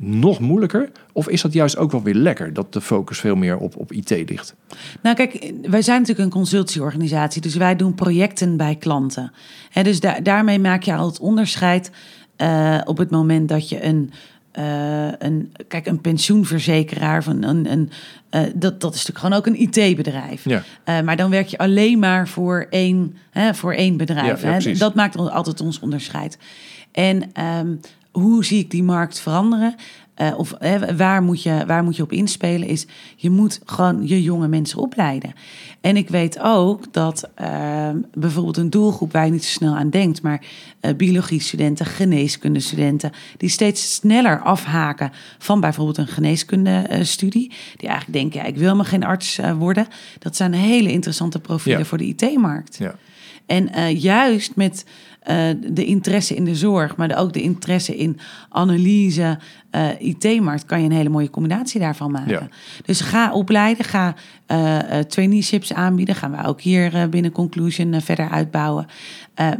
nog 0.00 0.40
moeilijker? 0.40 0.90
Of 1.12 1.28
is 1.28 1.42
dat 1.42 1.52
juist 1.52 1.76
ook 1.76 1.90
wel 1.90 2.02
weer 2.02 2.14
lekker 2.14 2.52
dat 2.52 2.72
de 2.72 2.80
focus 2.80 3.18
veel 3.20 3.34
meer 3.36 3.56
op, 3.56 3.76
op 3.76 3.92
IT 3.92 4.10
ligt? 4.10 4.54
Nou, 5.02 5.16
kijk, 5.16 5.52
wij 5.62 5.82
zijn 5.82 6.00
natuurlijk 6.00 6.26
een 6.26 6.34
consultieorganisatie, 6.34 7.40
dus 7.42 7.54
wij 7.54 7.76
doen 7.76 7.94
projecten 7.94 8.56
bij 8.56 8.74
klanten. 8.76 9.32
Hè, 9.70 9.82
dus 9.82 10.00
da- 10.00 10.20
daarmee 10.20 10.58
maak 10.58 10.82
je 10.82 10.94
al 10.94 11.06
het 11.06 11.18
onderscheid 11.20 11.90
eh, 12.36 12.78
op 12.84 12.98
het 12.98 13.10
moment 13.10 13.48
dat 13.48 13.68
je 13.68 13.84
een, 13.84 14.10
eh, 14.52 15.12
een, 15.18 15.52
kijk, 15.68 15.86
een 15.86 16.00
pensioenverzekeraar 16.00 17.22
van 17.22 17.42
een, 17.42 17.72
een 17.72 17.90
eh, 18.30 18.40
dat, 18.54 18.80
dat 18.80 18.94
is 18.94 19.06
natuurlijk 19.06 19.18
gewoon 19.18 19.38
ook 19.38 19.46
een 19.46 19.60
IT-bedrijf. 19.60 20.44
Ja. 20.44 20.62
Maar 21.02 21.16
dan 21.16 21.30
werk 21.30 21.46
je 21.48 21.58
alleen 21.58 21.98
maar 21.98 22.28
voor 22.28 22.66
één, 22.70 23.16
hè, 23.30 23.54
voor 23.54 23.72
één 23.72 23.96
bedrijf. 23.96 24.42
Ja, 24.42 24.56
ja, 24.56 24.62
hè. 24.62 24.72
Dat 24.72 24.94
maakt 24.94 25.16
al- 25.16 25.30
altijd 25.30 25.60
ons 25.60 25.80
onderscheid. 25.80 26.38
En 26.92 27.32
ehm, 27.32 27.74
hoe 28.20 28.44
zie 28.44 28.58
ik 28.58 28.70
die 28.70 28.82
markt 28.82 29.20
veranderen? 29.20 29.74
Eh, 30.14 30.38
of 30.38 30.54
waar, 30.96 31.22
moet 31.22 31.42
je, 31.42 31.64
waar 31.66 31.84
moet 31.84 31.96
je 31.96 32.02
op 32.02 32.12
inspelen? 32.12 32.68
Is 32.68 32.86
je 33.16 33.30
moet 33.30 33.60
gewoon 33.64 34.06
je 34.06 34.22
jonge 34.22 34.48
mensen 34.48 34.78
opleiden. 34.78 35.32
En 35.80 35.96
ik 35.96 36.08
weet 36.08 36.38
ook 36.40 36.92
dat 36.92 37.30
ehm, 37.34 37.96
bijvoorbeeld 38.14 38.56
een 38.56 38.70
doelgroep 38.70 39.12
waar 39.12 39.24
je 39.24 39.30
niet 39.32 39.44
zo 39.44 39.50
snel 39.50 39.76
aan 39.76 39.90
denkt, 39.90 40.22
maar 40.22 40.42
eh 40.80 40.94
biologie-studenten, 40.94 41.86
geneeskundestudenten, 41.86 43.12
die 43.36 43.48
steeds 43.48 43.94
sneller 43.94 44.40
afhaken 44.40 45.12
van 45.38 45.60
bijvoorbeeld 45.60 45.98
een 45.98 46.06
geneeskundestudie, 46.06 47.52
die 47.76 47.88
eigenlijk 47.88 48.18
denken, 48.18 48.40
ja, 48.40 48.46
ik 48.46 48.56
wil 48.56 48.76
maar 48.76 48.84
geen 48.84 49.04
arts 49.04 49.38
eh, 49.38 49.52
worden. 49.58 49.86
Dat 50.18 50.36
zijn 50.36 50.52
hele 50.52 50.90
interessante 50.92 51.38
profielen 51.40 51.80
Ja. 51.80 51.86
voor 51.86 51.98
de 51.98 52.06
IT-markt. 52.06 52.76
Ja. 52.78 52.94
En 53.46 53.72
eh, 53.72 54.02
juist 54.02 54.56
met 54.56 54.84
eh, 55.28 55.48
de 55.72 55.84
interesse 55.84 56.34
in 56.34 56.44
de 56.44 56.54
zorg, 56.54 56.96
maar 56.96 57.18
ook 57.18 57.32
de 57.32 57.42
interesse 57.42 57.96
in 57.96 58.18
analyse, 58.48 59.38
eh, 59.70 59.88
IT-markt, 59.98 60.64
kan 60.64 60.80
je 60.80 60.84
een 60.84 60.96
hele 60.96 61.08
mooie 61.08 61.30
combinatie 61.30 61.80
daarvan 61.80 62.10
maken. 62.10 62.30
Ja. 62.30 62.48
Dus 62.84 63.00
ga 63.00 63.32
opleiden, 63.32 63.84
ga 63.84 64.14
eh, 64.46 64.98
traineeships 64.98 65.72
aanbieden. 65.72 66.14
Gaan 66.14 66.30
we 66.30 66.44
ook 66.44 66.60
hier 66.60 67.08
binnen 67.08 67.32
Conclusion 67.32 68.00
verder 68.00 68.28
uitbouwen. 68.30 68.86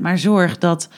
Maar 0.00 0.18
zorg 0.18 0.59
dat 0.59 0.88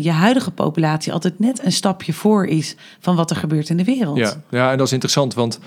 je 0.00 0.10
huidige 0.10 0.50
populatie 0.50 1.12
altijd 1.12 1.38
net 1.38 1.64
een 1.64 1.72
stapje 1.72 2.12
voor 2.12 2.46
is 2.46 2.76
van 3.00 3.16
wat 3.16 3.30
er 3.30 3.36
gebeurt 3.36 3.68
in 3.68 3.76
de 3.76 3.84
wereld. 3.84 4.18
Ja, 4.18 4.34
ja, 4.50 4.70
en 4.70 4.76
dat 4.76 4.86
is 4.86 4.92
interessant, 4.92 5.34
want 5.34 5.60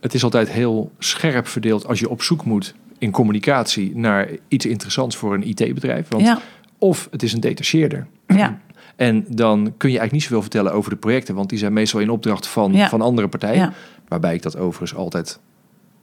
het 0.00 0.14
is 0.14 0.24
altijd 0.24 0.50
heel 0.50 0.92
scherp 0.98 1.46
verdeeld 1.46 1.86
als 1.86 1.98
je 1.98 2.10
op 2.10 2.22
zoek 2.22 2.44
moet 2.44 2.74
in 2.98 3.10
communicatie 3.10 3.96
naar 3.96 4.28
iets 4.48 4.66
interessants 4.66 5.16
voor 5.16 5.34
een 5.34 5.48
IT-bedrijf. 5.48 6.08
Want 6.08 6.24
ja, 6.24 6.40
of 6.80 7.08
het 7.10 7.22
is 7.22 7.32
een 7.32 7.40
detacheerder. 7.40 8.06
ja, 8.26 8.58
En 8.96 9.24
dan 9.28 9.56
kun 9.62 9.90
je 9.90 9.98
eigenlijk 9.98 10.12
niet 10.12 10.22
zoveel 10.22 10.40
vertellen 10.40 10.72
over 10.72 10.90
de 10.90 10.96
projecten, 10.96 11.34
want 11.34 11.48
die 11.48 11.58
zijn 11.58 11.72
meestal 11.72 12.00
in 12.00 12.10
opdracht 12.10 12.46
van, 12.46 12.72
Ja. 12.72 12.88
van 12.88 13.00
andere 13.00 13.28
partijen. 13.28 13.58
ja. 13.60 13.72
Waarbij 14.08 14.34
ik 14.34 14.42
dat 14.42 14.56
overigens 14.56 14.94
altijd 14.98 15.40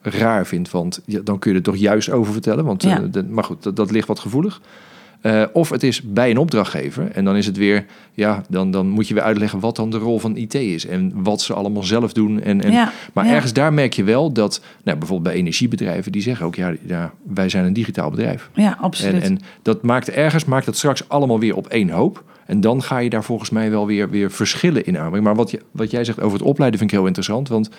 raar 0.02 0.46
vind, 0.48 0.72
want 0.72 1.02
dan 1.24 1.40
kun 1.40 1.52
je 1.52 1.58
er 1.58 1.64
toch 1.64 1.76
juist 1.78 2.10
over 2.10 2.34
vertellen. 2.34 2.66
Want, 2.66 2.84
Ja. 2.84 3.02
eh, 3.02 3.12
de- 3.12 3.24
maar 3.24 3.44
goed, 3.44 3.64
dat, 3.64 3.76
dat 3.76 3.92
ligt 3.92 4.08
wat 4.08 4.20
gevoelig. 4.20 4.62
Eh, 5.22 5.44
of 5.54 5.70
het 5.70 5.84
is 5.84 6.02
bij 6.02 6.30
een 6.30 6.38
opdrachtgever. 6.38 7.12
En 7.12 7.26
dan 7.26 7.36
is 7.36 7.46
het 7.46 7.58
weer, 7.58 7.86
ja, 8.14 8.44
dan, 8.50 8.72
dan 8.72 8.90
moet 8.90 9.08
je 9.08 9.14
weer 9.14 9.24
uitleggen 9.24 9.60
wat 9.60 9.76
dan 9.76 9.90
de 9.90 9.98
rol 9.98 10.20
van 10.20 10.36
IT 10.36 10.54
is. 10.54 10.86
En 10.86 11.12
wat 11.16 11.42
ze 11.42 11.54
allemaal 11.54 11.84
zelf 11.84 12.14
doen. 12.14 12.42
En, 12.42 12.64
en, 12.64 12.72
Ja, 12.72 12.92
maar 13.14 13.26
ja. 13.26 13.32
ergens 13.32 13.54
daar 13.54 13.74
merk 13.74 13.94
je 13.94 14.04
wel 14.04 14.32
dat, 14.32 14.62
nou, 14.84 14.98
bijvoorbeeld 14.98 15.30
bij 15.30 15.40
energiebedrijven, 15.42 16.12
die 16.12 16.22
zeggen 16.22 16.46
ook, 16.46 16.56
ja, 16.56 16.74
ja 16.86 17.14
wij 17.24 17.50
zijn 17.50 17.66
een 17.66 17.74
digitaal 17.74 18.10
bedrijf. 18.10 18.50
Ja, 18.54 18.72
En, 18.72 18.78
absoluut. 18.78 19.24
en 19.24 19.40
dat 19.62 19.82
maakt 19.82 20.10
ergens 20.10 20.46
maakt 20.46 20.66
dat 20.66 20.78
straks 20.78 21.10
allemaal 21.10 21.40
weer 21.40 21.56
op 21.56 21.68
één 21.68 21.90
hoop. 21.90 22.24
En 22.46 22.62
dan 22.62 22.84
ga 22.84 22.98
je 22.98 23.10
daar 23.10 23.24
volgens 23.24 23.50
mij 23.50 23.70
wel 23.70 23.88
weer, 23.88 24.10
weer 24.10 24.32
verschillen 24.32 24.86
in 24.86 24.98
aanbrengen. 24.98 25.24
Maar 25.24 25.36
wat, 25.36 25.52
je, 25.52 25.62
wat 25.72 25.92
jij 25.92 26.04
zegt 26.04 26.22
over 26.22 26.38
het 26.38 26.48
opleiden 26.48 26.80
vind 26.80 26.92
ik 26.92 26.98
heel 26.98 27.08
interessant. 27.08 27.48
Want 27.48 27.70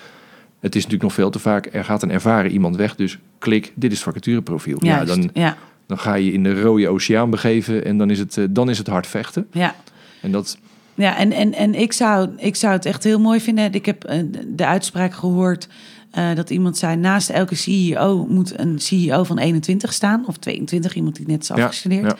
het 0.59 0.75
is 0.75 0.83
natuurlijk 0.83 1.03
nog 1.03 1.13
veel 1.13 1.29
te 1.29 1.39
vaak, 1.39 1.69
er 1.71 1.83
gaat 1.83 2.03
een 2.03 2.11
ervaren 2.11 2.51
iemand 2.51 2.75
weg. 2.75 2.95
Dus 2.95 3.17
klik, 3.37 3.71
dit 3.75 3.91
is 3.91 4.01
vacatureprofiel. 4.01 4.77
Ja, 4.81 5.05
dan, 5.05 5.29
ja, 5.33 5.57
dan 5.89 5.99
ga 5.99 6.13
je 6.13 6.31
in 6.31 6.43
de 6.43 6.61
rode 6.61 6.87
oceaan 6.87 7.29
begeven 7.29 7.85
en 7.85 7.97
dan 7.97 8.09
is 8.09 8.19
het, 8.19 8.37
eh, 8.37 8.45
dan 8.49 8.69
is 8.69 8.77
het 8.77 8.87
hard 8.87 9.07
vechten. 9.07 9.47
ja. 9.51 9.75
En 10.21 10.31
dat, 10.31 10.57
Ja, 10.95 11.17
en, 11.17 11.31
en, 11.31 11.53
en 11.53 11.75
ik, 11.75 11.93
zou, 11.93 12.29
ik 12.37 12.55
zou 12.55 12.73
het 12.73 12.85
echt 12.85 13.03
heel 13.03 13.19
mooi 13.19 13.39
vinden. 13.39 13.73
Ik 13.73 13.85
heb 13.85 14.03
eh, 14.03 14.19
de 14.47 14.65
uitspraak 14.65 15.13
gehoord 15.13 15.67
eh, 16.11 16.35
dat 16.35 16.49
iemand 16.49 16.77
zei... 16.77 16.95
naast 16.95 17.29
elke 17.29 17.55
CEO 17.55 18.25
moet 18.29 18.59
een 18.59 18.79
CEO 18.79 19.23
van 19.23 19.37
21 19.37 19.93
staan. 19.93 20.23
Of 20.27 20.37
22, 20.37 20.95
iemand 20.95 21.15
die 21.15 21.27
net 21.27 21.41
is 21.41 21.51
afgestudeerd. 21.51 22.05
ja. 22.05 22.17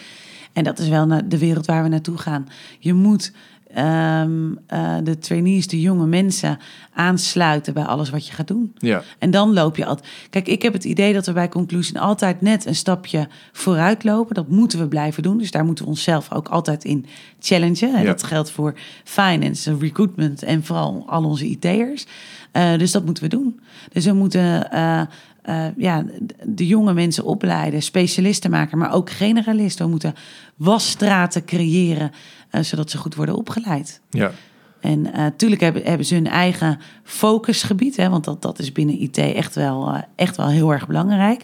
En 0.54 0.64
dat 0.64 0.80
is 0.80 0.88
wel 0.88 1.08
de 1.26 1.38
wereld 1.38 1.66
waar 1.66 1.84
we 1.84 1.90
naartoe 1.90 2.18
gaan. 2.18 2.48
Je 2.80 2.94
moet 2.94 3.32
ehm, 3.74 4.52
eh, 4.68 4.96
de 5.04 5.18
trainees, 5.18 5.68
de 5.68 5.82
jonge 5.82 6.06
mensen 6.08 6.58
aansluiten 6.94 7.74
bij 7.74 7.84
alles 7.84 8.10
wat 8.10 8.28
je 8.28 8.34
gaat 8.34 8.48
doen. 8.48 8.74
ja, 8.78 9.02
En 9.20 9.32
dan 9.32 9.54
loop 9.54 9.76
je 9.78 9.86
altijd. 9.86 10.08
Kijk, 10.30 10.48
ik 10.48 10.62
heb 10.62 10.74
het 10.74 10.84
idee 10.84 11.14
dat 11.14 11.26
we 11.26 11.34
bij 11.34 11.50
Conclusion 11.50 12.02
altijd 12.02 12.42
net 12.42 12.66
een 12.66 12.76
stapje 12.76 13.28
vooruit 13.52 14.04
lopen. 14.04 14.36
Dat 14.36 14.48
moeten 14.50 14.80
we 14.80 14.88
blijven 14.88 15.24
doen. 15.24 15.38
Dus 15.38 15.52
daar 15.52 15.66
moeten 15.66 15.84
we 15.84 15.90
onszelf 15.90 16.32
ook 16.34 16.48
altijd 16.48 16.84
in 16.84 17.06
challengen. 17.40 17.94
En 17.96 18.02
Ja. 18.02 18.06
dat 18.08 18.24
geldt 18.24 18.52
voor 18.52 18.74
finance, 19.04 19.78
recruitment 19.80 20.44
en 20.44 20.64
vooral 20.64 21.04
al 21.08 21.24
onze 21.24 21.46
IT'ers. 21.46 22.06
Eh, 22.52 22.78
dus 22.78 22.92
dat 22.92 23.06
moeten 23.06 23.24
we 23.24 23.30
doen. 23.30 23.60
Dus 23.92 24.06
we 24.06 24.14
moeten 24.14 24.72
eh, 24.72 25.66
ja, 25.78 26.06
de 26.44 26.68
jonge 26.68 26.94
mensen 26.94 27.24
opleiden, 27.24 27.82
specialisten 27.82 28.52
maken, 28.52 28.78
maar 28.78 28.94
ook 28.94 29.10
generalisten. 29.10 29.86
We 29.86 29.92
moeten 29.92 30.14
wasstraten 30.56 31.46
creëren, 31.46 32.12
eh, 32.50 32.62
zodat 32.62 32.90
ze 32.90 32.98
goed 32.98 33.16
worden 33.16 33.36
opgeleid. 33.36 34.02
ja, 34.10 34.32
En 34.80 35.02
natuurlijk 35.02 35.62
hebben, 35.62 35.84
hebben 35.84 36.06
ze 36.06 36.14
hun 36.14 36.28
eigen 36.28 36.80
focusgebied, 37.04 37.98
hè, 37.98 38.10
want 38.10 38.24
dat, 38.24 38.42
dat 38.42 38.60
is 38.60 38.72
binnen 38.72 39.02
IT 39.02 39.18
echt 39.18 39.56
wel, 39.56 39.94
eh, 39.94 40.02
echt 40.16 40.38
wel 40.38 40.48
heel 40.48 40.72
erg 40.72 40.88
belangrijk. 40.88 41.44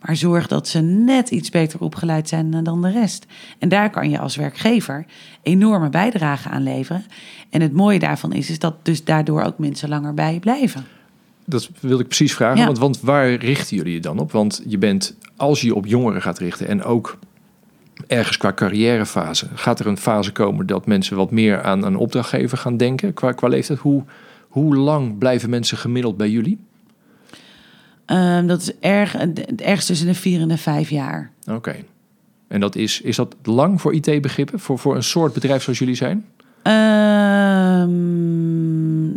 Maar 0.00 0.16
zorg 0.16 0.46
dat 0.46 0.68
ze 0.68 0.80
net 0.80 1.30
iets 1.30 1.50
beter 1.50 1.80
opgeleid 1.80 2.28
zijn 2.28 2.54
eh, 2.54 2.60
dan 2.62 2.82
de 2.82 2.90
rest. 2.90 3.26
En 3.58 3.68
daar 3.68 3.90
kan 3.90 4.10
je 4.10 4.18
als 4.18 4.36
werkgever 4.36 5.06
enorme 5.42 5.88
bijdrage 5.88 6.48
aan 6.48 6.62
leveren. 6.62 7.04
En 7.50 7.60
het 7.60 7.72
mooie 7.72 7.98
daarvan 7.98 8.32
is, 8.32 8.50
is 8.50 8.58
dat 8.58 8.74
dus 8.84 9.04
daardoor 9.04 9.42
ook 9.42 9.58
mensen 9.58 9.88
langer 9.88 10.14
bij 10.14 10.32
je 10.32 10.40
blijven. 10.40 10.84
dat 11.44 11.70
wilde 11.80 12.02
ik 12.02 12.08
precies 12.08 12.34
vragen. 12.34 12.58
Ja. 12.58 12.66
Want, 12.66 12.78
want 12.78 13.00
waar 13.00 13.34
richten 13.34 13.76
jullie 13.76 13.92
je 13.92 14.00
dan 14.00 14.18
op? 14.18 14.32
Want 14.32 14.62
je 14.66 14.78
bent, 14.78 15.14
als 15.36 15.60
je 15.60 15.66
je 15.66 15.74
op 15.74 15.86
jongeren 15.86 16.22
gaat 16.22 16.38
richten 16.38 16.68
en 16.68 16.84
ook 16.84 17.18
ergens 18.12 18.36
qua 18.36 18.52
carrièrefase, 18.52 19.46
gaat 19.54 19.80
er 19.80 19.86
een 19.86 19.98
fase 19.98 20.32
komen 20.32 20.66
dat 20.66 20.86
mensen 20.86 21.16
wat 21.16 21.30
meer 21.30 21.62
aan 21.62 21.84
een 21.84 21.96
opdrachtgever 21.96 22.58
gaan 22.58 22.76
denken 22.76 23.14
qua, 23.14 23.32
qua 23.32 23.48
leeftijd? 23.48 23.78
Hoe, 23.78 24.04
hoe 24.48 24.76
lang 24.76 25.18
blijven 25.18 25.50
mensen 25.50 25.78
gemiddeld 25.78 26.16
bij 26.16 26.30
jullie? 26.30 26.58
Ehm, 28.04 28.46
dat 28.46 28.60
is 28.60 28.78
erg, 28.80 29.14
ergens 29.56 29.86
tussen 29.86 30.06
de 30.06 30.14
vier 30.14 30.40
en 30.40 30.48
de 30.48 30.56
vijf 30.56 30.90
jaar. 30.90 31.30
Oké. 31.50 31.74
En 32.48 32.60
dat 32.60 32.76
is, 32.76 33.00
is 33.00 33.16
dat 33.16 33.36
lang 33.42 33.80
voor 33.80 33.94
IT-begrippen? 33.94 34.60
Voor, 34.60 34.78
voor 34.78 34.96
een 34.96 35.02
soort 35.02 35.32
bedrijf 35.32 35.62
zoals 35.62 35.78
jullie 35.78 35.94
zijn? 35.94 36.24
Ehm, 36.62 37.90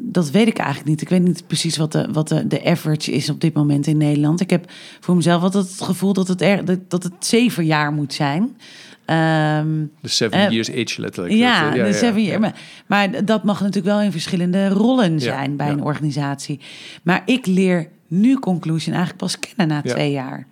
dat 0.01 0.29
weet 0.29 0.47
ik 0.47 0.58
eigenlijk 0.58 0.89
niet. 0.89 1.01
Ik 1.01 1.10
weet 1.10 1.21
niet 1.21 1.47
precies 1.47 1.77
wat, 1.77 1.91
de, 1.91 2.08
wat 2.12 2.27
de, 2.27 2.47
de 2.47 2.65
average 2.65 3.12
is 3.12 3.29
op 3.29 3.41
dit 3.41 3.53
moment 3.53 3.88
in 3.88 3.97
Nederland. 3.97 4.41
Ik 4.41 4.49
heb 4.49 4.71
voor 4.99 5.15
mezelf 5.15 5.41
altijd 5.41 5.69
het 5.69 5.81
gevoel 5.81 6.13
dat 6.13 6.27
het, 6.27 6.41
er, 6.41 6.65
dat, 6.65 6.89
dat 6.89 7.03
het 7.03 7.13
zeven 7.19 7.65
jaar 7.65 7.91
moet 7.91 8.13
zijn. 8.13 8.58
Ehm, 9.06 9.68
De 10.02 10.08
seven 10.08 10.39
Eh, 10.39 10.50
years 10.50 10.70
itch 10.70 10.98
letterlijk. 10.98 11.36
ja, 11.36 11.76
eh, 11.76 11.86
de 11.86 11.94
seven 11.94 12.22
ja. 12.22 12.28
year. 12.28 12.39
Maar, 12.39 12.56
maar 12.86 13.26
dat 13.26 13.44
mag 13.44 13.60
natuurlijk 13.60 13.86
wel 13.96 14.02
in 14.02 14.12
verschillende 14.12 14.68
rollen 14.68 15.20
zijn 15.20 15.56
bij 15.56 15.70
een 15.70 15.84
organisatie. 15.84 16.60
Maar 17.04 17.22
ik 17.26 17.46
leer 17.46 17.88
nu 18.08 18.39
Conclusion 18.39 18.96
eigenlijk 18.96 19.24
pas 19.24 19.39
kennen 19.39 19.68
na 19.76 19.82
twee 19.94 20.12
jaar. 20.12 20.46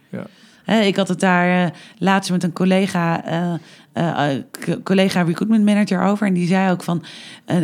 Ik 0.86 0.96
had 0.96 1.08
het 1.08 1.20
daar 1.20 1.66
eh, 1.66 1.72
laatst 1.98 2.32
met 2.32 2.44
een 2.44 2.54
collega, 2.54 3.24
collega 4.84 5.22
recruitment 5.22 5.66
manager 5.66 6.02
over. 6.02 6.28
En 6.28 6.34
die 6.34 6.48
zei 6.48 6.72
ook 6.72 6.84
van 6.84 7.04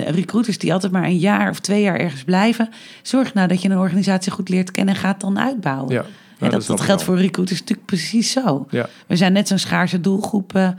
recruiters 0.08 0.58
die 0.58 0.73
altijd 0.73 0.91
maar 0.91 1.04
een 1.04 1.17
jaar 1.17 1.49
of 1.49 1.60
twee 1.60 1.82
jaar 1.82 1.99
ergens 1.99 2.23
blijven. 2.23 2.69
Zorg 3.02 3.34
nou 3.34 3.47
dat 3.47 3.62
je 3.62 3.69
een 3.69 3.78
organisatie 3.78 4.32
goed 4.32 4.49
leert 4.49 4.71
kennen 4.71 4.93
en 4.93 4.99
gaat 4.99 5.21
dan 5.21 5.39
uitbouwen. 5.39 5.93
Ja. 5.93 6.06
Dat, 6.39 6.52
dat 6.65 6.80
ik 6.80 6.86
geldt 6.86 7.04
voor 7.04 7.17
recruiters 7.17 7.60
natuurlijk 7.60 7.88
precies 7.88 8.32
zo. 8.32 8.65
Ja. 8.69 8.89
We 9.08 9.15
zijn 9.15 9.34
net 9.34 9.47
zo'n 9.47 9.58
schaarse 9.58 10.02
doelgroep 10.02 10.56
eh, 10.56 10.69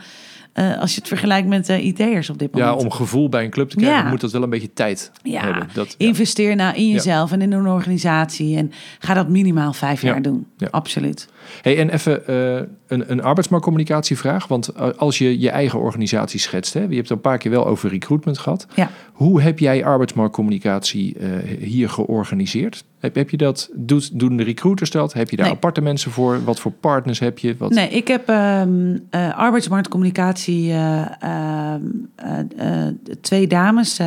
eh, 0.53 0.81
als 0.81 0.92
je 0.94 0.99
het 0.99 1.09
vergelijkt 1.09 1.49
met 1.49 1.68
eh 1.68 1.85
IT'ers 1.87 2.31
op 2.31 2.38
dit 2.38 2.49
ja, 2.55 2.64
moment. 2.66 2.85
om 2.85 2.90
gevoel 2.90 3.29
bij 3.29 3.44
een 3.44 3.51
club 3.51 3.70
te 3.70 3.77
krijgen, 3.77 4.03
Ja. 4.05 4.09
moet 4.11 4.20
dat 4.20 4.33
wel 4.33 4.42
een 4.42 4.51
beetje 4.51 4.73
tijd 4.73 5.11
Ja, 5.23 5.42
hebben. 5.42 5.68
Dat, 5.73 5.94
ja. 5.99 6.07
investeer 6.07 6.57
nou 6.57 6.75
in 6.77 6.88
jezelf 6.88 7.33
en 7.33 7.42
in 7.42 7.53
een 7.53 7.66
organisatie. 7.66 8.57
En 8.57 8.73
ga 8.99 9.14
dat 9.14 9.29
minimaal 9.29 9.73
vijf 9.73 10.03
Ja. 10.03 10.09
jaar 10.09 10.23
doen. 10.23 10.46
Ja. 10.57 10.68
Absoluut. 10.70 11.29
Hey, 11.62 11.78
en 11.78 11.90
even 11.90 12.26
eh, 12.26 12.54
een, 12.86 13.10
een 13.10 13.22
arbeidsmarktcommunicatievraag. 13.22 14.46
Want 14.46 14.68
eh, 14.68 14.88
als 14.96 15.18
je 15.18 15.40
je 15.40 15.50
eigen 15.50 15.80
organisatie 15.80 16.40
schetst, 16.40 16.74
hè, 16.74 16.80
je 16.80 16.86
hebt 16.86 16.96
het 17.08 17.10
een 17.10 17.20
paar 17.20 17.38
keer 17.38 17.50
wel 17.50 17.66
over 17.66 17.90
recruitment 17.90 18.38
gehad. 18.38 18.66
Ja. 18.74 18.90
Hoe 19.12 19.40
heb 19.40 19.58
jij 19.58 19.84
arbeidsmarktcommunicatie 19.84 21.16
eh, 21.18 21.28
hier 21.58 21.88
georganiseerd? 21.88 22.84
Heb, 22.98 23.14
heb 23.14 23.30
je 23.30 23.36
dat, 23.36 23.70
doet, 23.74 24.18
doen 24.18 24.36
de 24.36 24.42
recruiters 24.42 24.90
dat? 24.90 25.12
Heb 25.12 25.30
je 25.30 25.36
daar 25.36 25.46
Nee. 25.46 25.54
aparte 25.54 25.80
mensen 25.80 26.10
voor? 26.10 26.44
Wat 26.44 26.60
voor 26.60 26.72
partners 26.72 27.18
heb 27.18 27.38
je? 27.38 27.54
Wat, 27.58 27.70
Nee, 27.70 27.88
ik 27.88 28.08
heb 28.08 28.28
ehm 28.28 28.96
eh, 29.10 29.38
arbeidsmarktcommunicatie, 29.38 30.70
eh, 30.70 31.22
ehm, 31.22 31.82
eh, 32.16 32.86
eh, 32.86 32.94
twee 33.20 33.46
dames, 33.46 34.00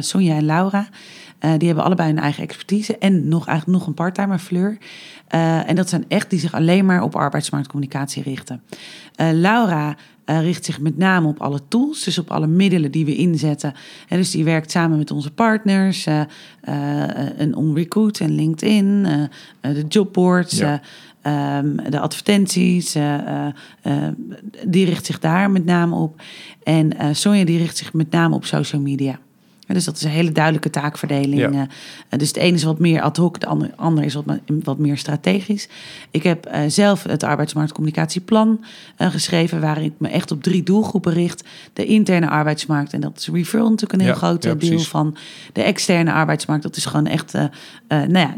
Sonja 0.00 0.34
en 0.36 0.44
Laura. 0.44 0.88
Die 1.58 1.66
hebben 1.66 1.84
allebei 1.84 2.08
hun 2.08 2.18
eigen 2.18 2.42
expertise 2.42 2.98
en 2.98 3.28
nog, 3.28 3.46
eigenlijk 3.46 3.78
nog 3.78 3.88
een 3.88 3.94
parttimer, 3.94 4.38
Fleur. 4.38 4.78
Eh, 5.28 5.68
en 5.68 5.74
dat 5.74 5.88
zijn 5.88 6.04
echt 6.08 6.30
die 6.30 6.38
zich 6.38 6.54
alleen 6.54 6.86
maar 6.86 7.02
op 7.02 7.16
arbeidsmarktcommunicatie 7.16 8.22
richten. 8.22 8.62
Eh, 9.14 9.28
Laura 9.32 9.96
eh, 10.24 10.40
richt 10.40 10.64
zich 10.64 10.80
met 10.80 10.96
name 10.98 11.28
op 11.28 11.40
alle 11.40 11.60
tools, 11.68 12.04
dus 12.04 12.18
op 12.18 12.30
alle 12.30 12.46
middelen 12.46 12.90
die 12.90 13.04
we 13.04 13.16
inzetten. 13.16 13.72
En 14.08 14.16
dus 14.16 14.30
die 14.30 14.44
werkt 14.44 14.70
samen 14.70 14.98
met 14.98 15.10
onze 15.10 15.30
partners, 15.30 16.06
een 17.36 17.56
OnRecruit 17.56 18.20
en 18.20 18.34
LinkedIn, 18.34 19.06
de 19.60 19.84
jobboards, 19.88 20.58
Ja. 20.58 20.72
eh, 20.72 20.78
Ehm, 21.26 21.76
de 21.90 22.00
advertenties, 22.00 22.96
die 24.66 24.84
richt 24.84 25.06
zich 25.06 25.18
daar 25.18 25.50
met 25.50 25.64
name 25.64 25.94
op. 25.94 26.22
En 26.62 26.92
Sonja 27.16 27.44
die 27.44 27.58
richt 27.58 27.76
zich 27.76 27.92
met 27.92 28.10
name 28.10 28.34
op 28.34 28.44
social 28.44 28.80
media. 28.82 29.18
Dus 29.66 29.84
dat 29.84 29.96
is 29.96 30.02
een 30.02 30.10
hele 30.10 30.32
duidelijke 30.32 30.70
taakverdeling. 30.70 31.54
Ja. 31.54 31.68
eh. 32.08 32.18
Dus 32.18 32.32
de 32.32 32.40
ene 32.40 32.56
is 32.56 32.62
wat 32.62 32.78
meer 32.78 33.00
ad 33.00 33.16
hoc, 33.16 33.40
de 33.40 33.46
ander, 33.46 33.70
ander 33.76 34.04
is 34.04 34.14
wat, 34.14 34.24
wat 34.46 34.78
meer 34.78 34.98
strategisch. 34.98 35.68
Ik 36.10 36.22
heb 36.22 36.46
eh, 36.46 36.60
zelf 36.68 37.02
het 37.02 37.22
arbeidsmarktcommunicatieplan 37.22 38.64
eh, 38.96 39.10
geschreven... 39.10 39.60
waarin 39.60 39.84
ik 39.84 39.92
me 39.98 40.08
echt 40.08 40.30
op 40.30 40.42
drie 40.42 40.62
doelgroepen 40.62 41.12
richt. 41.12 41.44
De 41.72 41.84
interne 41.84 42.28
arbeidsmarkt, 42.28 42.92
en 42.92 43.00
dat 43.00 43.18
is 43.18 43.28
referral 43.28 43.70
natuurlijk 43.70 43.92
een 43.92 44.00
heel 44.00 44.08
Ja, 44.08 44.14
groot 44.14 44.44
ja, 44.44 44.54
deel 44.54 44.78
van. 44.78 45.16
De 45.52 45.62
externe 45.62 46.12
arbeidsmarkt, 46.12 46.62
dat 46.62 46.76
is 46.76 46.84
gewoon 46.84 47.06
echt... 47.06 47.32
nou 47.88 48.18
ja, 48.18 48.34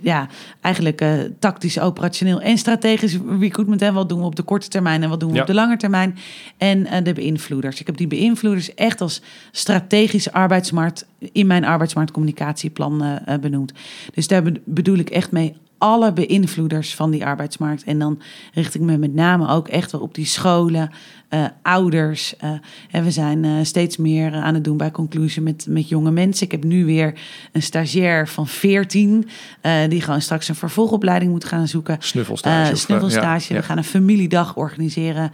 ja, 0.00 0.28
eigenlijk 0.60 1.00
eh, 1.00 1.12
tactisch, 1.38 1.78
operationeel 1.80 2.40
en 2.40 2.58
strategisch 2.58 3.18
recruitment. 3.40 3.82
En 3.82 3.94
wat 3.94 4.08
doen 4.08 4.18
we 4.18 4.24
op 4.24 4.36
de 4.36 4.42
korte 4.42 4.68
termijn 4.68 5.02
en 5.02 5.08
wat 5.08 5.20
doen 5.20 5.28
we 5.28 5.34
Ja. 5.34 5.40
op 5.40 5.46
de 5.46 5.54
lange 5.54 5.76
termijn. 5.76 6.16
En 6.56 6.86
eh, 6.86 7.04
de 7.04 7.12
beïnvloeders. 7.12 7.80
Ik 7.80 7.86
heb 7.86 7.96
die 7.96 8.06
beïnvloeders 8.06 8.74
echt 8.74 9.00
als 9.00 9.22
strategische 9.50 10.32
arbeidsmarkt 10.32 11.06
in 11.32 11.46
mijn 11.46 11.64
arbeidsmarktcommunicatieplan 11.64 13.02
eh, 13.04 13.38
benoemd. 13.38 13.72
Dus 14.14 14.28
daar 14.28 14.42
be- 14.42 14.60
bedoel 14.64 14.98
ik 14.98 15.10
echt 15.10 15.30
mee 15.32 15.54
alle 15.80 16.12
beïnvloeders 16.12 16.94
van 16.94 17.10
die 17.10 17.24
arbeidsmarkt. 17.26 17.84
En 17.84 17.98
dan 17.98 18.20
richt 18.54 18.74
ik 18.74 18.80
me 18.80 18.96
met 18.98 19.14
name 19.14 19.48
ook 19.48 19.68
echt 19.68 19.92
wel 19.92 20.00
op 20.00 20.14
die 20.14 20.24
scholen, 20.26 20.90
eh, 21.28 21.44
ouders. 21.62 22.36
eh, 22.36 22.50
en 22.90 23.04
we 23.04 23.10
zijn 23.10 23.44
eh, 23.44 23.50
steeds 23.62 23.96
meer 23.96 24.32
aan 24.34 24.54
het 24.54 24.64
doen 24.64 24.76
bij 24.76 24.90
Conclusion 24.90 25.44
met, 25.44 25.66
met 25.68 25.88
jonge 25.88 26.10
mensen. 26.10 26.44
Ik 26.46 26.52
heb 26.52 26.64
nu 26.64 26.84
weer 26.84 27.14
een 27.52 27.62
stagiair 27.62 28.28
van 28.28 28.46
14, 28.46 29.28
eh, 29.60 29.72
die 29.88 30.00
gewoon 30.00 30.20
straks 30.20 30.48
een 30.48 30.54
vervolgopleiding 30.54 31.30
moet 31.32 31.44
gaan 31.44 31.68
zoeken. 31.68 31.96
Snuffelstage. 32.00 32.76
Snuffelstage. 32.76 33.52
ja, 33.54 33.60
We 33.60 33.66
gaan 33.66 33.76
een 33.78 33.84
familiedag 33.84 34.56
organiseren 34.56 35.32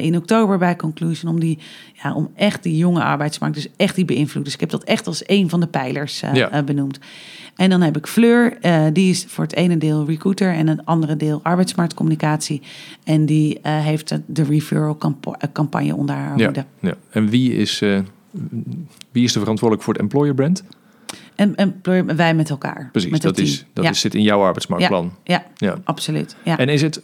in 0.00 0.16
oktober 0.16 0.58
bij 0.58 0.76
Conclusion. 0.76 1.32
Om, 1.32 1.40
die, 1.40 1.58
ja, 2.02 2.14
om 2.14 2.30
echt 2.34 2.62
die 2.62 2.76
jonge 2.76 3.02
arbeidsmarkt, 3.02 3.54
dus 3.56 3.68
echt 3.76 3.94
die 3.94 4.04
beïnvloeders. 4.04 4.54
Ik 4.54 4.60
heb 4.60 4.70
dat 4.70 4.84
echt 4.84 5.06
als 5.06 5.22
een 5.26 5.48
van 5.48 5.60
de 5.60 5.66
pijlers 5.66 6.20
Ja. 6.32 6.62
benoemd. 6.62 6.98
En 7.58 7.70
dan 7.70 7.80
heb 7.80 7.96
ik 7.96 8.06
Fleur, 8.06 8.56
eh, 8.60 8.84
die 8.92 9.10
is 9.10 9.24
voor 9.28 9.44
het 9.44 9.54
ene 9.54 9.78
deel 9.78 10.06
recruiter 10.06 10.52
en 10.54 10.68
een 10.68 10.84
andere 10.84 11.16
deel 11.16 11.40
arbeidsmarktcommunicatie. 11.42 12.62
En 13.04 13.26
die 13.26 13.60
eh, 13.60 13.78
heeft 13.84 14.08
de- 14.26 14.42
referral 14.42 14.98
eh, 15.22 15.48
campagne 15.52 15.96
onder 15.96 16.14
haar 16.14 16.38
Ja, 16.38 16.44
hoede. 16.44 16.64
ja. 16.80 16.94
En 17.10 17.28
wie 17.28 17.52
is, 17.54 17.78
wie 19.12 19.24
is 19.24 19.34
er 19.34 19.40
verantwoordelijk 19.40 19.82
voor 19.82 19.92
het 19.92 20.02
employer 20.02 20.34
brand? 20.34 20.64
En, 21.34 21.54
en 21.54 21.80
wij 22.16 22.34
met 22.34 22.50
elkaar. 22.50 22.88
Precies, 22.92 23.10
met 23.10 23.22
het 23.22 23.36
dat, 23.36 23.44
is, 23.44 23.66
dat 23.72 23.84
ja, 23.84 23.90
is, 23.90 24.00
zit 24.00 24.14
in 24.14 24.22
jouw 24.22 24.40
arbeidsmarktplan. 24.40 25.12
ja, 25.24 25.44
Ja. 25.56 25.78
absoluut. 25.84 26.36
Ja. 26.44 26.58
En 26.58 26.68
is 26.68 26.82
het, 26.82 27.02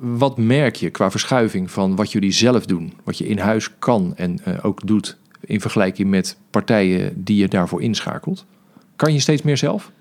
wat 0.00 0.38
merk 0.38 0.76
je 0.76 0.90
qua 0.90 1.10
verschuiving 1.10 1.70
van 1.70 1.96
wat 1.96 2.12
jullie 2.12 2.32
zelf 2.32 2.66
doen, 2.66 2.92
wat 3.04 3.18
je 3.18 3.26
in 3.26 3.38
huis 3.38 3.70
kan 3.78 4.12
en 4.16 4.38
ook 4.62 4.86
doet 4.86 5.16
in 5.40 5.60
vergelijking 5.60 6.08
met 6.10 6.36
partijen 6.50 7.12
die 7.24 7.36
je 7.36 7.48
daarvoor 7.48 7.82
inschakelt? 7.82 8.46
Kan 8.96 9.12
je 9.12 9.18
steeds 9.18 9.42
meer 9.42 9.56
zelf? 9.56 9.92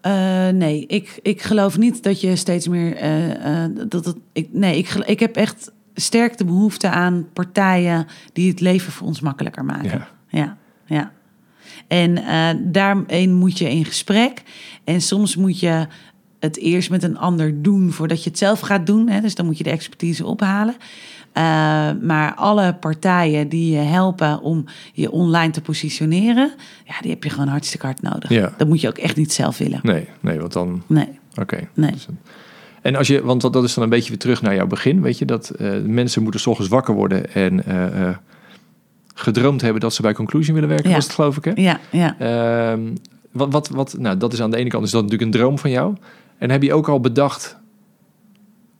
Eh, 0.00 0.48
nee, 0.48 0.86
ik, 0.86 1.18
ik 1.22 1.42
geloof 1.42 1.78
niet 1.78 2.02
dat 2.02 2.20
je 2.20 2.36
steeds 2.36 2.68
meer. 2.68 2.96
eh, 2.96 3.64
eh, 3.64 3.70
dat 3.88 4.04
het, 4.04 4.16
ik, 4.32 4.48
nee, 4.52 4.78
ik, 4.78 4.88
ik 4.88 5.20
heb 5.20 5.36
echt 5.36 5.72
sterk 5.94 6.38
de 6.38 6.44
behoefte 6.44 6.88
aan 6.88 7.28
partijen 7.32 8.06
die 8.32 8.50
het 8.50 8.60
leven 8.60 8.92
voor 8.92 9.06
ons 9.06 9.20
makkelijker 9.20 9.64
maken. 9.64 9.90
Ja. 9.90 10.08
ja. 10.28 10.56
ja. 10.86 11.12
En 11.88 12.14
daarin 12.72 13.34
moet 13.34 13.58
je 13.58 13.70
in 13.70 13.84
gesprek. 13.84 14.42
En 14.84 15.00
soms 15.00 15.36
moet 15.36 15.60
je 15.60 15.86
het 16.44 16.58
eerst 16.58 16.90
met 16.90 17.02
een 17.02 17.18
ander 17.18 17.62
doen 17.62 17.92
voordat 17.92 18.24
je 18.24 18.30
het 18.30 18.38
zelf 18.38 18.60
gaat 18.60 18.86
doen. 18.86 19.08
Hè? 19.08 19.20
Dus 19.20 19.34
dan 19.34 19.46
moet 19.46 19.58
je 19.58 19.64
de 19.64 19.70
expertise 19.70 20.26
ophalen. 20.26 20.74
Eh, 21.32 21.42
maar 22.02 22.34
alle 22.34 22.74
partijen 22.74 23.48
die 23.48 23.70
je 23.70 23.78
helpen 23.82 24.40
om 24.40 24.64
je 24.92 25.10
online 25.10 25.52
te 25.52 25.60
positioneren, 25.60 26.52
ja, 26.84 26.94
die 27.00 27.10
heb 27.10 27.24
je 27.24 27.30
gewoon 27.30 27.48
hartstikke 27.48 27.86
hard 27.86 28.02
nodig. 28.02 28.28
Ja. 28.30 28.52
Dat 28.56 28.68
moet 28.68 28.80
je 28.80 28.88
ook 28.88 28.98
echt 28.98 29.16
niet 29.16 29.32
zelf 29.32 29.58
willen. 29.58 29.80
Nee, 29.82 30.08
nee, 30.20 30.38
want 30.38 30.52
dan. 30.52 30.82
Nee, 30.86 31.08
Oké. 31.40 31.68
nee. 31.74 31.90
Dus, 31.90 32.06
eh, 32.06 32.14
En 32.82 32.96
als 32.96 33.06
je, 33.06 33.22
want 33.24 33.40
dat 33.40 33.64
is 33.64 33.74
dan 33.74 33.84
een 33.84 33.90
beetje 33.90 34.08
weer 34.08 34.18
terug 34.18 34.42
naar 34.42 34.54
jouw 34.54 34.66
begin, 34.66 35.02
weet 35.02 35.18
je, 35.18 35.24
dat 35.24 35.50
eh, 35.50 35.70
mensen 35.84 36.22
moeten 36.22 36.40
's 36.40 36.46
ochtends 36.46 36.70
wakker 36.70 36.94
worden 36.94 37.34
en 37.34 37.62
gedroomd 39.14 39.60
hebben 39.60 39.80
dat 39.80 39.94
ze 39.94 40.02
bij 40.02 40.12
Conclusion 40.12 40.54
willen 40.54 40.68
werken, 40.68 40.88
Ja. 40.88 40.94
was 40.94 41.04
het 41.04 41.14
geloof 41.14 41.36
ik, 41.36 41.44
hè? 41.44 41.52
Ja, 41.54 41.80
ja. 41.90 42.18
Ehm, 42.18 42.80
wat, 43.32 43.52
wat, 43.52 43.68
wat, 43.68 43.96
nou, 43.98 44.16
dat 44.16 44.32
is 44.32 44.42
aan 44.42 44.50
de 44.50 44.56
ene 44.56 44.68
kant 44.68 44.84
is 44.84 44.90
dat 44.90 45.02
natuurlijk 45.02 45.30
een 45.32 45.40
droom 45.40 45.58
van 45.58 45.70
jou. 45.70 45.94
En 46.44 46.50
heb 46.50 46.62
je 46.62 46.74
ook 46.74 46.88
al 46.88 47.00
bedacht, 47.00 47.56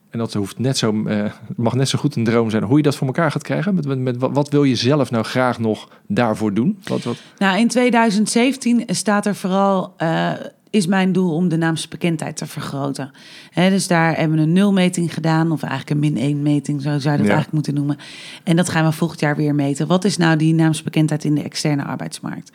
en 0.09 0.19
dat 0.19 0.33
hoeft 0.33 0.59
net 0.59 0.77
zo, 0.77 1.07
het 1.07 1.57
mag 1.57 1.73
net 1.75 1.89
zo 1.89 1.99
goed 1.99 2.15
een 2.15 2.23
droom 2.23 2.49
zijn, 2.49 2.63
hoe 2.63 2.77
je 2.77 2.83
dat 2.83 2.95
voor 2.95 3.07
elkaar 3.07 3.31
gaat 3.31 3.43
krijgen? 3.43 3.75
Met, 3.75 3.85
met, 3.85 3.99
met 3.99 4.15
wat, 4.17 4.49
wil 4.49 4.63
je 4.63 4.75
zelf 4.75 5.11
nou 5.11 5.23
graag 5.23 5.59
nog 5.59 5.89
daarvoor 6.07 6.53
doen? 6.53 6.79
Wat, 6.83 7.03
wat, 7.03 7.17
Nou, 7.37 7.59
in 7.59 7.67
2017 7.67 8.83
staat 8.87 9.25
er 9.25 9.35
vooral. 9.35 9.93
eh, 9.97 10.31
is 10.69 10.87
mijn 10.87 11.11
doel 11.11 11.33
om 11.35 11.47
de 11.49 11.57
naamsbekendheid 11.57 12.37
te 12.37 12.45
vergroten. 12.45 13.11
Hè, 13.49 13.69
dus 13.69 13.87
daar 13.87 14.17
hebben 14.17 14.37
we 14.37 14.43
een 14.43 14.53
nulmeting 14.53 15.13
gedaan, 15.13 15.51
of 15.51 15.63
eigenlijk 15.63 15.91
een 15.91 15.99
min 16.13 16.17
1 16.23 16.41
meting, 16.41 16.81
zo 16.81 16.87
zou 16.87 16.93
je 16.93 17.01
dat 17.01 17.11
Ja. 17.11 17.17
eigenlijk 17.33 17.51
moeten 17.51 17.73
noemen. 17.73 17.97
En 18.43 18.55
dat 18.55 18.69
gaan 18.69 18.85
we 18.85 18.91
volgend 18.91 19.19
jaar 19.19 19.35
weer 19.35 19.55
meten. 19.55 19.87
Wat 19.87 20.03
is 20.05 20.17
nou 20.17 20.37
die 20.37 20.53
naamsbekendheid 20.53 21.23
in 21.23 21.35
de 21.35 21.43
externe 21.43 21.83
arbeidsmarkt? 21.83 22.51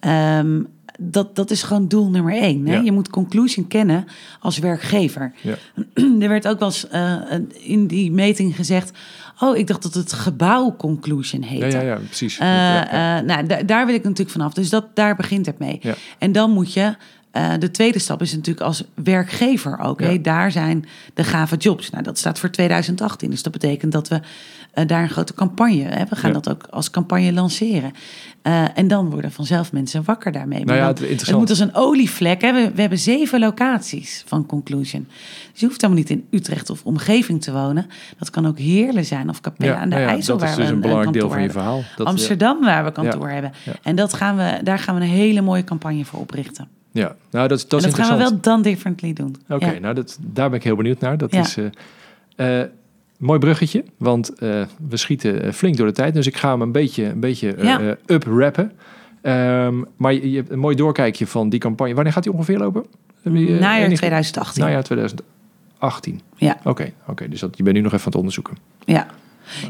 Ehm, 0.00 0.62
dat, 1.02 1.36
dat 1.36 1.50
is 1.50 1.62
gewoon 1.62 1.88
doel 1.88 2.10
nummer 2.10 2.32
één. 2.34 2.66
Hè? 2.66 2.74
Ja. 2.74 2.80
Je 2.80 2.92
moet 2.92 3.10
Conclusion 3.10 3.66
kennen 3.68 4.04
als 4.40 4.58
werkgever. 4.58 5.32
ja. 5.42 5.54
er 6.20 6.28
werd 6.28 6.48
ook 6.48 6.58
wel 6.58 6.68
eens 6.68 6.88
eh, 6.88 7.14
in 7.60 7.86
die 7.86 8.12
meting 8.12 8.56
gezegd... 8.56 8.90
oh, 9.40 9.56
ik 9.56 9.66
dacht 9.66 9.82
dat 9.82 9.94
het 9.94 10.12
gebouw 10.12 10.74
Conclusion 10.76 11.42
heette. 11.42 11.66
Ja, 11.66 11.80
ja, 11.80 11.86
ja, 11.86 11.96
precies. 11.96 12.38
Eh, 12.38 12.80
eh, 13.18 13.24
nou, 13.24 13.46
da- 13.46 13.62
daar 13.62 13.86
wil 13.86 13.94
ik 13.94 14.02
natuurlijk 14.02 14.30
vanaf. 14.30 14.52
Dus 14.52 14.70
dat, 14.70 14.86
daar 14.94 15.16
begint 15.16 15.46
het 15.46 15.58
mee. 15.58 15.80
En 16.18 16.32
dan 16.32 16.50
moet 16.50 16.72
je. 16.72 16.94
Eh, 17.32 17.52
de 17.58 17.70
tweede 17.70 17.98
stap 17.98 18.22
is 18.22 18.32
natuurlijk 18.32 18.66
als 18.66 18.84
werkgever 18.94 19.78
ook. 19.78 20.00
Ja. 20.00 20.18
Daar 20.18 20.52
zijn 20.52 20.84
de 21.14 21.24
gave 21.24 21.56
jobs. 21.56 21.90
Nou, 21.90 22.02
dat 22.04 22.18
staat 22.18 22.38
voor 22.38 22.50
2018. 22.50 23.30
Dus 23.30 23.42
dat 23.42 23.52
betekent 23.52 23.92
dat 23.92 24.08
we 24.08 24.20
eh, 24.72 24.86
daar 24.86 25.02
een 25.02 25.10
grote 25.10 25.34
campagne. 25.34 25.82
Hè, 25.82 26.04
we 26.08 26.16
gaan 26.16 26.32
Ja. 26.32 26.40
dat 26.40 26.50
ook 26.50 26.66
als 26.70 26.90
campagne 26.90 27.32
lanceren. 27.32 27.92
Eh, 28.42 28.78
en 28.78 28.88
dan 28.88 29.10
worden 29.10 29.32
vanzelf 29.32 29.72
mensen 29.72 30.04
wakker 30.04 30.32
daarmee. 30.32 30.64
Nou 30.64 30.78
ja, 30.78 30.86
het 30.86 31.32
moet 31.32 31.50
als 31.50 31.58
een 31.58 31.74
olievlek. 31.74 32.40
Hè. 32.40 32.52
We, 32.52 32.70
we 32.74 32.80
hebben 32.80 32.98
zeven 32.98 33.40
locaties 33.40 34.22
van 34.26 34.46
Conclusion. 34.46 35.06
Dus 35.50 35.60
je 35.60 35.66
hoeft 35.66 35.80
helemaal 35.80 36.02
niet 36.02 36.10
in 36.10 36.26
Utrecht 36.30 36.70
of 36.70 36.84
omgeving 36.84 37.42
te 37.42 37.52
wonen. 37.52 37.86
Dat 38.18 38.30
kan 38.30 38.46
ook 38.46 38.58
Heerlen 38.58 39.04
zijn 39.04 39.28
of 39.28 39.40
Capella 39.40 39.76
aan 39.76 39.88
de 39.88 39.96
nou 39.96 40.08
IJssel. 40.08 40.38
dat 40.38 40.48
is 40.48 40.54
waar 40.54 40.58
dus 40.58 40.68
we 40.68 40.74
een 40.74 40.80
belangrijk 40.80 41.12
deel 41.12 41.28
kantoor 41.28 41.38
van 41.38 41.48
je 41.48 41.52
hebben. 41.52 41.82
verhaal. 41.82 41.96
Dat, 41.96 42.06
Amsterdam, 42.06 42.60
waar 42.60 42.84
we 42.84 42.92
kantoor 42.92 43.28
hebben. 43.28 43.52
En 43.82 43.96
dat 43.96 44.14
gaan 44.14 44.36
we, 44.36 44.60
daar 44.62 44.78
gaan 44.78 44.94
we 44.94 45.00
een 45.00 45.06
hele 45.06 45.40
mooie 45.40 45.64
campagne 45.64 46.04
voor 46.04 46.20
oprichten. 46.20 46.68
Ja, 46.92 47.16
nou, 47.30 47.48
dat, 47.48 47.58
is- 47.58 47.68
dat 47.68 47.80
is 47.80 47.86
en 47.86 47.92
dat 47.96 48.06
gaan 48.06 48.16
we 48.18 48.22
wel 48.22 48.40
dan 48.40 48.62
differently 48.62 49.12
doen. 49.12 49.36
Oké, 49.48 49.70
Ja. 49.70 49.78
nou 49.78 49.94
dat, 49.94 50.18
daar 50.20 50.48
ben 50.50 50.58
ik 50.58 50.64
heel 50.64 50.76
benieuwd 50.76 51.00
naar. 51.00 51.18
Dat 51.18 51.32
Ja. 51.32 51.40
is 51.40 51.56
eh, 52.36 52.60
eh, 52.60 52.68
mooi 53.18 53.38
bruggetje, 53.38 53.84
want 53.96 54.34
eh, 54.34 54.62
we 54.88 54.96
schieten 54.96 55.54
flink 55.54 55.76
door 55.76 55.86
de 55.86 55.92
tijd. 55.92 56.14
Dus 56.14 56.26
ik 56.26 56.36
ga 56.36 56.50
hem 56.50 56.62
een 56.62 56.72
beetje, 56.72 57.04
een 57.04 57.20
beetje 57.20 57.54
Ja. 57.62 57.96
up-rappen. 58.06 58.72
Ehm, 59.22 59.82
maar 59.96 60.12
je, 60.12 60.30
je 60.30 60.36
hebt 60.36 60.50
een 60.50 60.58
mooi 60.58 60.76
doorkijkje 60.76 61.26
van 61.26 61.48
die 61.48 61.60
campagne. 61.60 61.94
Wanneer 61.94 62.12
gaat 62.12 62.22
die 62.22 62.32
ongeveer 62.32 62.58
lopen? 62.58 62.84
Najaar 63.22 63.76
enig- 63.78 63.96
2018. 63.98 64.62
Najaar 64.62 64.82
2018. 64.82 66.20
Ja. 66.36 66.56
Oké, 66.64 66.92
oké. 67.06 67.28
dus 67.28 67.40
dat, 67.40 67.56
je 67.56 67.62
bent 67.62 67.76
nu 67.76 67.82
nog 67.82 67.92
even 67.92 67.98
aan 68.04 68.10
het 68.10 68.16
onderzoeken. 68.20 68.56
Ja, 68.84 69.06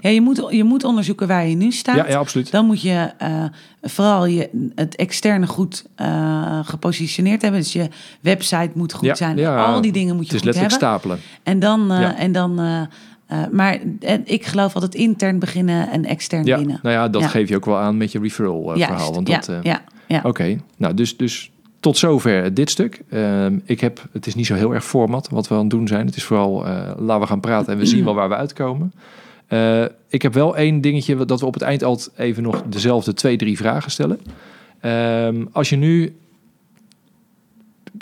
ja 0.01 0.11
je, 0.11 0.21
moet, 0.21 0.47
je 0.51 0.65
moet 0.65 0.85
onderzoeken 0.85 1.29
waar 1.29 1.47
je 1.47 1.57
nu 1.57 1.73
staat. 1.73 1.97
Ja, 1.97 2.09
ja, 2.09 2.19
absoluut. 2.19 2.51
Dan 2.51 2.67
moet 2.67 2.83
je 2.83 3.11
eh, 3.19 3.45
vooral 3.83 4.27
je, 4.27 4.71
het 4.75 4.97
externe 4.97 5.47
goed 5.47 5.85
eh, 5.95 6.59
gepositioneerd 6.65 7.43
hebben. 7.43 7.61
Dus 7.61 7.73
je 7.73 7.89
website 8.21 8.71
moet 8.75 8.93
goed 8.93 9.07
Ja, 9.07 9.15
zijn. 9.15 9.37
ja. 9.37 9.65
Al 9.65 9.81
die 9.81 9.93
dingen 9.93 10.17
moet 10.17 10.31
Het 10.31 10.43
je 10.43 10.49
is 10.49 10.55
goed 10.55 10.55
letterlijk 10.61 10.83
hebben. 10.83 11.01
stapelen. 11.01 11.19
En 11.43 11.59
dan, 11.59 11.91
eh, 11.93 12.01
Ja. 12.01 12.17
en 12.17 12.33
dan 12.33 12.61
maar 13.53 13.79
ik 14.25 14.45
geloof 14.47 14.75
altijd 14.75 14.95
intern 14.95 15.39
beginnen 15.39 15.91
en 15.91 16.05
extern 16.05 16.45
Ja, 16.45 16.57
binnen. 16.59 16.79
nou 16.83 16.95
ja, 16.95 17.09
dat 17.09 17.23
Ja. 17.23 17.29
geef 17.29 17.49
je 17.49 17.57
ook 17.57 17.65
wel 17.65 17.77
aan 17.79 17.97
met 17.97 18.13
je 18.13 18.19
referral 18.21 18.73
verhaal. 18.77 19.15
Want 19.15 19.29
ja, 19.29 19.37
dat, 19.37 19.49
eh, 19.49 19.59
ja, 19.63 19.83
ja. 20.07 20.21
Oké, 20.25 20.59
nou 20.77 20.95
dus, 20.95 21.17
dus 21.17 21.51
tot 21.81 21.99
zover 21.99 22.55
dit 22.55 22.71
stuk. 22.71 23.03
Ehm, 23.11 23.59
ik 23.65 23.81
heb, 23.81 24.09
het 24.13 24.27
is 24.27 24.35
niet 24.35 24.47
zo 24.47 24.55
heel 24.55 24.75
erg 24.75 24.85
format 24.85 25.29
wat 25.29 25.49
we 25.49 25.55
aan 25.55 25.61
het 25.61 25.71
doen 25.71 25.89
zijn. 25.89 26.07
Het 26.07 26.17
is 26.17 26.25
vooral, 26.25 26.65
laten 26.99 27.21
we 27.21 27.27
gaan 27.27 27.41
praten 27.41 27.73
en 27.73 27.79
we 27.79 27.87
zien 27.87 28.05
wel 28.05 28.15
waar 28.15 28.29
we 28.29 28.35
uitkomen. 28.37 28.93
Eh, 29.53 29.85
ik 30.09 30.23
heb 30.23 30.35
wel 30.35 30.57
één 30.57 30.81
dingetje 30.81 31.25
dat 31.25 31.41
we 31.41 31.47
op 31.47 31.55
het 31.55 31.63
eind 31.63 31.83
altijd 31.85 32.11
even 32.17 32.43
nog 32.43 32.63
dezelfde 32.63 33.15
twee, 33.15 33.37
drie 33.37 33.57
vragen 33.57 33.91
stellen. 33.91 34.21
Ehm, 34.81 35.45
als 35.53 35.69
je 35.69 35.77
nu, 35.77 36.17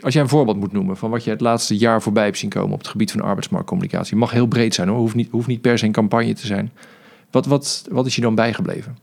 als 0.03 0.15
jij 0.15 0.23
een 0.23 0.29
voorbeeld 0.29 0.57
moet 0.57 0.73
noemen 0.73 0.97
van 0.97 1.11
wat 1.11 1.25
je 1.25 1.31
het 1.31 1.41
laatste 1.41 1.77
jaar 1.77 2.03
voorbij 2.03 2.25
hebt 2.25 2.39
zien 2.39 2.51
komen 2.51 2.73
op 2.73 2.79
het 2.79 2.89
gebied 2.89 3.11
van 3.11 3.21
arbeidsmarktcommunicatie, 3.21 4.17
mag 4.17 4.31
heel 4.31 4.47
breed 4.47 4.75
zijn 4.75 4.89
hoor, 4.89 4.99
hoeft 4.99 5.15
niet, 5.15 5.31
hoeft 5.31 5.47
niet 5.47 5.61
per 5.61 5.79
se 5.79 5.85
een 5.87 5.93
campagne 5.93 6.33
te 6.33 6.47
zijn. 6.47 6.73
Wat, 7.31 7.47
wat, 7.47 7.87
wat 7.91 8.07
is 8.07 8.15
je 8.15 8.21
dan 8.21 8.35
bijgebleven? 8.35 8.99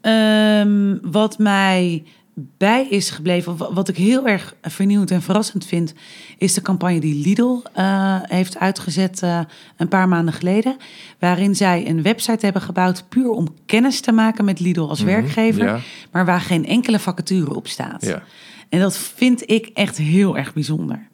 Ehm, 0.00 0.96
wat 1.02 1.38
mij 1.38 2.04
bij 2.36 2.86
is 2.88 3.10
gebleven, 3.10 3.74
wat 3.74 3.88
ik 3.88 3.96
heel 3.96 4.26
erg 4.26 4.54
vernieuwend 4.62 5.10
en 5.10 5.22
verrassend 5.22 5.66
vind, 5.66 5.94
is 6.38 6.54
de 6.54 6.62
campagne 6.62 7.00
die 7.00 7.26
Lidl 7.26 7.60
eh, 7.72 8.16
heeft 8.22 8.58
uitgezet 8.58 9.22
eh, 9.22 9.40
een 9.76 9.88
paar 9.88 10.08
maanden 10.08 10.34
geleden. 10.34 10.76
Waarin 11.18 11.54
zij 11.54 11.88
een 11.88 12.02
website 12.02 12.44
hebben 12.44 12.62
gebouwd 12.62 13.08
puur 13.08 13.30
om 13.30 13.48
kennis 13.66 14.00
te 14.00 14.12
maken 14.12 14.44
met 14.44 14.60
Lidl 14.60 14.80
als 14.80 14.98
Mhm, 15.00 15.08
werkgever, 15.08 15.64
ja. 15.64 15.78
maar 16.12 16.24
waar 16.24 16.40
geen 16.40 16.66
enkele 16.66 16.98
vacature 16.98 17.54
op 17.54 17.68
staat. 17.68 18.04
Ja. 18.04 18.22
En 18.68 18.80
dat 18.80 18.96
vind 18.96 19.50
ik 19.50 19.70
echt 19.74 19.96
heel 19.96 20.36
erg 20.36 20.52
bijzonder. 20.54 21.08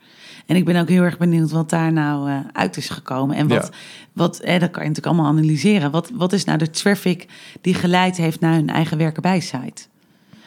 En 0.47 0.57
ik 0.57 0.65
ben 0.65 0.77
ook 0.81 0.89
heel 0.89 1.03
erg 1.03 1.19
benieuwd 1.19 1.51
wat 1.51 1.71
daar 1.71 1.93
nou 1.93 2.31
eh, 2.31 2.37
uit 2.53 2.77
is 2.77 2.89
gekomen. 2.89 3.37
En 3.37 3.49
wat, 3.49 3.69
Ja. 3.73 3.79
wat 4.13 4.39
eh, 4.41 4.61
dat 4.61 4.71
kan 4.71 4.83
je 4.83 4.89
natuurlijk 4.89 5.07
allemaal 5.07 5.27
analyseren. 5.33 5.91
Wat, 5.91 6.11
wat 6.15 6.33
is 6.33 6.45
nou 6.45 6.59
de 6.59 6.71
traffic 6.71 7.27
die 7.61 7.75
geleid 7.75 8.17
heeft 8.17 8.41
naar 8.41 8.53
hun 8.55 8.69
eigen 8.71 8.99
werkenbij-site? 8.99 9.83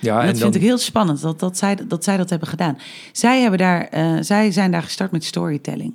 Ja, 0.03 0.21
En 0.21 0.27
dat 0.27 0.37
vind 0.37 0.55
ik 0.55 0.61
heel 0.61 0.77
spannend 0.77 1.21
dat, 1.21 1.39
dat, 1.39 1.57
zij, 1.57 1.77
dat 1.87 2.03
zij 2.03 2.17
dat 2.17 2.29
hebben 2.29 2.47
gedaan. 2.47 2.77
Zij, 3.11 3.41
hebben 3.41 3.59
daar, 3.59 3.87
eh, 3.87 4.15
zij 4.19 4.51
zijn 4.51 4.71
daar 4.71 4.83
gestart 4.83 5.11
met 5.11 5.23
storytelling. 5.23 5.93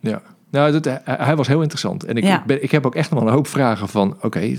Ja, 0.00 0.22
nou, 0.50 0.72
dat, 0.72 0.84
hij, 0.84 1.00
hij 1.04 1.36
was 1.36 1.46
heel 1.46 1.60
interessant. 1.60 2.04
En 2.04 2.16
ik, 2.16 2.24
Ja. 2.24 2.42
ben, 2.46 2.62
ik 2.62 2.70
heb 2.70 2.86
ook 2.86 2.94
echt 2.94 3.10
nog 3.10 3.18
wel 3.18 3.28
een 3.28 3.34
hoop 3.34 3.46
vragen 3.46 3.88
van... 3.88 4.16
Oké, 4.22 4.40
eh, 4.40 4.56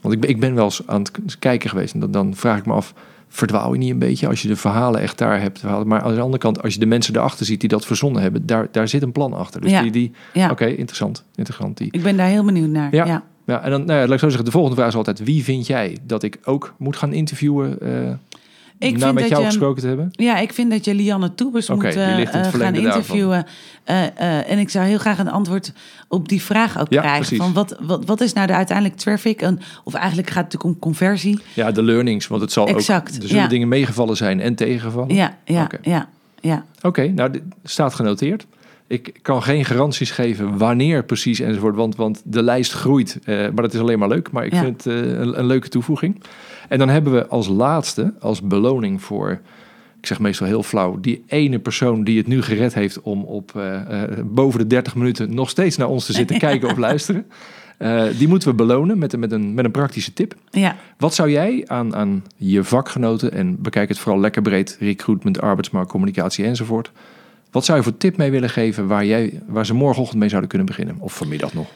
want 0.00 0.14
ik 0.14 0.20
ben, 0.20 0.30
ik 0.30 0.40
ben 0.40 0.54
wel 0.54 0.64
eens 0.64 0.82
aan 0.86 1.00
het 1.00 1.38
kijken 1.38 1.70
geweest. 1.70 1.94
En 1.94 2.00
dan, 2.00 2.10
dan 2.10 2.34
vraag 2.34 2.58
ik 2.58 2.66
me 2.66 2.72
af, 2.72 2.94
verdwaal 3.28 3.72
je 3.72 3.78
niet 3.78 3.90
een 3.90 3.98
beetje... 3.98 4.28
als 4.28 4.42
je 4.42 4.48
de 4.48 4.56
verhalen 4.56 5.00
echt 5.00 5.18
daar 5.18 5.40
hebt. 5.40 5.62
Maar 5.62 6.02
aan 6.02 6.14
de 6.14 6.20
andere 6.20 6.38
kant, 6.38 6.62
als 6.62 6.74
je 6.74 6.80
de 6.80 6.86
mensen 6.86 7.16
erachter 7.16 7.46
ziet... 7.46 7.60
die 7.60 7.68
dat 7.68 7.86
verzonnen 7.86 8.22
hebben, 8.22 8.46
daar, 8.46 8.68
daar 8.72 8.88
zit 8.88 9.02
een 9.02 9.12
plan 9.12 9.32
achter. 9.32 9.60
Dus 9.60 9.70
Ja. 9.70 9.82
die... 9.82 9.90
die 9.90 10.12
Ja. 10.32 10.50
Oké, 10.50 10.66
interessant. 10.66 11.24
interessant 11.34 11.76
die. 11.78 11.88
Ik 11.90 12.02
ben 12.02 12.16
daar 12.16 12.28
heel 12.28 12.44
benieuwd 12.44 12.68
naar. 12.70 12.94
Ja. 12.94 13.22
Ja. 13.46 13.62
En 13.62 13.70
dan, 13.70 13.84
nou 13.84 14.00
laat 14.00 14.10
ik 14.12 14.18
zo 14.18 14.26
zeggen, 14.26 14.44
de 14.44 14.50
volgende 14.50 14.76
vraag 14.76 14.88
is 14.88 14.94
altijd... 14.96 15.24
wie 15.24 15.44
vind 15.44 15.66
jij 15.66 15.98
dat 16.02 16.22
ik 16.22 16.38
ook 16.44 16.74
moet 16.78 16.96
gaan 16.96 17.12
interviewen... 17.12 17.80
eh 17.80 18.12
Ik 18.78 18.98
vind 18.98 19.12
met 19.14 19.18
dat 19.18 19.28
jou 19.28 19.40
je- 19.40 19.46
gesproken 19.48 19.82
te 19.82 19.88
hebben? 19.88 20.08
Ja, 20.10 20.38
ik 20.38 20.52
vind 20.52 20.70
dat 20.70 20.84
je 20.84 20.94
Lianne 20.94 21.34
Toebers 21.34 21.68
moet 21.68 21.84
eh, 21.84 22.20
eh, 22.34 22.52
gaan 22.54 22.74
interviewen. 22.74 23.46
Eh, 23.84 24.50
en 24.50 24.58
ik 24.58 24.68
zou 24.70 24.86
heel 24.86 24.98
graag 24.98 25.18
een 25.18 25.30
antwoord 25.30 25.72
op 26.08 26.28
die 26.28 26.42
vraag 26.42 26.78
ook 26.80 26.86
Ja, 26.92 27.00
krijgen. 27.00 27.20
precies. 27.20 27.38
Van 27.38 27.52
wat, 27.52 27.76
wat, 27.80 28.04
wat 28.04 28.20
is 28.20 28.32
nou 28.32 28.46
de 28.46 28.54
uiteindelijk 28.54 28.96
traffic? 28.96 29.42
En, 29.42 29.58
of 29.84 29.94
eigenlijk 29.94 30.28
gaat 30.30 30.44
het 30.44 30.52
natuurlijk 30.52 30.74
om 30.74 30.78
conversie. 30.80 31.38
Ja, 31.54 31.70
de 31.70 31.82
learnings. 31.82 32.26
Want 32.26 32.40
het 32.42 32.52
zal 32.52 32.68
Exact, 32.68 33.08
ook... 33.16 33.22
Er 33.22 33.28
zullen 33.28 33.42
ja. 33.42 33.48
dingen 33.48 33.68
meegevallen 33.68 34.16
zijn 34.16 34.40
en 34.40 34.54
tegengevallen. 34.54 35.14
Ja, 35.14 35.36
ja. 35.44 35.66
Ja, 36.40 36.64
Oké, 36.82 37.06
nou, 37.08 37.30
dit 37.30 37.42
staat 37.64 37.94
genoteerd. 37.94 38.46
Ik 38.88 39.18
kan 39.22 39.42
geen 39.42 39.64
garanties 39.64 40.10
geven 40.10 40.58
wanneer 40.58 41.04
precies 41.04 41.40
enzovoort, 41.40 41.76
want, 41.76 41.96
want 41.96 42.22
de 42.24 42.42
lijst 42.42 42.72
groeit. 42.72 43.18
eh, 43.24 43.36
maar 43.36 43.62
dat 43.62 43.74
is 43.74 43.80
alleen 43.80 43.98
maar 43.98 44.08
leuk. 44.08 44.30
Maar 44.30 44.44
ik 44.46 44.52
Ja. 44.52 44.62
vind 44.62 44.84
het 44.84 44.92
eh, 44.94 45.10
een, 45.10 45.38
een 45.38 45.46
leuke 45.46 45.68
toevoeging. 45.68 46.22
En 46.68 46.78
dan 46.78 46.88
hebben 46.88 47.12
we 47.12 47.26
als 47.26 47.48
laatste, 47.48 48.14
als 48.20 48.42
beloning 48.42 49.02
voor, 49.02 49.40
ik 50.00 50.06
zeg 50.06 50.18
meestal 50.18 50.46
heel 50.46 50.62
flauw, 50.62 51.00
die 51.00 51.24
ene 51.26 51.58
persoon 51.58 52.04
die 52.04 52.18
het 52.18 52.26
nu 52.26 52.42
gered 52.42 52.74
heeft 52.74 53.00
om 53.00 53.22
op 53.24 53.52
eh, 53.56 53.80
boven 54.24 54.58
de 54.60 54.66
30 54.66 54.94
minuten 54.94 55.34
nog 55.34 55.50
steeds 55.50 55.76
naar 55.76 55.88
ons 55.88 56.06
te 56.06 56.12
zitten 56.12 56.38
kijken 56.48 56.68
of 56.70 56.76
luisteren. 56.76 57.26
Die 58.18 58.28
moeten 58.28 58.48
we 58.48 58.54
belonen 58.54 58.98
met, 58.98 59.12
een- 59.12 59.20
met, 59.20 59.32
een, 59.32 59.54
met 59.54 59.64
een 59.64 59.70
praktische 59.70 60.12
tip. 60.12 60.34
ja. 60.50 60.76
Wat 60.98 61.14
zou 61.14 61.30
jij 61.30 61.64
aan, 61.66 61.94
aan 61.96 62.24
je 62.36 62.64
vakgenoten, 62.64 63.32
en 63.32 63.62
bekijk 63.62 63.88
het 63.88 63.98
vooral 63.98 64.20
lekker 64.20 64.42
breed, 64.42 64.76
recruitment, 64.80 65.40
arbeidsmarkt, 65.40 65.90
communicatie 65.90 66.44
enzovoort. 66.44 66.90
Wat 67.50 67.64
zou 67.64 67.78
je 67.78 67.84
voor 67.84 67.96
tip 67.96 68.16
mee 68.16 68.30
willen 68.30 68.50
geven 68.50 68.86
waar, 68.86 69.04
jij, 69.04 69.42
waar 69.46 69.66
ze 69.66 69.74
morgenochtend 69.74 70.18
mee 70.20 70.28
zouden 70.28 70.50
kunnen 70.50 70.66
beginnen? 70.66 70.96
Of 70.98 71.16
vanmiddag 71.16 71.54
nog? 71.54 71.66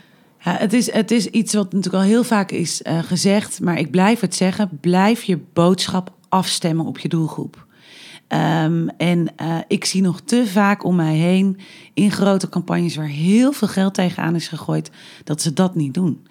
Ja, 0.45 0.57
het, 0.57 0.73
is, 0.73 0.93
het 0.93 1.11
is 1.11 1.27
iets 1.27 1.55
wat 1.55 1.73
natuurlijk 1.73 2.05
al 2.05 2.11
heel 2.11 2.25
vaak 2.25 2.51
is 2.51 2.83
eh, 2.83 2.99
gezegd, 2.99 3.61
maar 3.61 3.79
ik 3.79 3.91
blijf 3.91 4.20
het 4.20 4.35
zeggen. 4.35 4.79
Blijf 4.81 5.23
je 5.23 5.39
boodschap 5.53 6.12
afstemmen 6.29 6.87
op 6.87 6.99
je 6.99 7.09
doelgroep. 7.09 7.66
Ehm, 8.29 8.89
en 8.97 9.37
eh, 9.37 9.59
ik 9.68 9.85
zie 9.85 10.03
nog 10.03 10.20
te 10.20 10.47
vaak 10.47 10.85
om 10.85 10.97
mij 10.97 11.16
heen 11.16 11.59
in 11.95 12.11
grote 12.11 12.49
campagnes 12.49 12.97
waar 12.97 13.07
heel 13.07 13.53
veel 13.53 13.68
geld 13.68 13.95
tegenaan 13.95 14.35
is 14.35 14.49
gegooid, 14.49 14.91
dat 15.25 15.43
ze 15.43 15.53
dat 15.53 15.75
niet 15.75 15.95
doen. 15.95 16.27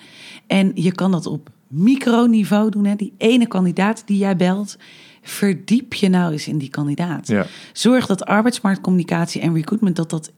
En 0.47 0.71
je 0.75 0.91
kan 0.91 1.11
dat 1.11 1.25
op 1.25 1.49
microniveau 1.67 2.69
doen. 2.69 2.85
Hè? 2.85 2.95
Die 2.95 3.13
ene 3.17 3.47
kandidaat 3.47 4.03
die 4.05 4.17
jij 4.17 4.35
belt, 4.35 4.77
verdiep 5.21 5.93
je 5.93 6.09
nou 6.09 6.31
eens 6.31 6.47
in 6.47 6.57
die 6.57 6.69
kandidaat. 6.69 7.27
Ja. 7.27 7.45
Zorg 7.73 8.05
dat 8.05 8.25
arbeidsmarktcommunicatie 8.25 9.41
en 9.41 9.53
recruitment 9.53 9.95
dat 9.95 10.09
dat 10.09 10.31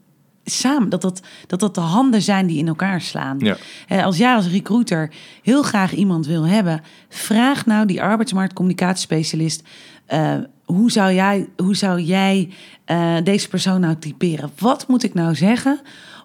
samen, 0.45 0.89
dat 0.89 1.01
dat, 1.01 1.21
dat 1.47 1.59
dat 1.59 1.75
de 1.75 1.81
handen 1.81 2.21
zijn 2.21 2.47
die 2.47 2.57
in 2.57 2.67
elkaar 2.67 3.01
slaan. 3.01 3.39
Ja. 3.39 3.57
Als 4.03 4.17
jij 4.17 4.35
als 4.35 4.47
recruiter 4.47 5.11
heel 5.41 5.63
graag 5.63 5.93
iemand 5.93 6.25
wil 6.27 6.47
hebben, 6.47 6.81
vraag 7.09 7.65
nou 7.65 7.85
die 7.85 8.01
arbeidsmarktcommunicatiespecialist. 8.01 9.63
eh, 10.05 10.35
hoe 10.63 10.91
zou 10.91 11.13
jij, 11.13 11.49
hoe 11.57 11.75
zou 11.75 12.01
jij 12.01 12.49
eh, 12.85 13.15
deze 13.23 13.47
persoon 13.49 13.79
nou 13.79 13.95
typeren? 13.95 14.51
Wat 14.59 14.87
moet 14.87 15.03
ik 15.03 15.13
nou 15.13 15.35
zeggen 15.35 15.79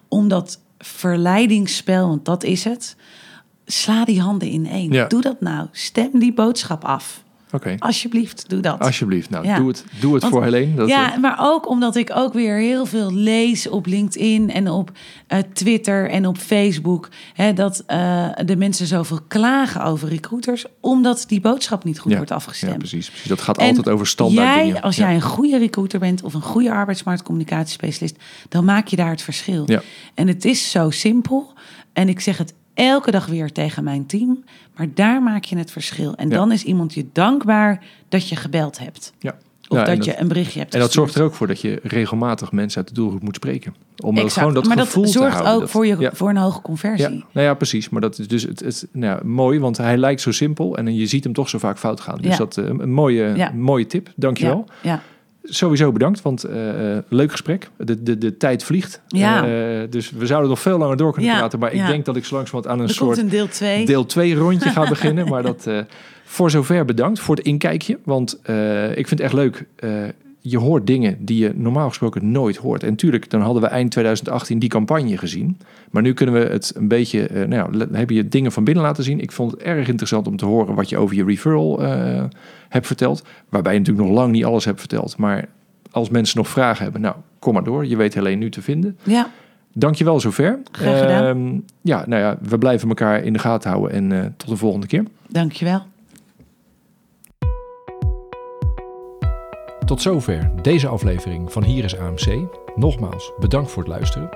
om 0.07 0.27
dat 0.27 0.59
verleidingsspel, 0.77 2.07
want 2.07 2.25
dat 2.25 2.43
is 2.43 2.63
het. 2.63 2.95
Sla 3.65 4.05
die 4.05 4.21
handen 4.21 4.47
in 4.47 4.67
één. 4.67 4.91
Ja. 4.91 5.07
Doe 5.07 5.21
dat 5.21 5.41
nou. 5.41 5.67
Stem 5.71 6.19
die 6.19 6.33
boodschap 6.33 6.85
af. 6.85 7.23
Alsjeblieft, 7.79 8.49
doe 8.49 8.59
dat. 8.59 8.79
alsjeblieft. 8.79 9.29
Nou, 9.29 9.45
Ja. 9.45 9.57
doe 9.57 9.67
het, 9.67 9.85
doe 9.99 10.13
het 10.13 10.21
Want- 10.21 10.33
voor 10.33 10.43
Helene. 10.43 10.75
Dat, 10.75 10.87
ja, 10.89 11.17
maar 11.17 11.35
ook 11.39 11.69
omdat 11.69 11.95
ik 11.95 12.11
ook 12.13 12.33
weer 12.33 12.55
heel 12.57 12.85
veel 12.85 13.13
lees 13.13 13.69
op 13.69 13.85
LinkedIn 13.85 14.51
en 14.51 14.69
op 14.69 14.91
eh, 15.27 15.39
Twitter 15.53 16.09
en 16.09 16.25
op 16.27 16.37
Facebook. 16.37 17.09
Hè, 17.33 17.53
dat 17.53 17.83
eh, 17.87 18.29
de 18.45 18.55
mensen 18.55 18.87
zoveel 18.87 19.19
klagen 19.27 19.83
over 19.83 20.09
recruiters, 20.09 20.65
omdat 20.79 21.23
die 21.27 21.41
boodschap 21.41 21.83
niet 21.83 21.99
goed 21.99 22.11
ja, 22.11 22.17
wordt 22.17 22.31
afgestemd. 22.31 22.71
Ja, 22.71 22.77
precies, 22.77 23.09
precies. 23.09 23.27
Dat 23.29 23.41
gaat 23.41 23.57
En 23.57 23.67
altijd 23.67 23.89
over 23.89 24.07
standaard 24.07 24.55
jij, 24.55 24.63
dingen. 24.65 24.81
Als 24.81 24.95
Ja. 24.95 25.05
jij 25.05 25.15
een 25.15 25.21
goede 25.21 25.57
recruiter 25.57 25.99
bent 25.99 26.23
of 26.23 26.33
een 26.33 26.41
goede 26.41 26.71
arbeidsmarktcommunicatiespecialist, 26.71 28.15
dan 28.49 28.65
maak 28.65 28.87
je 28.87 28.95
daar 28.95 29.09
het 29.09 29.21
verschil. 29.21 29.63
Ja. 29.65 29.81
En 30.13 30.27
het 30.27 30.45
is 30.45 30.71
zo 30.71 30.89
simpel. 30.89 31.53
En 31.93 32.09
ik 32.09 32.19
zeg 32.19 32.37
het 32.37 32.53
elke 32.79 33.11
dag 33.11 33.25
weer 33.25 33.51
tegen 33.51 33.83
mijn 33.83 34.05
team. 34.05 34.43
Maar 34.75 34.87
daar 34.93 35.23
maak 35.23 35.43
je 35.43 35.57
het 35.57 35.71
verschil. 35.71 36.15
En 36.15 36.29
Ja. 36.29 36.35
dan 36.35 36.51
is 36.51 36.63
iemand 36.63 36.93
je 36.93 37.05
dankbaar 37.13 37.83
dat 38.09 38.29
je 38.29 38.35
gebeld 38.35 38.79
hebt. 38.79 39.13
Ja. 39.19 39.35
Of 39.67 39.77
Ja, 39.77 39.83
dat 39.83 40.05
je 40.05 40.19
een 40.19 40.27
berichtje 40.27 40.59
hebt 40.59 40.73
En 40.73 40.79
dat 40.79 40.91
zorgt 40.91 41.15
er 41.15 41.23
ook 41.23 41.33
voor 41.33 41.47
dat 41.47 41.61
je 41.61 41.79
regelmatig 41.83 42.51
mensen 42.51 42.77
uit 42.79 42.87
de 42.87 42.93
doelgroep 42.93 43.21
moet 43.23 43.35
spreken. 43.35 43.75
Om 44.03 44.15
Exact. 44.17 44.33
gewoon 44.33 44.53
dat 44.53 44.65
maar 44.67 44.77
gevoel 44.77 45.03
dat 45.03 45.11
te 45.11 45.17
zorgt 45.17 45.33
houden. 45.33 45.53
ook 45.53 45.59
Dat- 45.59 45.69
voor, 45.69 45.85
je, 45.85 45.95
ja. 45.99 46.11
voor 46.13 46.29
een 46.29 46.37
hoge 46.37 46.61
conversie. 46.61 47.09
Ja, 47.09 47.23
nou 47.31 47.45
ja, 47.47 47.53
precies. 47.53 47.89
Maar 47.89 48.01
dat 48.01 48.19
is 48.19 48.27
dus 48.27 48.43
het, 48.43 48.59
het 48.59 48.87
nou 48.91 49.15
ja, 49.17 49.27
mooi, 49.27 49.59
want 49.59 49.77
hij 49.77 49.97
lijkt 49.97 50.21
zo 50.21 50.31
simpel 50.31 50.77
en 50.77 50.95
je 50.95 51.05
ziet 51.05 51.23
hem 51.23 51.33
toch 51.33 51.49
zo 51.49 51.57
vaak 51.57 51.77
fout 51.79 51.99
gaan. 52.01 52.17
Dus 52.21 52.37
dat 52.37 52.57
eh, 52.57 52.65
een 52.65 52.91
mooie, 52.91 53.51
mooie 53.55 53.85
tip. 53.85 54.09
Dankjewel. 54.15 54.65
Ja. 54.81 55.01
Sowieso 55.49 55.91
bedankt, 55.91 56.21
want 56.21 56.43
eh, 56.43 56.95
eh, 56.97 57.03
leuk 57.07 57.31
gesprek. 57.31 57.69
De, 57.77 58.03
de, 58.03 58.17
de 58.17 58.37
tijd 58.37 58.63
vliegt. 58.63 59.01
Ja. 59.07 59.43
Eh, 59.43 59.89
dus 59.89 60.11
we 60.11 60.25
zouden 60.25 60.49
nog 60.49 60.59
veel 60.59 60.77
langer 60.77 60.97
door 60.97 61.13
kunnen 61.13 61.31
Ja, 61.31 61.37
praten. 61.37 61.59
Maar 61.59 61.73
ik 61.73 61.85
denk 61.85 62.05
dat 62.05 62.15
ik 62.15 62.25
zo 62.25 62.35
langzamerhand 62.35 62.73
aan 62.73 62.81
een 62.83 62.89
Er 62.89 62.95
soort 62.95 63.17
een 63.17 63.29
deel 63.29 63.47
2. 63.47 63.85
deel 63.85 64.05
2 64.05 64.35
rondje 64.35 64.69
ga 64.69 64.89
beginnen. 64.95 65.27
Maar 65.27 65.43
dat 65.43 65.67
voor 66.23 66.51
zover 66.51 66.85
bedankt 66.85 67.19
voor 67.19 67.35
het 67.35 67.45
inkijkje. 67.45 67.99
Want 68.03 68.39
ik 68.95 69.07
vind 69.07 69.09
het 69.09 69.19
echt 69.19 69.33
leuk. 69.33 69.65
Je 70.41 70.57
hoort 70.57 70.87
dingen 70.87 71.25
die 71.25 71.37
je 71.43 71.51
normaal 71.55 71.87
gesproken 71.87 72.31
nooit 72.31 72.57
hoort. 72.57 72.83
En 72.83 72.95
tuurlijk, 72.95 73.29
dan 73.29 73.41
hadden 73.41 73.61
we 73.61 73.67
eind 73.67 73.91
2018 73.91 74.59
die 74.59 74.69
campagne 74.69 75.17
gezien. 75.17 75.57
Maar 75.91 76.01
nu 76.01 76.13
kunnen 76.13 76.35
we 76.35 76.51
het 76.51 76.73
een 76.75 76.87
beetje... 76.87 77.27
eh, 77.27 77.47
nou 77.47 77.77
ja, 77.77 77.87
heb 77.91 78.09
je 78.09 78.27
dingen 78.27 78.51
van 78.51 78.63
binnen 78.63 78.83
laten 78.83 79.03
zien. 79.03 79.19
Ik 79.19 79.31
vond 79.31 79.51
het 79.51 79.61
erg 79.61 79.87
interessant 79.87 80.27
om 80.27 80.37
te 80.37 80.45
horen 80.45 80.75
wat 80.75 80.89
je 80.89 80.97
over 80.97 81.15
je 81.15 81.23
referral 81.25 81.83
eh, 81.83 82.23
hebt 82.69 82.87
verteld. 82.87 83.23
Waarbij 83.49 83.73
je 83.73 83.79
natuurlijk 83.79 84.07
nog 84.07 84.15
lang 84.17 84.31
niet 84.31 84.45
alles 84.45 84.65
hebt 84.65 84.79
verteld. 84.79 85.17
Maar 85.17 85.45
als 85.91 86.09
mensen 86.09 86.37
nog 86.37 86.47
vragen 86.47 86.83
hebben, 86.83 87.01
nou, 87.01 87.15
kom 87.39 87.53
maar 87.53 87.63
door. 87.63 87.85
Je 87.85 87.95
weet 87.95 88.17
alleen 88.17 88.39
nu 88.39 88.49
te 88.49 88.61
vinden. 88.61 88.97
Ja, 89.03 89.29
Dankjewel 89.73 90.19
zover. 90.19 90.59
Graag 90.71 90.99
gedaan. 90.99 91.23
Ehm, 91.25 91.59
ja, 91.81 92.03
nou 92.07 92.21
ja, 92.21 92.37
we 92.41 92.57
blijven 92.57 92.87
elkaar 92.89 93.23
in 93.23 93.33
de 93.33 93.39
gaten 93.39 93.69
houden. 93.69 93.91
En 93.91 94.11
eh, 94.11 94.29
tot 94.37 94.49
de 94.49 94.55
volgende 94.55 94.87
keer. 94.87 95.03
dankjewel. 95.27 95.81
Tot 99.89 100.01
zover 100.01 100.51
deze 100.61 100.87
aflevering 100.87 101.51
van 101.51 101.63
Hier 101.63 101.83
is 101.83 101.97
AMC. 101.97 102.47
Nogmaals, 102.75 103.31
bedankt 103.39 103.71
voor 103.71 103.83
het 103.83 103.91
luisteren. 103.91 104.29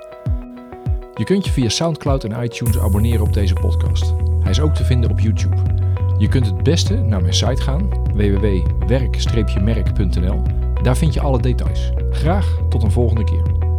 Je 1.14 1.24
kunt 1.24 1.46
je 1.46 1.52
via 1.52 1.70
SoundCloud 1.70 2.24
en 2.24 2.44
iTunes 2.44 2.80
abonneren 2.80 3.26
op 3.26 3.34
deze 3.34 3.54
podcast. 3.54 4.14
Hij 4.40 4.52
is 4.52 4.60
ook 4.60 4.76
te 4.76 4.84
vinden 4.84 5.12
op 5.12 5.20
YouTube. 5.20 5.56
Je 6.18 6.28
kunt 6.28 6.46
het 6.46 6.64
beste 6.64 6.96
naar 6.96 7.22
mijn 7.22 7.34
site 7.34 7.62
gaan, 7.62 7.90
www.werk-merk.nl. 8.14 10.42
Daar 10.82 10.98
vind 10.98 11.14
je 11.14 11.22
alle 11.22 11.40
details. 11.40 11.92
Graag 12.10 12.60
tot 12.70 12.84
een 12.84 12.92
volgende 12.92 13.24
keer. 13.24 13.73